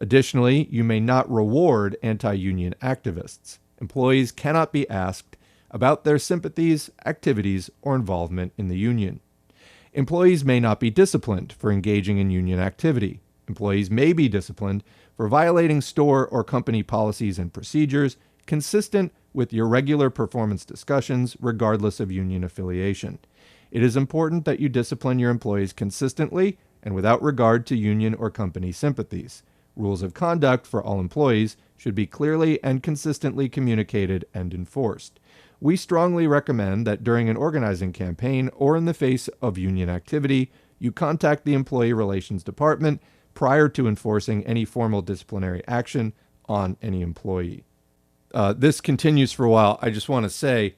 [0.00, 3.58] Additionally, you may not reward anti union activists.
[3.80, 5.36] Employees cannot be asked
[5.70, 9.20] about their sympathies, activities, or involvement in the union.
[9.92, 13.20] Employees may not be disciplined for engaging in union activity.
[13.48, 14.84] Employees may be disciplined
[15.16, 18.16] for violating store or company policies and procedures
[18.46, 23.18] consistent with your regular performance discussions, regardless of union affiliation.
[23.70, 28.30] It is important that you discipline your employees consistently and without regard to union or
[28.30, 29.42] company sympathies.
[29.78, 35.20] Rules of conduct for all employees should be clearly and consistently communicated and enforced.
[35.60, 40.50] We strongly recommend that during an organizing campaign or in the face of union activity,
[40.80, 43.00] you contact the Employee Relations Department
[43.34, 46.12] prior to enforcing any formal disciplinary action
[46.48, 47.64] on any employee.
[48.34, 49.78] Uh, this continues for a while.
[49.80, 50.74] I just want to say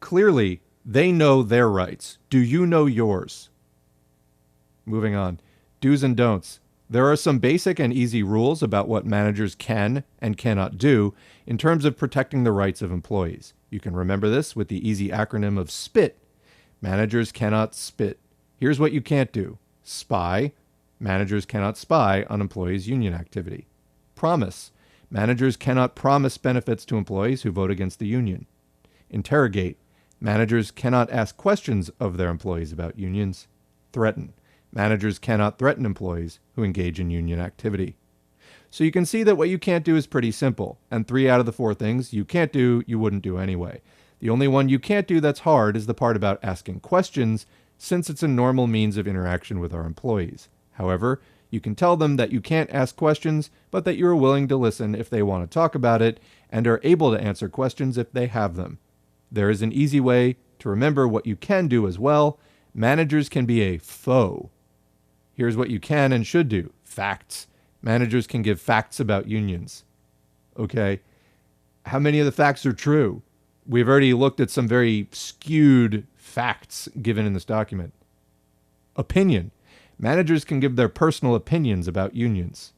[0.00, 2.18] clearly, they know their rights.
[2.30, 3.48] Do you know yours?
[4.84, 5.40] Moving on.
[5.80, 6.59] Do's and don'ts.
[6.92, 11.14] There are some basic and easy rules about what managers can and cannot do
[11.46, 13.54] in terms of protecting the rights of employees.
[13.70, 16.18] You can remember this with the easy acronym of SPIT.
[16.82, 18.18] Managers cannot spit.
[18.56, 20.52] Here's what you can't do spy.
[20.98, 23.68] Managers cannot spy on employees' union activity.
[24.16, 24.72] Promise.
[25.10, 28.46] Managers cannot promise benefits to employees who vote against the union.
[29.08, 29.78] Interrogate.
[30.20, 33.46] Managers cannot ask questions of their employees about unions.
[33.92, 34.32] Threaten.
[34.72, 37.96] Managers cannot threaten employees who engage in union activity.
[38.70, 41.40] So you can see that what you can't do is pretty simple, and three out
[41.40, 43.82] of the four things you can't do, you wouldn't do anyway.
[44.20, 47.46] The only one you can't do that's hard is the part about asking questions,
[47.78, 50.48] since it's a normal means of interaction with our employees.
[50.72, 51.20] However,
[51.50, 54.56] you can tell them that you can't ask questions, but that you are willing to
[54.56, 58.12] listen if they want to talk about it, and are able to answer questions if
[58.12, 58.78] they have them.
[59.32, 62.38] There is an easy way to remember what you can do as well.
[62.72, 64.50] Managers can be a foe
[65.40, 67.46] Here's what you can and should do facts.
[67.80, 69.84] Managers can give facts about unions.
[70.58, 71.00] Okay.
[71.86, 73.22] How many of the facts are true?
[73.66, 77.94] We've already looked at some very skewed facts given in this document.
[78.96, 79.50] Opinion.
[79.98, 82.74] Managers can give their personal opinions about unions.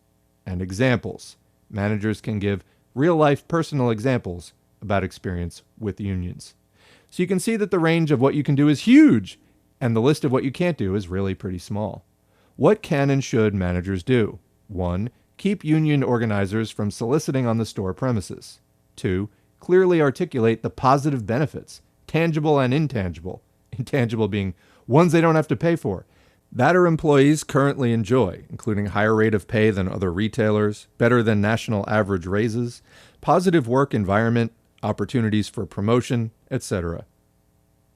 [0.47, 1.37] And examples.
[1.69, 2.63] Managers can give
[2.95, 6.55] real life personal examples about experience with unions.
[7.11, 9.41] So you can see that the range of what you can do is huge,
[9.81, 12.05] and the list of what you can't do is really pretty small.
[12.63, 14.39] What can and should managers do?
[14.69, 15.11] 1.
[15.37, 18.61] Keep union organizers from soliciting on the store premises.
[18.95, 19.29] 2.
[19.59, 24.55] Clearly articulate the positive benefits, tangible and intangible, intangible being
[24.87, 26.07] ones they don't have to pay for,
[26.53, 31.41] that our employees currently enjoy, including higher rate of pay than other retailers, better than
[31.41, 32.81] national average raises,
[33.21, 34.53] positive work environment,
[34.85, 37.07] opportunities for promotion, etc.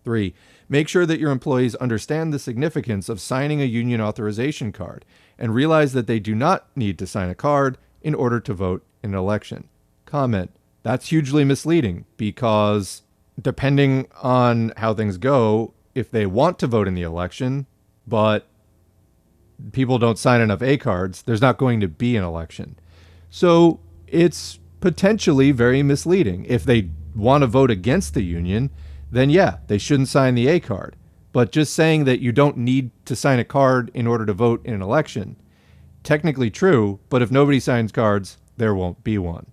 [0.02, 0.34] 3.
[0.68, 5.04] Make sure that your employees understand the significance of signing a union authorization card
[5.38, 8.84] and realize that they do not need to sign a card in order to vote
[9.02, 9.68] in an election.
[10.06, 10.50] Comment.
[10.82, 13.02] That's hugely misleading because
[13.40, 17.66] depending on how things go, if they want to vote in the election,
[18.06, 18.46] but
[19.72, 22.78] people don't sign enough A cards, there's not going to be an election.
[23.30, 26.44] So it's potentially very misleading.
[26.44, 28.70] If they want to vote against the union,
[29.16, 30.96] then yeah, they shouldn't sign the A card.
[31.32, 34.64] But just saying that you don't need to sign a card in order to vote
[34.64, 35.36] in an election,
[36.02, 39.46] technically true, but if nobody signs cards, there won't be one.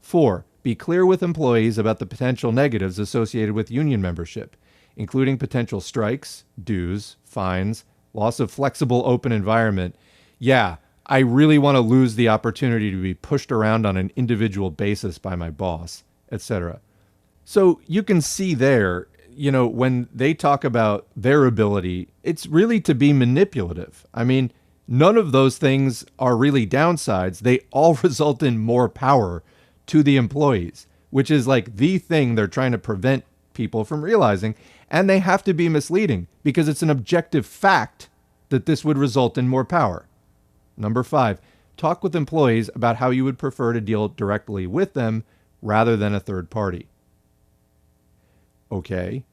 [0.00, 4.56] Four, be clear with employees about the potential negatives associated with union membership
[4.96, 7.84] including potential strikes, dues, fines,
[8.14, 9.94] loss of flexible open environment,
[10.38, 14.70] yeah, I really want to lose the opportunity to be pushed around on an individual
[14.70, 16.02] basis by my boss,
[16.32, 16.80] etc.
[17.48, 22.80] So you can see there, you know, when they talk about their ability, it's really
[22.80, 24.04] to be manipulative.
[24.12, 24.50] I mean,
[24.88, 27.38] none of those things are really downsides.
[27.38, 29.44] They all result in more power
[29.86, 33.24] to the employees, which is like the thing they're trying to prevent
[33.54, 34.56] people from realizing
[34.90, 38.08] and they have to be misleading because it's an objective fact
[38.48, 40.08] that this would result in more power.
[40.76, 41.40] Number five,
[41.76, 45.22] talk with employees about how you would prefer to deal directly with them
[45.62, 46.88] rather than a third party.
[48.70, 49.24] Okay,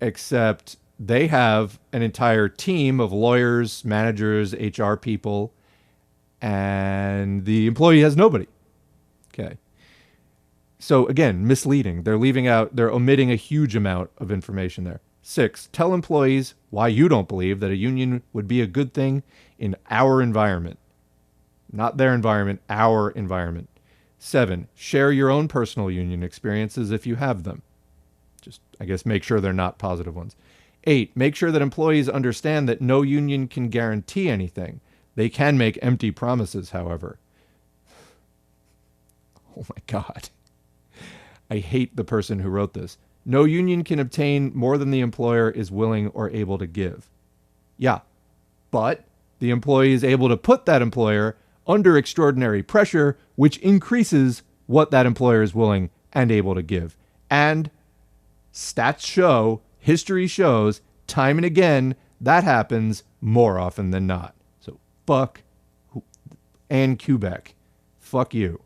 [0.00, 5.52] except they have an entire team of lawyers, managers, HR people,
[6.42, 8.46] and the employee has nobody.
[9.32, 9.56] Okay.
[10.78, 12.02] So again, misleading.
[12.02, 15.00] They're leaving out, they're omitting a huge amount of information there.
[15.22, 19.22] Six, tell employees why you don't believe that a union would be a good thing
[19.58, 20.78] in our environment.
[21.70, 23.68] Not their environment, our environment.
[24.18, 27.62] Seven, share your own personal union experiences if you have them.
[28.40, 30.36] Just, I guess, make sure they're not positive ones.
[30.84, 34.80] Eight, make sure that employees understand that no union can guarantee anything.
[35.14, 37.18] They can make empty promises, however.
[39.56, 40.28] Oh my God.
[41.50, 42.96] I hate the person who wrote this.
[43.26, 47.10] No union can obtain more than the employer is willing or able to give.
[47.76, 48.00] Yeah,
[48.70, 49.04] but
[49.40, 51.36] the employee is able to put that employer
[51.66, 56.96] under extraordinary pressure, which increases what that employer is willing and able to give.
[57.28, 57.70] And
[58.52, 64.34] stats show, history shows, time and again, that happens more often than not.
[64.60, 65.42] So fuck
[66.68, 67.54] Ann Kubek.
[67.98, 68.62] Fuck you.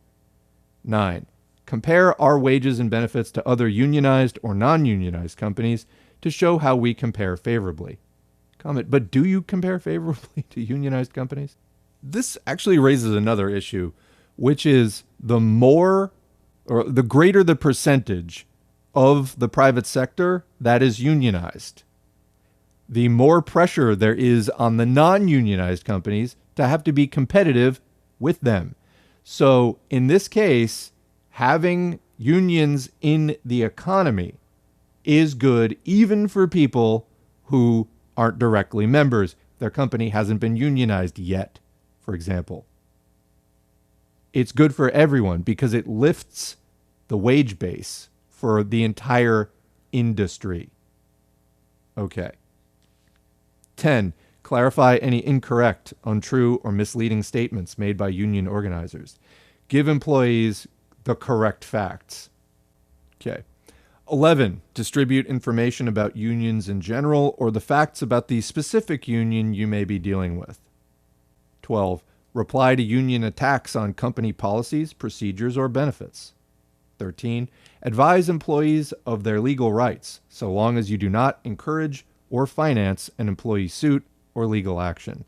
[0.84, 1.26] Nine.
[1.66, 5.86] Compare our wages and benefits to other unionized or non unionized companies
[6.20, 7.98] to show how we compare favorably.
[8.58, 11.56] Comment, but do you compare favorably to unionized companies?
[12.02, 13.92] This actually raises another issue,
[14.36, 16.12] which is the more
[16.66, 18.46] or the greater the percentage
[18.94, 21.82] of the private sector that is unionized,
[22.88, 27.80] the more pressure there is on the non unionized companies to have to be competitive
[28.18, 28.74] with them.
[29.22, 30.92] So in this case,
[31.30, 34.34] having unions in the economy
[35.04, 37.06] is good even for people
[37.46, 39.36] who aren't directly members.
[39.58, 41.58] Their company hasn't been unionized yet,
[42.00, 42.66] for example.
[44.32, 46.56] It's good for everyone because it lifts
[47.08, 48.08] the wage base
[48.44, 49.48] for the entire
[49.90, 50.68] industry.
[51.96, 52.32] Okay.
[53.78, 54.12] 10.
[54.42, 59.18] Clarify any incorrect, untrue, or misleading statements made by union organizers.
[59.68, 60.68] Give employees
[61.04, 62.28] the correct facts.
[63.18, 63.44] Okay.
[64.12, 64.60] 11.
[64.74, 69.84] Distribute information about unions in general or the facts about the specific union you may
[69.84, 70.60] be dealing with.
[71.62, 72.04] 12.
[72.34, 76.34] Reply to union attacks on company policies, procedures, or benefits.
[76.98, 77.48] 13.
[77.86, 83.10] Advise employees of their legal rights, so long as you do not encourage or finance
[83.18, 84.02] an employee suit
[84.34, 85.26] or legal action.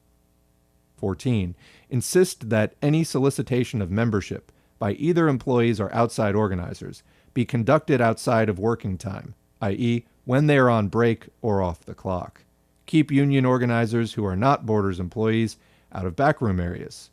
[0.97, 1.55] 14.
[1.91, 7.03] Insist that any solicitation of membership by either employees or outside organizers
[7.35, 11.95] be conducted outside of working time, i.e., when they are on break or off the
[11.95, 12.43] clock.
[12.87, 15.59] Keep union organizers who are not Borders employees
[15.93, 17.11] out of backroom areas.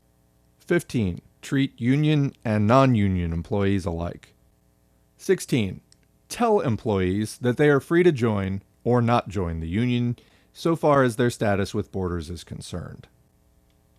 [0.59, 1.21] 15.
[1.41, 4.32] Treat union and non union employees alike.
[5.23, 5.79] 16.
[6.27, 10.17] tell employees that they are free to join or not join the union
[10.51, 13.07] so far as their status with Borders is concerned.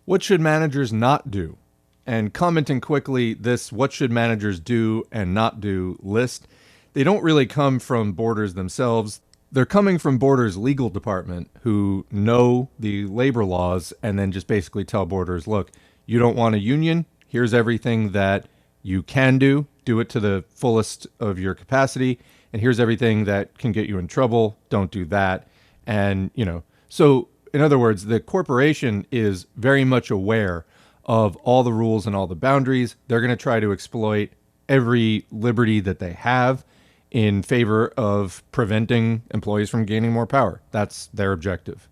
[0.03, 1.57] What should managers not do?
[2.05, 6.47] And commenting quickly, this what should managers do and not do list,
[6.93, 9.21] they don't really come from Borders themselves.
[9.51, 14.85] They're coming from Borders legal department who know the labor laws and then just basically
[14.85, 15.71] tell Borders, look,
[16.05, 18.45] you don't want a union, here's everything that
[18.83, 22.19] you can do, do it to the fullest of your capacity,
[22.51, 25.47] and here's everything that can get you in trouble, don't do that.
[25.85, 30.65] And, you know, so in other words, the corporation is very much aware
[31.05, 32.95] of all the rules and all the boundaries.
[33.07, 34.31] They're going to try to exploit
[34.67, 36.65] every liberty that they have
[37.11, 40.61] in favor of preventing employees from gaining more power.
[40.71, 41.87] That's their objective.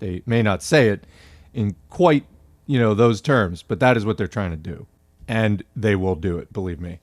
[0.00, 1.06] They may not say it
[1.54, 2.24] in quite,
[2.66, 4.86] you know, those terms, but that is what they're trying to do.
[5.28, 6.98] And they will do it, believe me.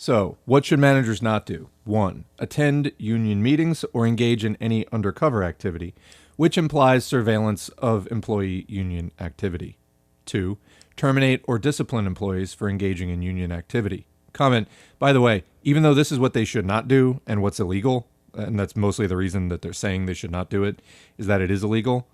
[0.00, 1.70] So, what should managers not do?
[1.82, 5.92] One, attend union meetings or engage in any undercover activity,
[6.36, 9.76] which implies surveillance of employee union activity.
[10.24, 10.56] Two,
[10.94, 14.06] terminate or discipline employees for engaging in union activity.
[14.32, 14.68] Comment,
[15.00, 18.06] by the way, even though this is what they should not do and what's illegal,
[18.34, 20.80] and that's mostly the reason that they're saying they should not do it,
[21.18, 22.06] is that it is illegal.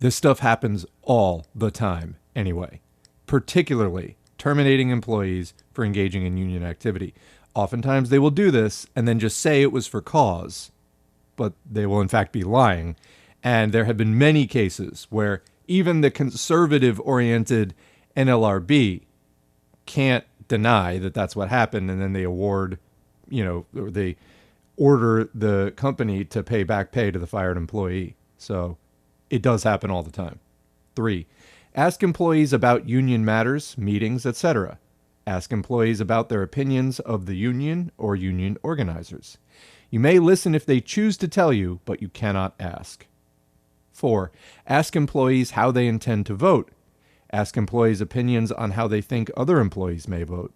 [0.00, 2.82] This stuff happens all the time anyway,
[3.26, 7.12] particularly terminating employees for engaging in union activity.
[7.54, 10.70] Oftentimes they will do this and then just say it was for cause,
[11.36, 12.96] but they will in fact be lying.
[13.42, 17.74] And there have been many cases where even the conservative oriented
[18.16, 19.02] NLRB
[19.86, 21.90] can't deny that that's what happened.
[21.90, 22.78] And then they award,
[23.28, 24.16] you know, or they
[24.76, 28.16] order the company to pay back pay to the fired employee.
[28.38, 28.76] So
[29.30, 30.38] it does happen all the time.
[30.96, 31.26] Three,
[31.78, 34.80] Ask employees about union matters, meetings, etc.
[35.28, 39.38] Ask employees about their opinions of the union or union organizers.
[39.88, 43.06] You may listen if they choose to tell you, but you cannot ask.
[43.92, 44.32] 4.
[44.66, 46.72] Ask employees how they intend to vote.
[47.32, 50.52] Ask employees opinions on how they think other employees may vote.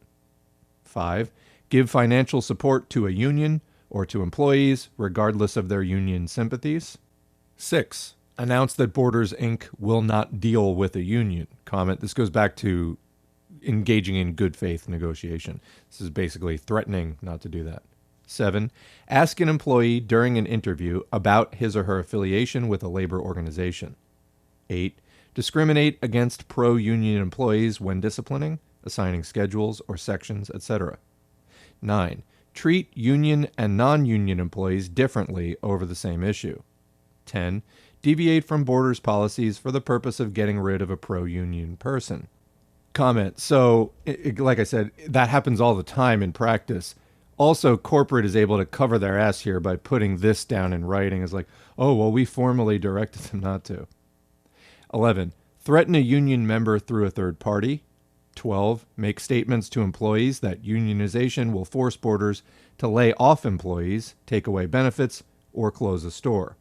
[0.82, 1.30] 5.
[1.68, 6.98] Give financial support to a union or to employees, regardless of their union sympathies.
[7.56, 9.68] 6 announced that Borders Inc.
[9.78, 11.46] will not deal with a union.
[11.64, 12.00] Comment.
[12.00, 12.98] This goes back to
[13.62, 15.60] engaging in good faith negotiation.
[15.88, 17.84] This is basically threatening not to do that.
[18.26, 18.72] Seven,
[19.08, 23.94] ask an employee during an interview about his or her affiliation with a labor organization.
[24.68, 24.98] Eight,
[25.34, 30.98] discriminate against pro union employees when disciplining, assigning schedules or sections, etc.
[31.80, 32.24] Nine,
[32.54, 36.60] treat union and non union employees differently over the same issue.
[37.26, 37.62] 10
[38.02, 42.28] deviate from borders policies for the purpose of getting rid of a pro union person.
[42.92, 43.38] Comment.
[43.40, 46.94] So, it, like I said, that happens all the time in practice.
[47.38, 51.22] Also, corporate is able to cover their ass here by putting this down in writing
[51.22, 51.48] as like,
[51.78, 53.86] oh, well, we formally directed them not to.
[54.92, 55.32] 11.
[55.58, 57.82] Threaten a union member through a third party.
[58.34, 58.84] 12.
[58.96, 62.42] Make statements to employees that unionization will force borders
[62.78, 65.22] to lay off employees, take away benefits,
[65.52, 66.56] or close a store.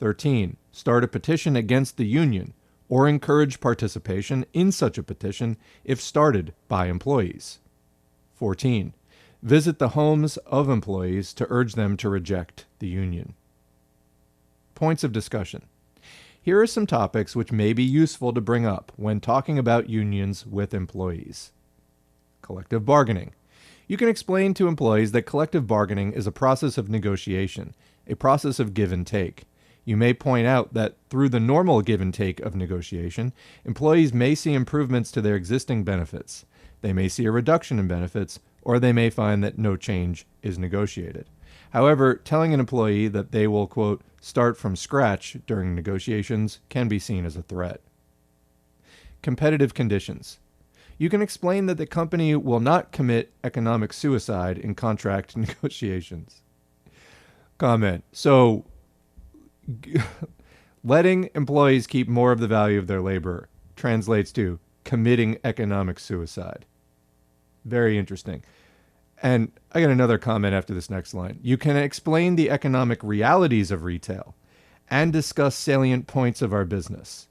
[0.00, 0.56] 13.
[0.72, 2.54] Start a petition against the union
[2.88, 7.60] or encourage participation in such a petition if started by employees.
[8.34, 8.94] 14.
[9.42, 13.34] Visit the homes of employees to urge them to reject the union.
[14.74, 15.62] Points of discussion.
[16.42, 20.46] Here are some topics which may be useful to bring up when talking about unions
[20.46, 21.52] with employees.
[22.40, 23.32] Collective bargaining.
[23.86, 27.74] You can explain to employees that collective bargaining is a process of negotiation,
[28.06, 29.44] a process of give and take.
[29.84, 33.32] You may point out that through the normal give and take of negotiation,
[33.64, 36.44] employees may see improvements to their existing benefits.
[36.80, 40.58] They may see a reduction in benefits, or they may find that no change is
[40.58, 41.26] negotiated.
[41.70, 46.98] However, telling an employee that they will, quote, start from scratch during negotiations can be
[46.98, 47.80] seen as a threat.
[49.22, 50.38] Competitive conditions.
[50.98, 56.42] You can explain that the company will not commit economic suicide in contract negotiations.
[57.56, 58.04] Comment.
[58.12, 58.64] So,
[60.84, 66.64] letting employees keep more of the value of their labor translates to committing economic suicide.
[67.64, 68.42] Very interesting.
[69.22, 71.38] And I got another comment after this next line.
[71.42, 74.34] You can explain the economic realities of retail
[74.88, 77.28] and discuss salient points of our business.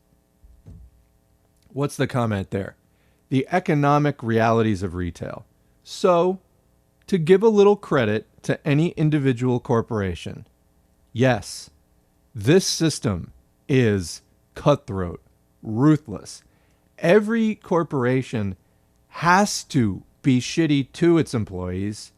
[1.70, 2.76] What's the comment there?
[3.30, 5.46] The economic realities of retail.
[5.84, 6.40] So,
[7.08, 10.48] to give a little credit to any individual corporation,
[11.12, 11.70] yes,
[12.46, 13.32] this system
[13.68, 14.22] is
[14.56, 15.22] cutthroat,
[15.62, 16.44] ruthless.
[16.98, 18.56] Every corporation
[19.10, 22.12] has to be shitty to its employees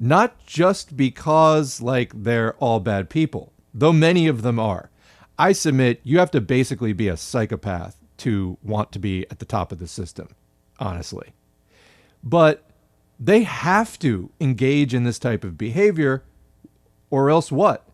[0.00, 4.90] not just because like they're all bad people, though many of them are.
[5.38, 9.44] I submit you have to basically be a psychopath to want to be at the
[9.44, 10.28] top of the system,
[10.78, 11.32] honestly.
[12.22, 12.64] But
[13.20, 16.24] they have to engage in this type of behavior,
[17.10, 17.84] or else what?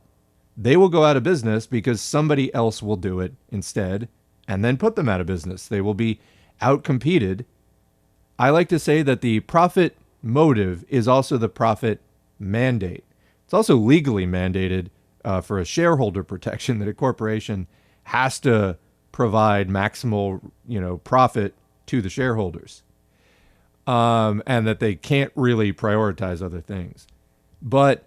[0.56, 4.08] They will go out of business because somebody else will do it instead
[4.46, 5.66] and then put them out of business.
[5.66, 6.20] They will be
[6.60, 7.44] outcompeted.
[8.38, 12.00] I like to say that the profit motive is also the profit
[12.38, 13.04] mandate.
[13.44, 14.88] It's also legally mandated
[15.24, 17.66] uh, for a shareholder protection that a corporation
[18.04, 18.76] has to
[19.12, 21.54] provide maximal, you know, profit
[21.86, 22.82] to the shareholders,
[23.86, 27.06] um, and that they can't really prioritize other things.
[27.62, 28.06] But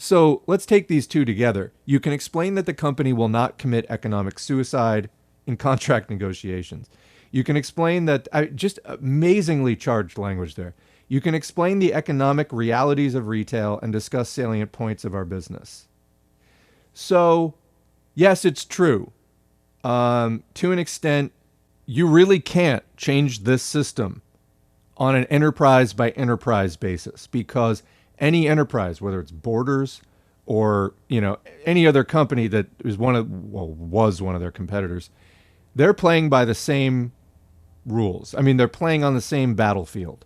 [0.00, 1.74] so let's take these two together.
[1.84, 5.10] You can explain that the company will not commit economic suicide
[5.46, 6.88] in contract negotiations.
[7.30, 10.74] You can explain that I, just amazingly charged language there.
[11.06, 15.86] You can explain the economic realities of retail and discuss salient points of our business.
[16.94, 17.54] So,
[18.14, 19.12] yes, it's true.
[19.84, 21.32] Um, to an extent,
[21.84, 24.22] you really can't change this system
[24.96, 27.82] on an enterprise by enterprise basis because
[28.20, 30.02] any enterprise, whether it's Borders
[30.46, 34.50] or you know any other company that is one of well was one of their
[34.50, 35.10] competitors,
[35.74, 37.12] they're playing by the same
[37.86, 38.34] rules.
[38.34, 40.24] I mean, they're playing on the same battlefield.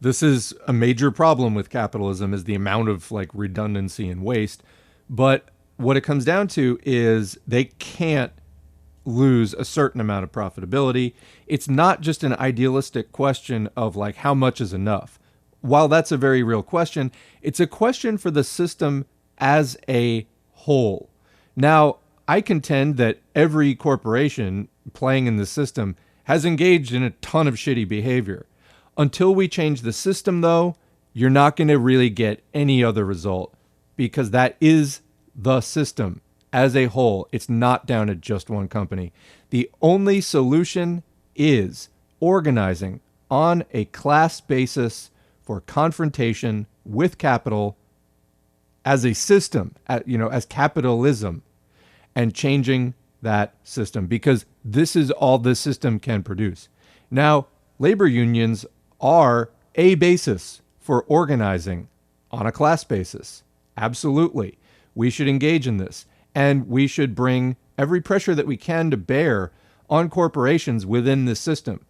[0.00, 4.62] This is a major problem with capitalism is the amount of like redundancy and waste.
[5.08, 8.32] But what it comes down to is they can't
[9.04, 11.14] lose a certain amount of profitability.
[11.46, 15.18] It's not just an idealistic question of like how much is enough.
[15.62, 17.10] While that's a very real question,
[17.40, 19.06] it's a question for the system
[19.38, 21.08] as a whole.
[21.56, 21.98] Now,
[22.28, 27.54] I contend that every corporation playing in the system has engaged in a ton of
[27.54, 28.46] shitty behavior.
[28.96, 30.76] Until we change the system, though,
[31.12, 33.54] you're not going to really get any other result
[33.96, 35.00] because that is
[35.34, 36.20] the system
[36.52, 37.28] as a whole.
[37.32, 39.12] It's not down to just one company.
[39.50, 41.02] The only solution
[41.34, 41.88] is
[42.20, 45.10] organizing on a class basis
[45.42, 47.76] for confrontation with capital
[48.84, 49.74] as a system,
[50.06, 51.42] you know, as capitalism,
[52.14, 56.68] and changing that system because this is all this system can produce.
[57.10, 57.46] Now,
[57.78, 58.66] labor unions
[59.00, 61.88] are a basis for organizing
[62.30, 63.42] on a class basis.
[63.76, 64.58] Absolutely.
[64.94, 68.96] We should engage in this and we should bring every pressure that we can to
[68.96, 69.52] bear
[69.88, 71.84] on corporations within this system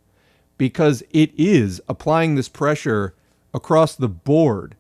[0.59, 3.15] because it is applying this pressure
[3.55, 4.75] across the board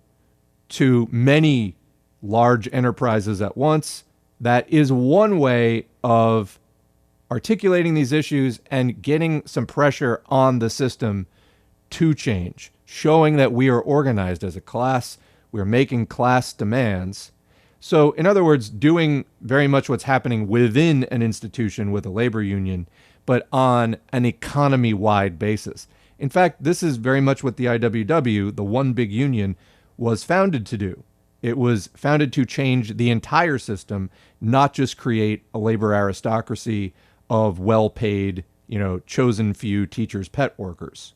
[0.68, 1.76] to many
[2.22, 4.04] large enterprises at once
[4.40, 6.58] that is one way of
[7.30, 11.26] articulating these issues and getting some pressure on the system
[11.90, 15.16] to change, showing that we are organized as a class,
[15.52, 17.30] we're making class demands.
[17.78, 22.42] So, in other words, doing very much what's happening within an institution with a labor
[22.42, 22.88] union,
[23.24, 25.86] but on an economy wide basis.
[26.22, 29.56] In fact, this is very much what the IWW, the one big union,
[29.96, 31.02] was founded to do.
[31.42, 34.08] It was founded to change the entire system,
[34.40, 36.94] not just create a labor aristocracy
[37.28, 41.14] of well paid, you know, chosen few teachers' pet workers.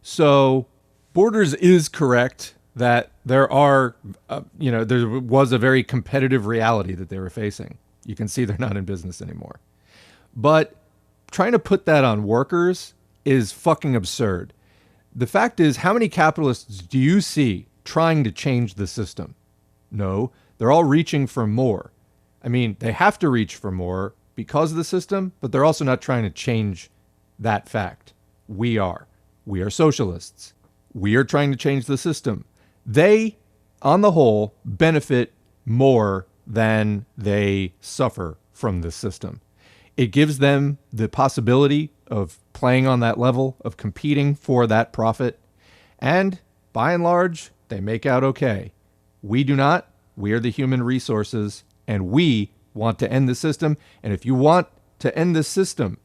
[0.00, 0.66] So,
[1.12, 3.96] Borders is correct that there are,
[4.30, 7.76] uh, you know, there was a very competitive reality that they were facing.
[8.06, 9.60] You can see they're not in business anymore.
[10.34, 10.74] But
[11.30, 14.52] trying to put that on workers is fucking absurd.
[15.14, 19.34] The fact is, how many capitalists do you see trying to change the system?
[19.90, 21.92] No, they're all reaching for more.
[22.42, 25.84] I mean, they have to reach for more because of the system, but they're also
[25.84, 26.90] not trying to change
[27.38, 28.14] that fact.
[28.48, 29.06] We are.
[29.44, 30.54] We are socialists.
[30.94, 32.44] We are trying to change the system.
[32.86, 33.38] They,
[33.82, 35.32] on the whole, benefit
[35.64, 39.40] more than they suffer from the system.
[39.96, 45.38] It gives them the possibility of playing on that level, of competing for that profit,
[45.98, 46.38] and
[46.74, 48.72] by and large, they make out okay.
[49.22, 49.88] We do not.
[50.14, 53.78] We are the human resources, and we want to end the system.
[54.02, 54.68] And if you want
[54.98, 55.98] to end the system,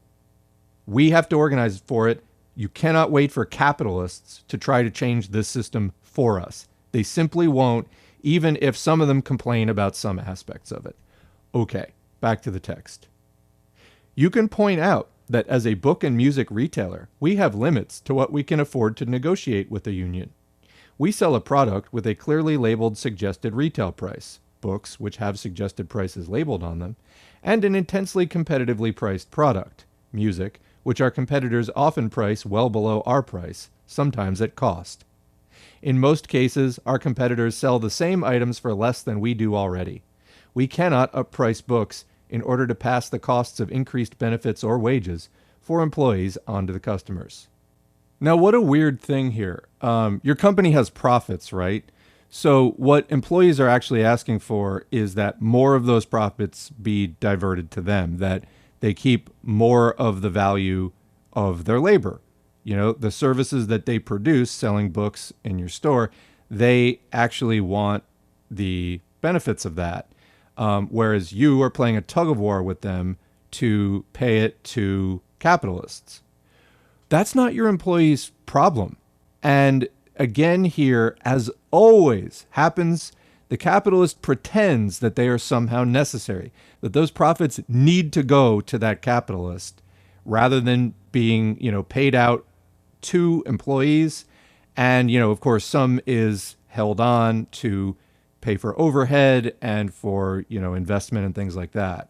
[0.85, 2.23] we have to organize for it.
[2.55, 6.69] You cannot wait for capitalists to try to change this system for us.
[6.93, 7.87] They simply won't,
[8.23, 10.95] even if some of them complain about some aspects of it.
[11.53, 13.07] Okay, back to the text.
[14.15, 18.13] You can point out that as a book and music retailer, we have limits to
[18.13, 20.31] what we can afford to negotiate with the union.
[20.97, 25.89] We sell a product with a clearly labeled suggested retail price, books which have suggested
[25.89, 26.95] prices labeled on them,
[27.43, 33.21] and an intensely competitively priced product, music, which our competitors often price well below our
[33.21, 35.03] price, sometimes at cost.
[35.81, 40.01] In most cases, our competitors sell the same items for less than we do already.
[40.53, 45.29] We cannot upprice books in order to pass the costs of increased benefits or wages
[45.61, 47.47] for employees onto the customers.
[48.19, 49.65] Now, what a weird thing here.
[49.81, 51.83] Um, your company has profits, right?
[52.29, 57.71] So, what employees are actually asking for is that more of those profits be diverted
[57.71, 58.43] to them, that
[58.79, 60.91] they keep more of the value
[61.33, 62.21] of their labor.
[62.63, 66.11] You know, the services that they produce selling books in your store,
[66.49, 68.03] they actually want
[68.51, 70.09] the benefits of that.
[70.57, 73.17] Um, whereas you are playing a tug of war with them
[73.51, 76.23] to pay it to capitalists.
[77.09, 78.97] That's not your employee's problem.
[79.43, 83.11] And again, here, as always happens,
[83.49, 86.51] the capitalist pretends that they are somehow necessary,
[86.81, 89.81] that those profits need to go to that capitalist
[90.25, 92.45] rather than being, you know, paid out
[93.01, 94.25] to employees.
[94.75, 97.95] And, you know, of course, some is held on to
[98.41, 102.09] pay for overhead and for, you know, investment and things like that.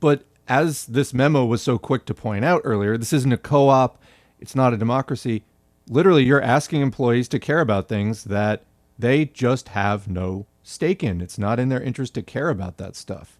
[0.00, 3.68] But as this memo was so quick to point out earlier, this isn't a co
[3.68, 4.02] op,
[4.40, 5.42] it's not a democracy.
[5.88, 8.64] Literally, you're asking employees to care about things that
[8.98, 11.20] they just have no stake in.
[11.20, 13.38] It's not in their interest to care about that stuff.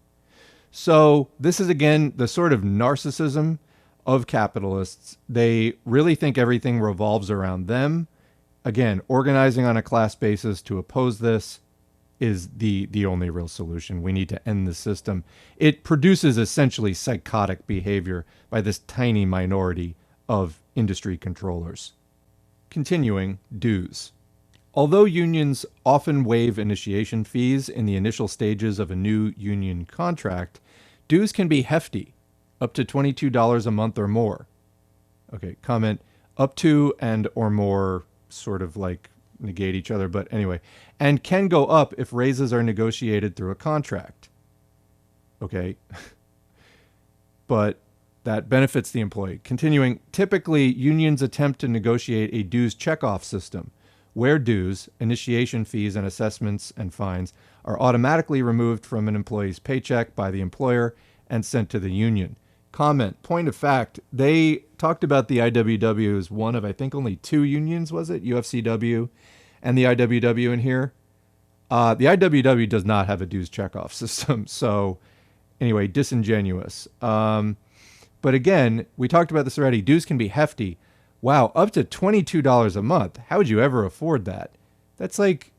[0.71, 3.59] So, this is again the sort of narcissism
[4.05, 5.17] of capitalists.
[5.27, 8.07] They really think everything revolves around them.
[8.63, 11.59] Again, organizing on a class basis to oppose this
[12.19, 14.01] is the the only real solution.
[14.01, 15.23] We need to end the system.
[15.57, 19.95] It produces essentially psychotic behavior by this tiny minority
[20.27, 21.93] of industry controllers.
[22.69, 24.11] Continuing, dues.
[24.73, 30.59] Although unions often waive initiation fees in the initial stages of a new union contract,
[31.07, 32.13] dues can be hefty,
[32.61, 34.47] up to $22 a month or more.
[35.33, 36.01] Okay, comment
[36.37, 39.09] up to and or more sort of like
[39.39, 40.59] negate each other, but anyway,
[40.99, 44.29] and can go up if raises are negotiated through a contract.
[45.41, 45.77] Okay.
[47.47, 47.79] but
[48.23, 49.39] that benefits the employee.
[49.43, 53.71] Continuing, typically unions attempt to negotiate a dues checkoff system
[54.17, 57.33] where dues, initiation fees, and assessments and fines
[57.63, 60.95] are automatically removed from an employee's paycheck by the employer
[61.29, 62.35] and sent to the union.
[62.77, 67.15] Comment, point of fact, they talked about the IWW as one of, I think, only
[67.15, 68.23] two unions, was it?
[68.23, 69.09] UFCW
[69.63, 70.93] and the IWW in here.
[71.71, 74.45] Uh, the IWW does not have a dues checkoff system.
[74.47, 74.99] So,
[75.59, 76.87] anyway, disingenuous.
[77.01, 77.57] Um,
[78.21, 79.81] but again, we talked about this already.
[79.81, 80.77] Dues can be hefty
[81.19, 83.17] wow, up to $22 a month.
[83.29, 84.51] How would you ever afford that?
[84.97, 85.51] That's like,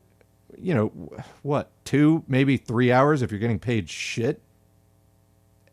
[0.57, 0.87] you know,
[1.41, 4.41] what, two, maybe three hours if you're getting paid shit?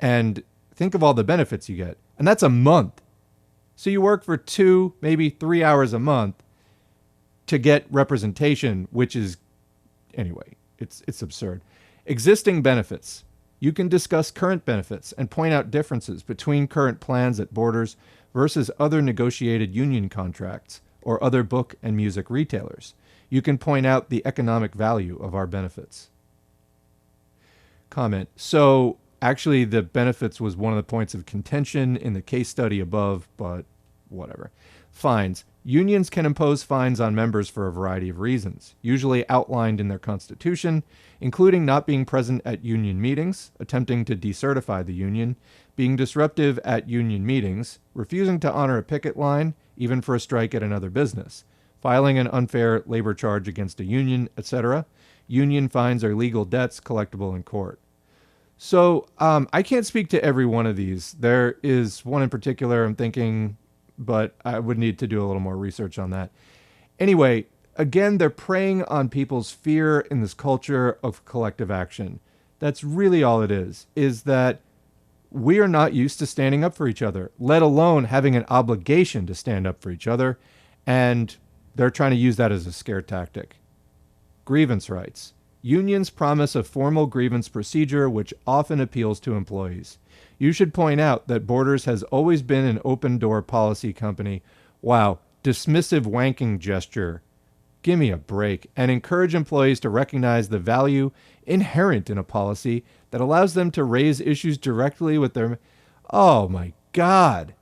[0.01, 0.43] And
[0.77, 1.97] think of all the benefits you get.
[2.19, 3.03] And that's a month.
[3.74, 6.43] So you work for two, maybe three hours a month
[7.47, 9.39] to get representation, which is,
[10.15, 11.62] anyway, it's, it's absurd.
[12.07, 13.24] Existing benefits.
[13.59, 17.97] You can discuss current benefits and point out differences between current plans at Borders
[18.35, 22.94] versus other negotiated union contracts or other book and music retailers.
[23.31, 26.11] You can point out the economic value of our benefits.
[27.89, 28.28] Comment.
[28.36, 32.80] So, actually, the benefits was one of the points of contention in the case study
[32.80, 33.64] above, but
[34.09, 34.51] whatever.
[34.90, 35.44] Fines.
[35.62, 39.98] Unions can impose fines on members for a variety of reasons, usually outlined in their
[39.98, 40.84] constitution,
[41.20, 45.36] including not being present at union meetings, attempting to decertify the union,
[45.74, 50.55] being disruptive at union meetings, refusing to honor a picket line, even for a strike
[50.55, 51.44] at another business,
[51.82, 54.86] filing an unfair labor charge against a union, etc.
[55.26, 57.80] Union fines are legal debts collectible in court.
[58.59, 61.12] So um, I can't speak to every one of these.
[61.12, 63.57] There is one in particular I'm thinking,
[63.99, 66.31] but I would need to do a little more research on that.
[66.99, 67.47] Anyway,
[67.77, 72.20] again, they're preying on people's fear in this culture of collective action.
[72.59, 74.62] That's really all it is, is that
[75.31, 79.27] we are not used to standing up for each other, let alone having an obligation
[79.27, 80.39] to stand up for each other.
[80.87, 81.37] And
[81.74, 83.57] they're trying to use that as a scare tactic.
[84.47, 85.35] Grievance rights.
[85.62, 89.99] Unions promise a formal grievance procedure which often appeals to employees.
[90.39, 94.43] You should point out that Borders has always been an open door policy company.
[94.83, 97.23] Wow, dismissive wanking gesture.
[97.83, 101.12] Give me a break and encourage employees to recognize the value
[101.45, 105.59] inherent in a policy that allows them to raise issues directly with their.
[106.11, 107.55] Oh my God.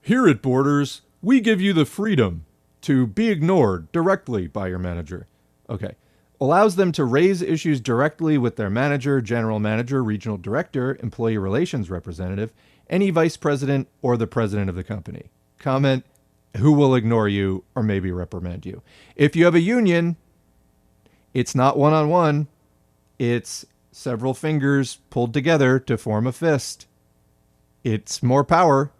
[0.00, 2.46] Here at Borders, we give you the freedom
[2.82, 5.26] to be ignored directly by your manager.
[5.68, 5.96] Okay.
[6.40, 11.88] Allows them to raise issues directly with their manager, general manager, regional director, employee relations
[11.88, 12.52] representative,
[12.90, 15.30] any vice president, or the president of the company.
[15.58, 16.04] Comment
[16.58, 18.82] who will ignore you or maybe reprimand you.
[19.14, 20.16] If you have a union,
[21.34, 22.48] it's not one on one,
[23.18, 26.86] it's several fingers pulled together to form a fist.
[27.84, 28.90] It's more power.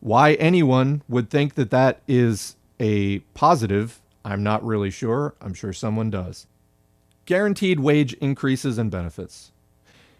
[0.00, 5.34] Why anyone would think that that is a positive, I'm not really sure.
[5.40, 6.46] I'm sure someone does.
[7.24, 9.52] Guaranteed wage increases and benefits.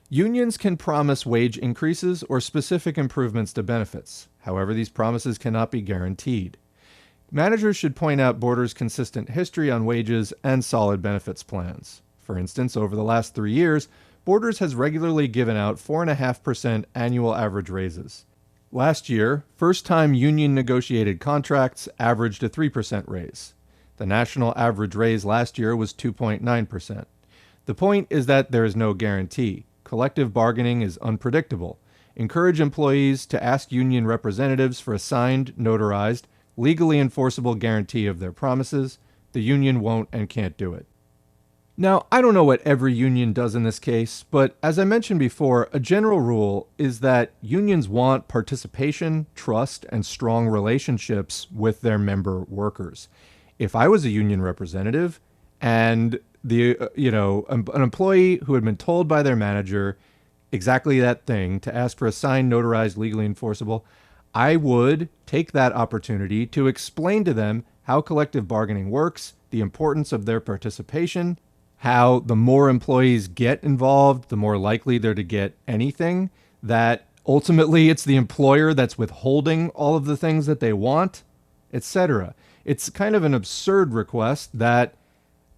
[0.08, 4.28] Unions can promise wage increases or specific improvements to benefits.
[4.44, 6.56] However, these promises cannot be guaranteed.
[7.30, 12.00] Managers should point out Borders' consistent history on wages and solid benefits plans.
[12.22, 13.88] For instance, over the last three years,
[14.24, 18.24] Borders has regularly given out 4.5% annual average raises.
[18.72, 23.52] Last year, first time union negotiated contracts averaged a 3% raise.
[23.98, 27.04] The national average raise last year was 2.9%.
[27.66, 29.66] The point is that there is no guarantee.
[29.84, 31.78] Collective bargaining is unpredictable.
[32.14, 36.22] Encourage employees to ask union representatives for a signed, notarized,
[36.56, 38.98] legally enforceable guarantee of their promises.
[39.32, 40.86] The union won't and can't do it.
[41.76, 45.20] Now, I don't know what every union does in this case, but as I mentioned
[45.20, 51.98] before, a general rule is that unions want participation, trust, and strong relationships with their
[51.98, 53.08] member workers.
[53.58, 55.20] If I was a union representative
[55.60, 59.96] and the uh, you know an employee who had been told by their manager
[60.52, 63.84] exactly that thing to ask for a signed notarized legally enforceable
[64.34, 70.12] i would take that opportunity to explain to them how collective bargaining works the importance
[70.12, 71.38] of their participation
[71.78, 76.30] how the more employees get involved the more likely they're to get anything
[76.62, 81.24] that ultimately it's the employer that's withholding all of the things that they want
[81.72, 84.94] etc it's kind of an absurd request that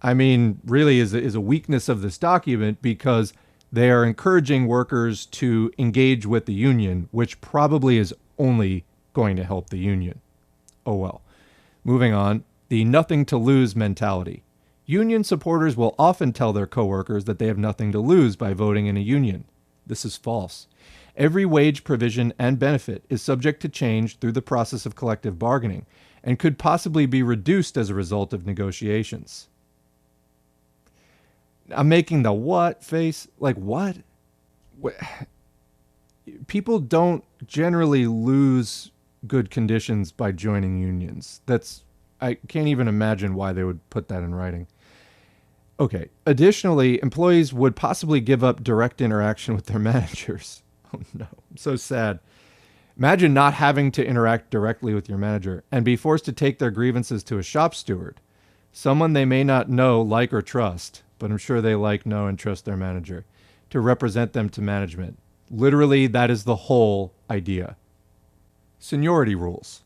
[0.01, 3.33] I mean, really is a, is a weakness of this document because
[3.71, 8.83] they are encouraging workers to engage with the union, which probably is only
[9.13, 10.19] going to help the union.
[10.85, 11.21] Oh well.
[11.83, 14.43] Moving on, the nothing to lose mentality.
[14.85, 18.87] Union supporters will often tell their coworkers that they have nothing to lose by voting
[18.87, 19.45] in a union.
[19.85, 20.67] This is false.
[21.15, 25.85] Every wage provision and benefit is subject to change through the process of collective bargaining
[26.23, 29.47] and could possibly be reduced as a result of negotiations.
[31.69, 33.27] I'm making the what face.
[33.39, 33.97] Like what?
[36.47, 38.91] People don't generally lose
[39.27, 41.41] good conditions by joining unions.
[41.45, 41.83] That's
[42.19, 44.67] I can't even imagine why they would put that in writing.
[45.79, 46.09] Okay.
[46.27, 50.61] Additionally, employees would possibly give up direct interaction with their managers.
[50.93, 52.19] Oh no, I'm so sad.
[52.97, 56.71] Imagine not having to interact directly with your manager and be forced to take their
[56.71, 58.19] grievances to a shop steward,
[58.71, 62.37] someone they may not know, like, or trust but I'm sure they like, know, and
[62.37, 63.25] trust their manager
[63.69, 65.19] to represent them to management.
[65.51, 67.77] Literally, that is the whole idea.
[68.79, 69.83] Seniority rules.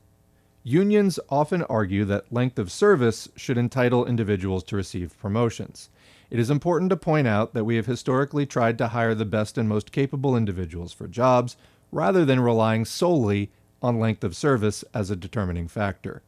[0.64, 5.90] Unions often argue that length of service should entitle individuals to receive promotions.
[6.30, 9.58] It is important to point out that we have historically tried to hire the best
[9.58, 11.58] and most capable individuals for jobs
[11.92, 13.52] rather than relying solely
[13.82, 16.22] on length of service as a determining factor.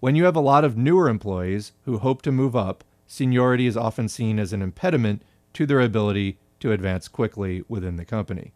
[0.00, 3.76] When you have a lot of newer employees who hope to move up, seniority is
[3.76, 5.22] often seen as an impediment
[5.54, 8.52] to their ability to advance quickly within the company.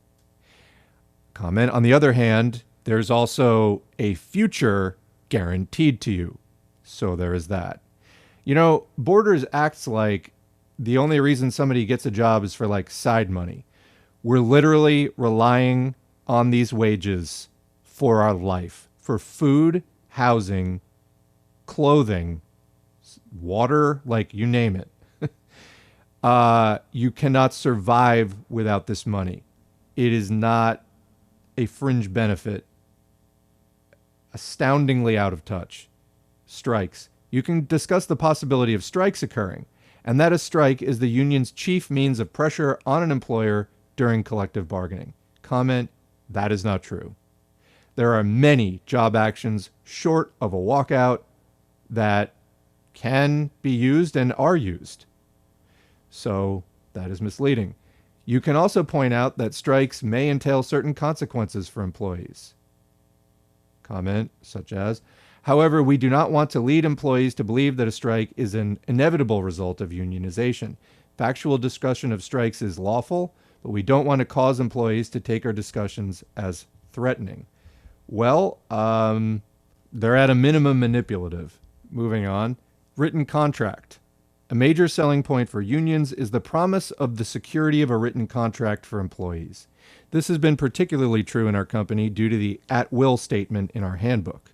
[1.34, 4.96] Comment on the other hand, there's also a future
[5.28, 6.38] guaranteed to you.
[6.82, 7.80] So there is that.
[8.44, 10.32] You know, Borders acts like
[10.78, 13.64] the only reason somebody gets a job is for like side money.
[14.22, 15.94] We're literally relying
[16.26, 17.48] on these wages
[17.82, 20.80] for our life, for food, housing,
[21.66, 22.40] clothing,
[23.40, 24.88] water, like you name it.
[26.22, 29.42] uh, you cannot survive without this money.
[29.94, 30.84] It is not
[31.56, 32.64] a fringe benefit.
[34.34, 35.88] Astoundingly out of touch.
[36.46, 37.08] Strikes.
[37.30, 39.66] You can discuss the possibility of strikes occurring,
[40.04, 44.22] and that a strike is the union's chief means of pressure on an employer during
[44.22, 45.14] collective bargaining.
[45.42, 45.88] Comment
[46.28, 47.14] that is not true.
[47.94, 51.20] There are many job actions short of a walkout
[51.88, 52.34] that
[52.92, 55.06] can be used and are used.
[56.10, 57.74] So that is misleading.
[58.24, 62.54] You can also point out that strikes may entail certain consequences for employees.
[63.82, 65.00] Comment such as,
[65.42, 68.80] however, we do not want to lead employees to believe that a strike is an
[68.88, 70.76] inevitable result of unionization.
[71.16, 73.32] Factual discussion of strikes is lawful,
[73.66, 77.46] but we don't want to cause employees to take our discussions as threatening.
[78.06, 79.42] Well, um,
[79.92, 81.58] they're at a minimum manipulative.
[81.90, 82.58] Moving on
[82.96, 83.98] written contract.
[84.50, 88.28] A major selling point for unions is the promise of the security of a written
[88.28, 89.66] contract for employees.
[90.12, 93.82] This has been particularly true in our company due to the at will statement in
[93.82, 94.52] our handbook.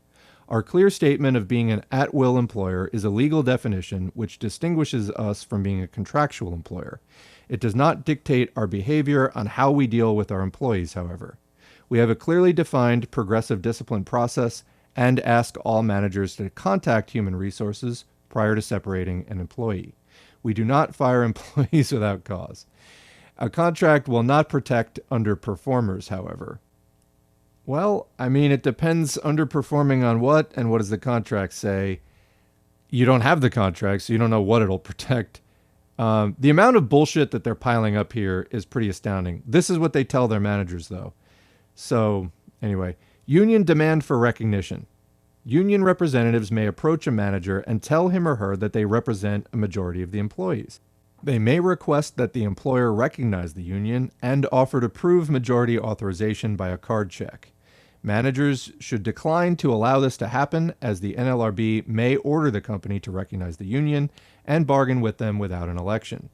[0.49, 5.11] Our clear statement of being an at will employer is a legal definition which distinguishes
[5.11, 7.01] us from being a contractual employer.
[7.53, 11.37] It does not dictate our behavior on how we deal with our employees, however.
[11.91, 14.65] We have a clearly defined progressive discipline process
[14.97, 19.95] and ask all managers to contact human resources prior to separating an employee.
[20.43, 22.65] We do not fire employees without cause.
[23.37, 26.59] A contract will not protect underperformers, however.
[27.67, 32.01] Well, I mean, it depends underperforming on what and what does the contract say.
[32.89, 35.42] You don't have the contract, so you don't know what it'll protect.
[35.99, 39.43] Um, the amount of bullshit that they're piling up here is pretty astounding.
[39.47, 41.13] This is what they tell their managers, though.
[41.75, 42.31] So,
[42.63, 42.97] anyway,
[43.27, 44.87] union demand for recognition.
[45.45, 49.57] Union representatives may approach a manager and tell him or her that they represent a
[49.57, 50.81] majority of the employees.
[51.23, 56.57] They may request that the employer recognize the union and offer to prove majority authorization
[56.57, 57.53] by a card check.
[58.05, 62.99] Managers should decline to allow this to happen as the NLRB may order the company
[63.01, 64.11] to recognize the union
[64.45, 66.29] and bargain with them without an election.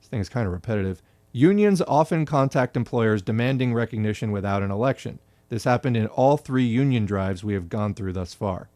[0.00, 1.02] This thing is kind of repetitive.
[1.32, 5.18] Unions often contact employers demanding recognition without an election.
[5.48, 8.68] This happened in all three union drives we have gone through thus far.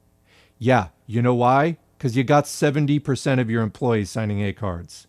[0.59, 1.79] Yeah, you know why?
[1.97, 5.07] Because you got 70% of your employees signing A cards.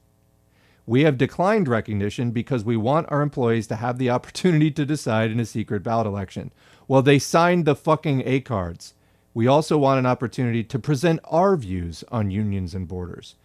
[0.85, 5.31] We have declined recognition because we want our employees to have the opportunity to decide
[5.31, 6.51] in a secret ballot election.
[6.87, 8.93] Well, they signed the fucking A cards.
[9.33, 13.35] We also want an opportunity to present our views on unions and borders.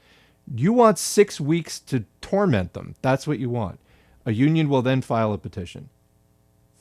[0.52, 2.94] You want six weeks to torment them.
[3.02, 3.78] That's what you want.
[4.24, 5.88] A union will then file a petition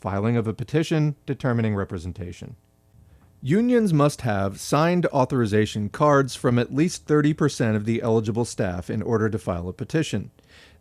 [0.06, 2.56] filing of a petition determining representation.
[3.41, 9.02] Unions must have signed authorization cards from at least 30% of the eligible staff in
[9.02, 10.30] order to file a petition.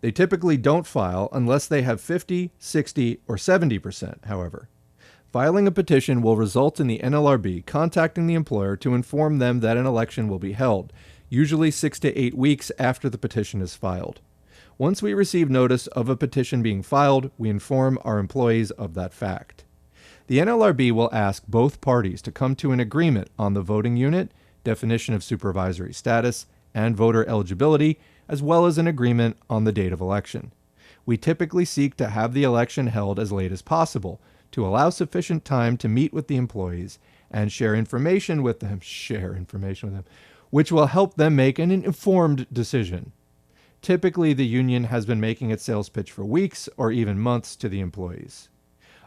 [0.03, 4.69] They typically don't file unless they have 50, 60, or 70%, however.
[5.35, 9.77] Filing a petition will result in the NLRB contacting the employer to inform them that
[9.77, 10.93] an election will be held,
[11.29, 14.21] usually six to eight weeks after the petition is filed.
[14.79, 19.13] Once we receive notice of a petition being filed, we inform our employees of that
[19.13, 19.65] fact.
[20.29, 24.31] The NLRB will ask both parties to come to an agreement on the voting unit,
[24.63, 27.99] definition of supervisory status, and voter eligibility,
[28.29, 30.53] as well as an agreement on the date of election.
[31.05, 34.21] We typically seek to have the election held as late as possible
[34.55, 39.35] to allow sufficient time to meet with the employees and share information with them, share
[39.35, 40.13] information with them,
[40.51, 43.11] which will help them make an informed decision.
[43.83, 47.69] Typically, the union has been making its sales pitch for weeks or even months to
[47.69, 48.49] the employees.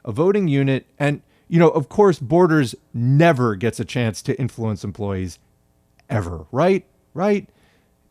[0.03, 4.83] A voting unit, and you know, of course, Borders never gets a chance to influence
[4.83, 5.39] employees
[6.09, 6.85] ever, right?
[7.13, 7.47] Right?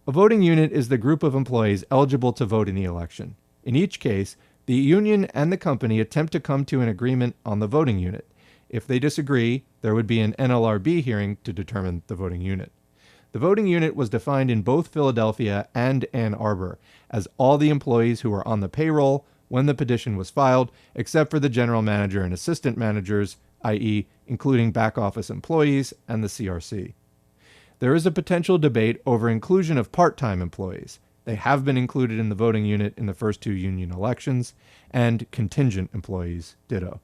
[0.09, 3.37] A voting unit is the group of employees eligible to vote in the election.
[3.63, 7.61] In each case, the union and the company attempt to come to an agreement on
[7.61, 8.27] the voting unit.
[8.69, 12.73] If they disagree, there would be an NLRB hearing to determine the voting unit.
[13.31, 16.79] The voting unit was defined in both Philadelphia and Ann Arbor
[17.11, 21.31] as all the employees who were on the payroll when the petition was filed, except
[21.31, 26.95] for the general manager and assistant managers, i.e., including back office employees and the CRC.
[27.79, 30.99] There is a potential debate over inclusion of part time employees.
[31.27, 34.55] They have been included in the voting unit in the first two union elections,
[34.93, 37.01] and contingent employees, ditto.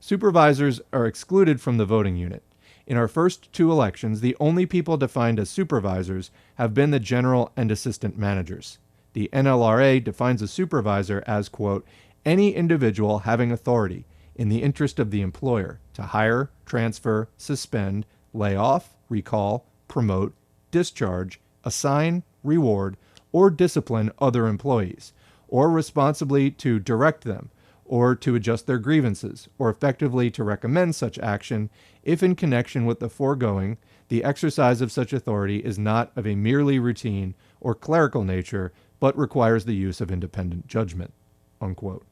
[0.00, 2.42] Supervisors are excluded from the voting unit.
[2.88, 7.52] In our first two elections, the only people defined as supervisors have been the general
[7.56, 8.78] and assistant managers.
[9.12, 11.86] The NLRA defines a supervisor as, quote,
[12.24, 18.56] any individual having authority in the interest of the employer to hire, transfer, suspend, lay
[18.56, 20.34] off, recall, promote,
[20.72, 22.96] discharge, assign, reward,
[23.32, 25.12] or discipline other employees,
[25.48, 27.50] or responsibly to direct them
[27.88, 31.70] or to adjust their grievances, or effectively to recommend such action
[32.02, 33.78] if in connection with the foregoing
[34.08, 39.16] the exercise of such authority is not of a merely routine or clerical nature, but
[39.18, 41.12] requires the use of independent judgment.
[41.60, 42.04] Unquote.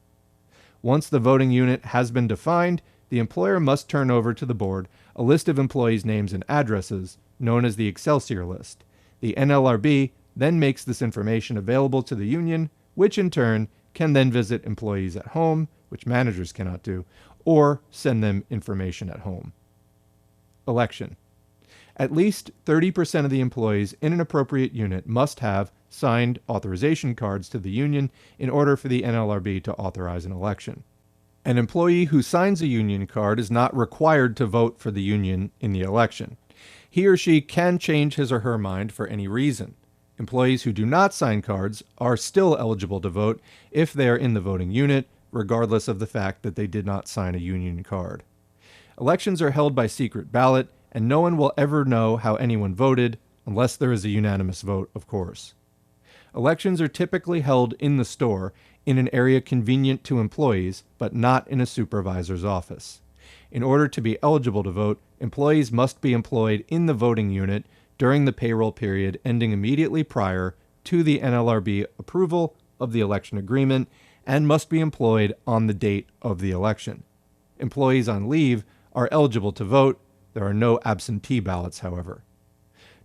[0.81, 4.87] Once the voting unit has been defined, the employer must turn over to the board
[5.15, 8.83] a list of employees' names and addresses, known as the Excelsior list.
[9.21, 14.31] The NLRB then makes this information available to the union, which in turn can then
[14.31, 17.05] visit employees at home, which managers cannot do,
[17.45, 19.53] or send them information at home.
[20.67, 21.15] Election.
[21.97, 27.47] At least 30% of the employees in an appropriate unit must have signed authorization cards
[27.49, 30.83] to the union in order for the NLRB to authorize an election.
[31.45, 35.51] An employee who signs a union card is not required to vote for the union
[35.61, 36.35] in the election.
[36.89, 39.75] He or she can change his or her mind for any reason.
[40.17, 44.33] Employees who do not sign cards are still eligible to vote if they are in
[44.33, 48.23] the voting unit, regardless of the fact that they did not sign a union card.
[48.99, 53.17] Elections are held by secret ballot, and no one will ever know how anyone voted,
[53.45, 55.53] unless there is a unanimous vote, of course.
[56.33, 58.53] Elections are typically held in the store
[58.85, 63.01] in an area convenient to employees, but not in a supervisor's office.
[63.51, 67.65] In order to be eligible to vote, employees must be employed in the voting unit
[67.97, 70.55] during the payroll period ending immediately prior
[70.85, 73.89] to the NLRB approval of the election agreement
[74.25, 77.03] and must be employed on the date of the election.
[77.59, 78.63] Employees on leave
[78.93, 79.99] are eligible to vote.
[80.33, 82.23] There are no absentee ballots, however.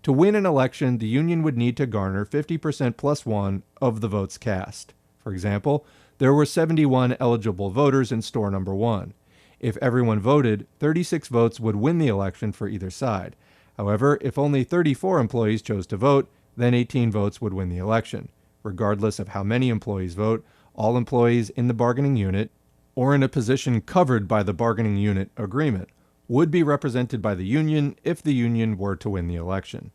[0.02, 4.08] To win an election, the union would need to garner 50% plus one of the
[4.08, 4.94] votes cast.
[5.18, 5.84] For example,
[6.18, 9.12] there were 71 eligible voters in store number one.
[9.58, 13.36] If everyone voted, 36 votes would win the election for either side.
[13.80, 18.28] However, if only 34 employees chose to vote, then 18 votes would win the election.
[18.62, 20.44] Regardless of how many employees vote,
[20.74, 22.50] all employees in the bargaining unit
[22.94, 25.88] or in a position covered by the bargaining unit agreement
[26.28, 29.92] would be represented by the union if the union were to win the election.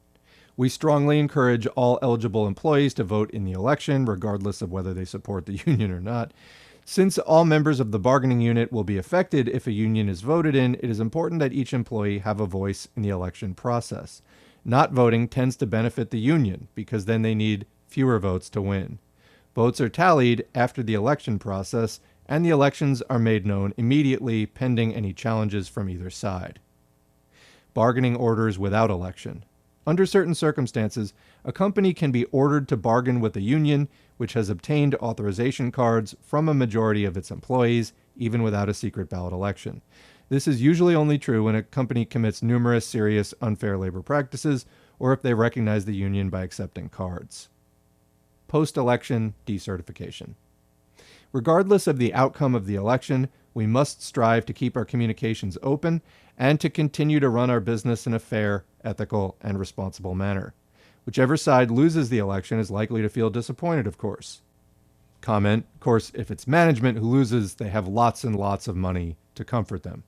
[0.58, 5.06] We strongly encourage all eligible employees to vote in the election, regardless of whether they
[5.06, 6.34] support the union or not.
[6.88, 10.56] Since all members of the bargaining unit will be affected if a union is voted
[10.56, 14.22] in, it is important that each employee have a voice in the election process.
[14.64, 19.00] Not voting tends to benefit the union because then they need fewer votes to win.
[19.56, 24.94] Votes are tallied after the election process, and the elections are made known immediately pending
[24.94, 26.60] any challenges from either side.
[27.74, 29.44] Bargaining orders without election.
[29.88, 31.14] Under certain circumstances,
[31.44, 33.88] a company can be ordered to bargain with a union
[34.18, 39.10] which has obtained authorization cards from a majority of its employees, even without a secret
[39.10, 39.82] ballot election.
[40.30, 44.66] This is usually only true when a company commits numerous serious unfair labor practices
[44.98, 47.50] or if they recognize the union by accepting cards.
[48.48, 50.36] Post election decertification.
[51.32, 56.02] Regardless of the outcome of the election, we must strive to keep our communications open
[56.38, 60.54] and to continue to run our business in a fair, ethical, and responsible manner.
[61.06, 64.42] Whichever side loses the election is likely to feel disappointed, of course.
[65.22, 69.18] Comment, of course, if it's management who loses, they have lots and lots of money
[69.36, 70.04] to comfort them.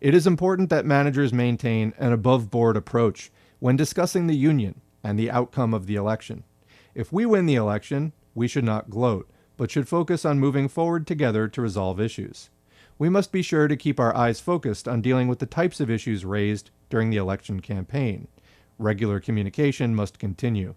[0.00, 5.18] It is important that managers maintain an above board approach when discussing the union and
[5.18, 6.44] the outcome of the election.
[6.94, 11.06] If we win the election, we should not gloat, but should focus on moving forward
[11.06, 12.50] together to resolve issues.
[12.98, 15.90] We must be sure to keep our eyes focused on dealing with the types of
[15.90, 18.28] issues raised during the election campaign.
[18.78, 20.74] Regular communication must continue.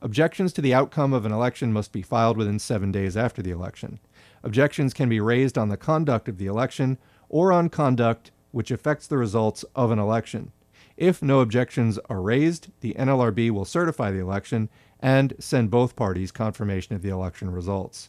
[0.00, 3.50] Objections to the outcome of an election must be filed within seven days after the
[3.50, 3.98] election.
[4.42, 6.98] Objections can be raised on the conduct of the election
[7.28, 10.52] or on conduct which affects the results of an election.
[10.96, 14.70] If no objections are raised, the NLRB will certify the election
[15.00, 18.08] and send both parties confirmation of the election results.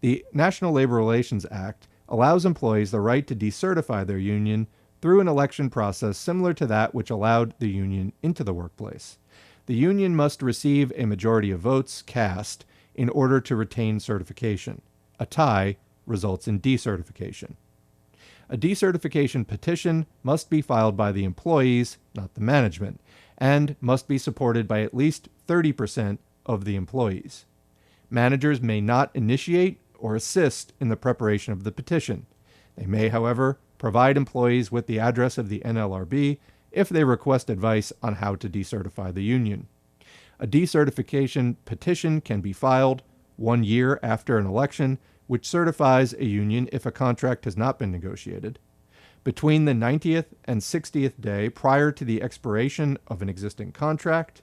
[0.00, 4.66] The National Labor Relations Act allows employees the right to decertify their union
[5.00, 9.18] through an election process similar to that which allowed the union into the workplace.
[9.66, 12.64] The union must receive a majority of votes cast
[12.94, 14.80] in order to retain certification.
[15.18, 17.54] A tie results in decertification.
[18.48, 23.00] A decertification petition must be filed by the employees, not the management,
[23.36, 27.44] and must be supported by at least 30% of the employees.
[28.08, 32.26] Managers may not initiate or assist in the preparation of the petition.
[32.76, 36.38] They may, however, provide employees with the address of the NLRB
[36.72, 39.68] if they request advice on how to decertify the union.
[40.38, 43.02] A decertification petition can be filed
[43.36, 47.90] one year after an election, which certifies a union if a contract has not been
[47.90, 48.58] negotiated
[49.26, 54.40] between the 90th and 60th day prior to the expiration of an existing contract,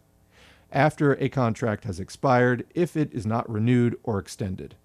[0.74, 4.76] after a contract has expired if it is not renewed or extended.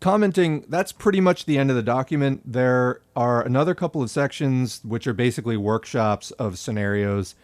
[0.00, 2.42] Commenting, that's pretty much the end of the document.
[2.44, 7.34] There are another couple of sections which are basically workshops of scenarios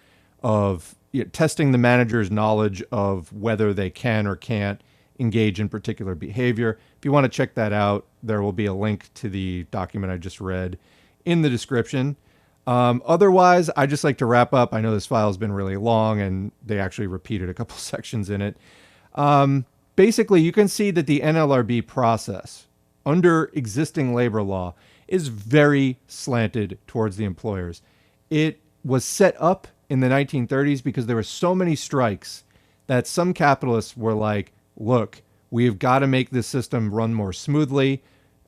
[0.42, 4.82] of you know, testing the manager's knowledge of whether they can or can't
[5.18, 6.78] engage in particular behavior.
[6.98, 10.12] If you want to check that out, there will be a link to the document
[10.12, 10.78] I just read
[11.24, 12.16] in the description.
[12.66, 14.72] Um, otherwise, I just like to wrap up.
[14.72, 18.30] I know this file has been really long and they actually repeated a couple sections
[18.30, 18.56] in it.
[19.14, 19.66] Um,
[19.96, 22.66] basically, you can see that the NLRB process
[23.04, 24.74] under existing labor law
[25.08, 27.82] is very slanted towards the employers.
[28.30, 32.44] It was set up in the 1930s because there were so many strikes
[32.86, 38.02] that some capitalists were like, look, we've got to make this system run more smoothly.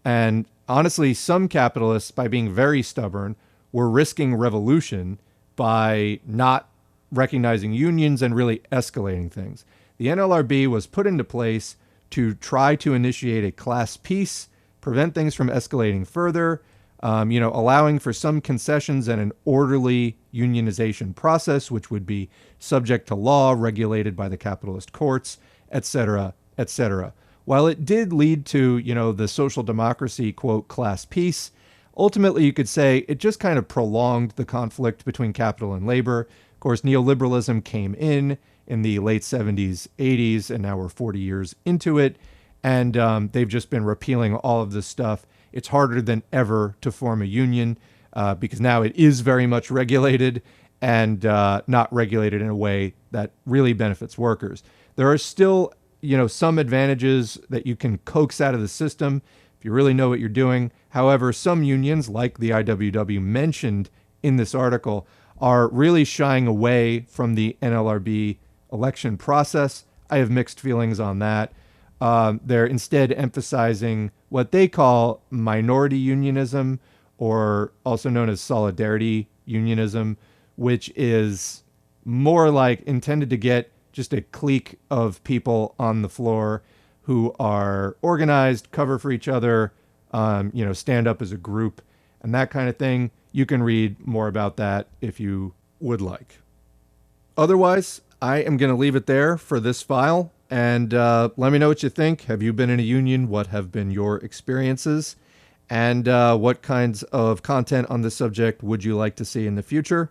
[0.04, 3.36] And honestly, some capitalists, by being very stubborn,
[3.72, 5.18] were risking revolution
[5.56, 6.68] by not
[7.12, 9.64] recognizing unions and really escalating things.
[9.96, 11.76] The NLRB was put into place
[12.10, 14.48] to try to initiate a class peace,
[14.80, 16.62] prevent things from escalating further,
[17.00, 22.30] um, you know, allowing for some concessions and an orderly unionization process, which would be
[22.58, 25.38] subject to law, regulated by the capitalist courts,
[25.70, 27.12] etc., etc.
[27.44, 31.50] While it did lead to, you know, the social democracy quote class peace,
[31.96, 36.20] ultimately you could say it just kind of prolonged the conflict between capital and labor.
[36.52, 41.54] Of course, neoliberalism came in in the late 70s, 80s, and now we're 40 years
[41.64, 42.16] into it.
[42.62, 45.26] And um, they've just been repealing all of this stuff.
[45.52, 47.78] It's harder than ever to form a union
[48.12, 50.42] uh, because now it is very much regulated
[50.80, 54.62] and uh, not regulated in a way that really benefits workers.
[54.96, 59.22] There are still, you know, some advantages that you can coax out of the system
[59.58, 60.72] if you really know what you're doing.
[60.90, 63.90] However, some unions, like the IWW mentioned
[64.22, 65.06] in this article,
[65.38, 68.38] are really shying away from the NLRB
[68.74, 69.86] election process.
[70.10, 71.52] I have mixed feelings on that.
[72.00, 76.80] Um, they're instead emphasizing what they call minority unionism,
[77.16, 80.18] or also known as solidarity unionism,
[80.56, 81.62] which is
[82.04, 86.62] more like intended to get just a clique of people on the floor
[87.02, 89.72] who are organized, cover for each other,
[90.12, 91.80] um, you know, stand up as a group,
[92.22, 93.10] and that kind of thing.
[93.32, 96.40] You can read more about that if you would like.
[97.36, 100.32] Otherwise, I am going to leave it there for this file.
[100.48, 102.22] And uh, let me know what you think.
[102.22, 103.28] Have you been in a union?
[103.28, 105.16] What have been your experiences?
[105.68, 109.56] And uh, what kinds of content on this subject would you like to see in
[109.56, 110.10] the future?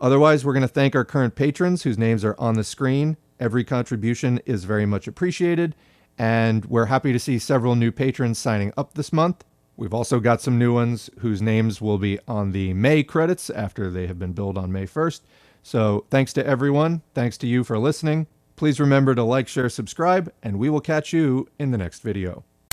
[0.00, 3.16] Otherwise, we're going to thank our current patrons whose names are on the screen.
[3.38, 5.76] Every contribution is very much appreciated.
[6.18, 9.44] And we're happy to see several new patrons signing up this month.
[9.76, 13.88] We've also got some new ones whose names will be on the May credits after
[13.88, 15.20] they have been billed on May 1st.
[15.66, 17.02] So thanks to everyone.
[17.12, 18.28] Thanks to you for listening.
[18.54, 22.44] Please remember to like, share, subscribe, and we will catch you in the next video.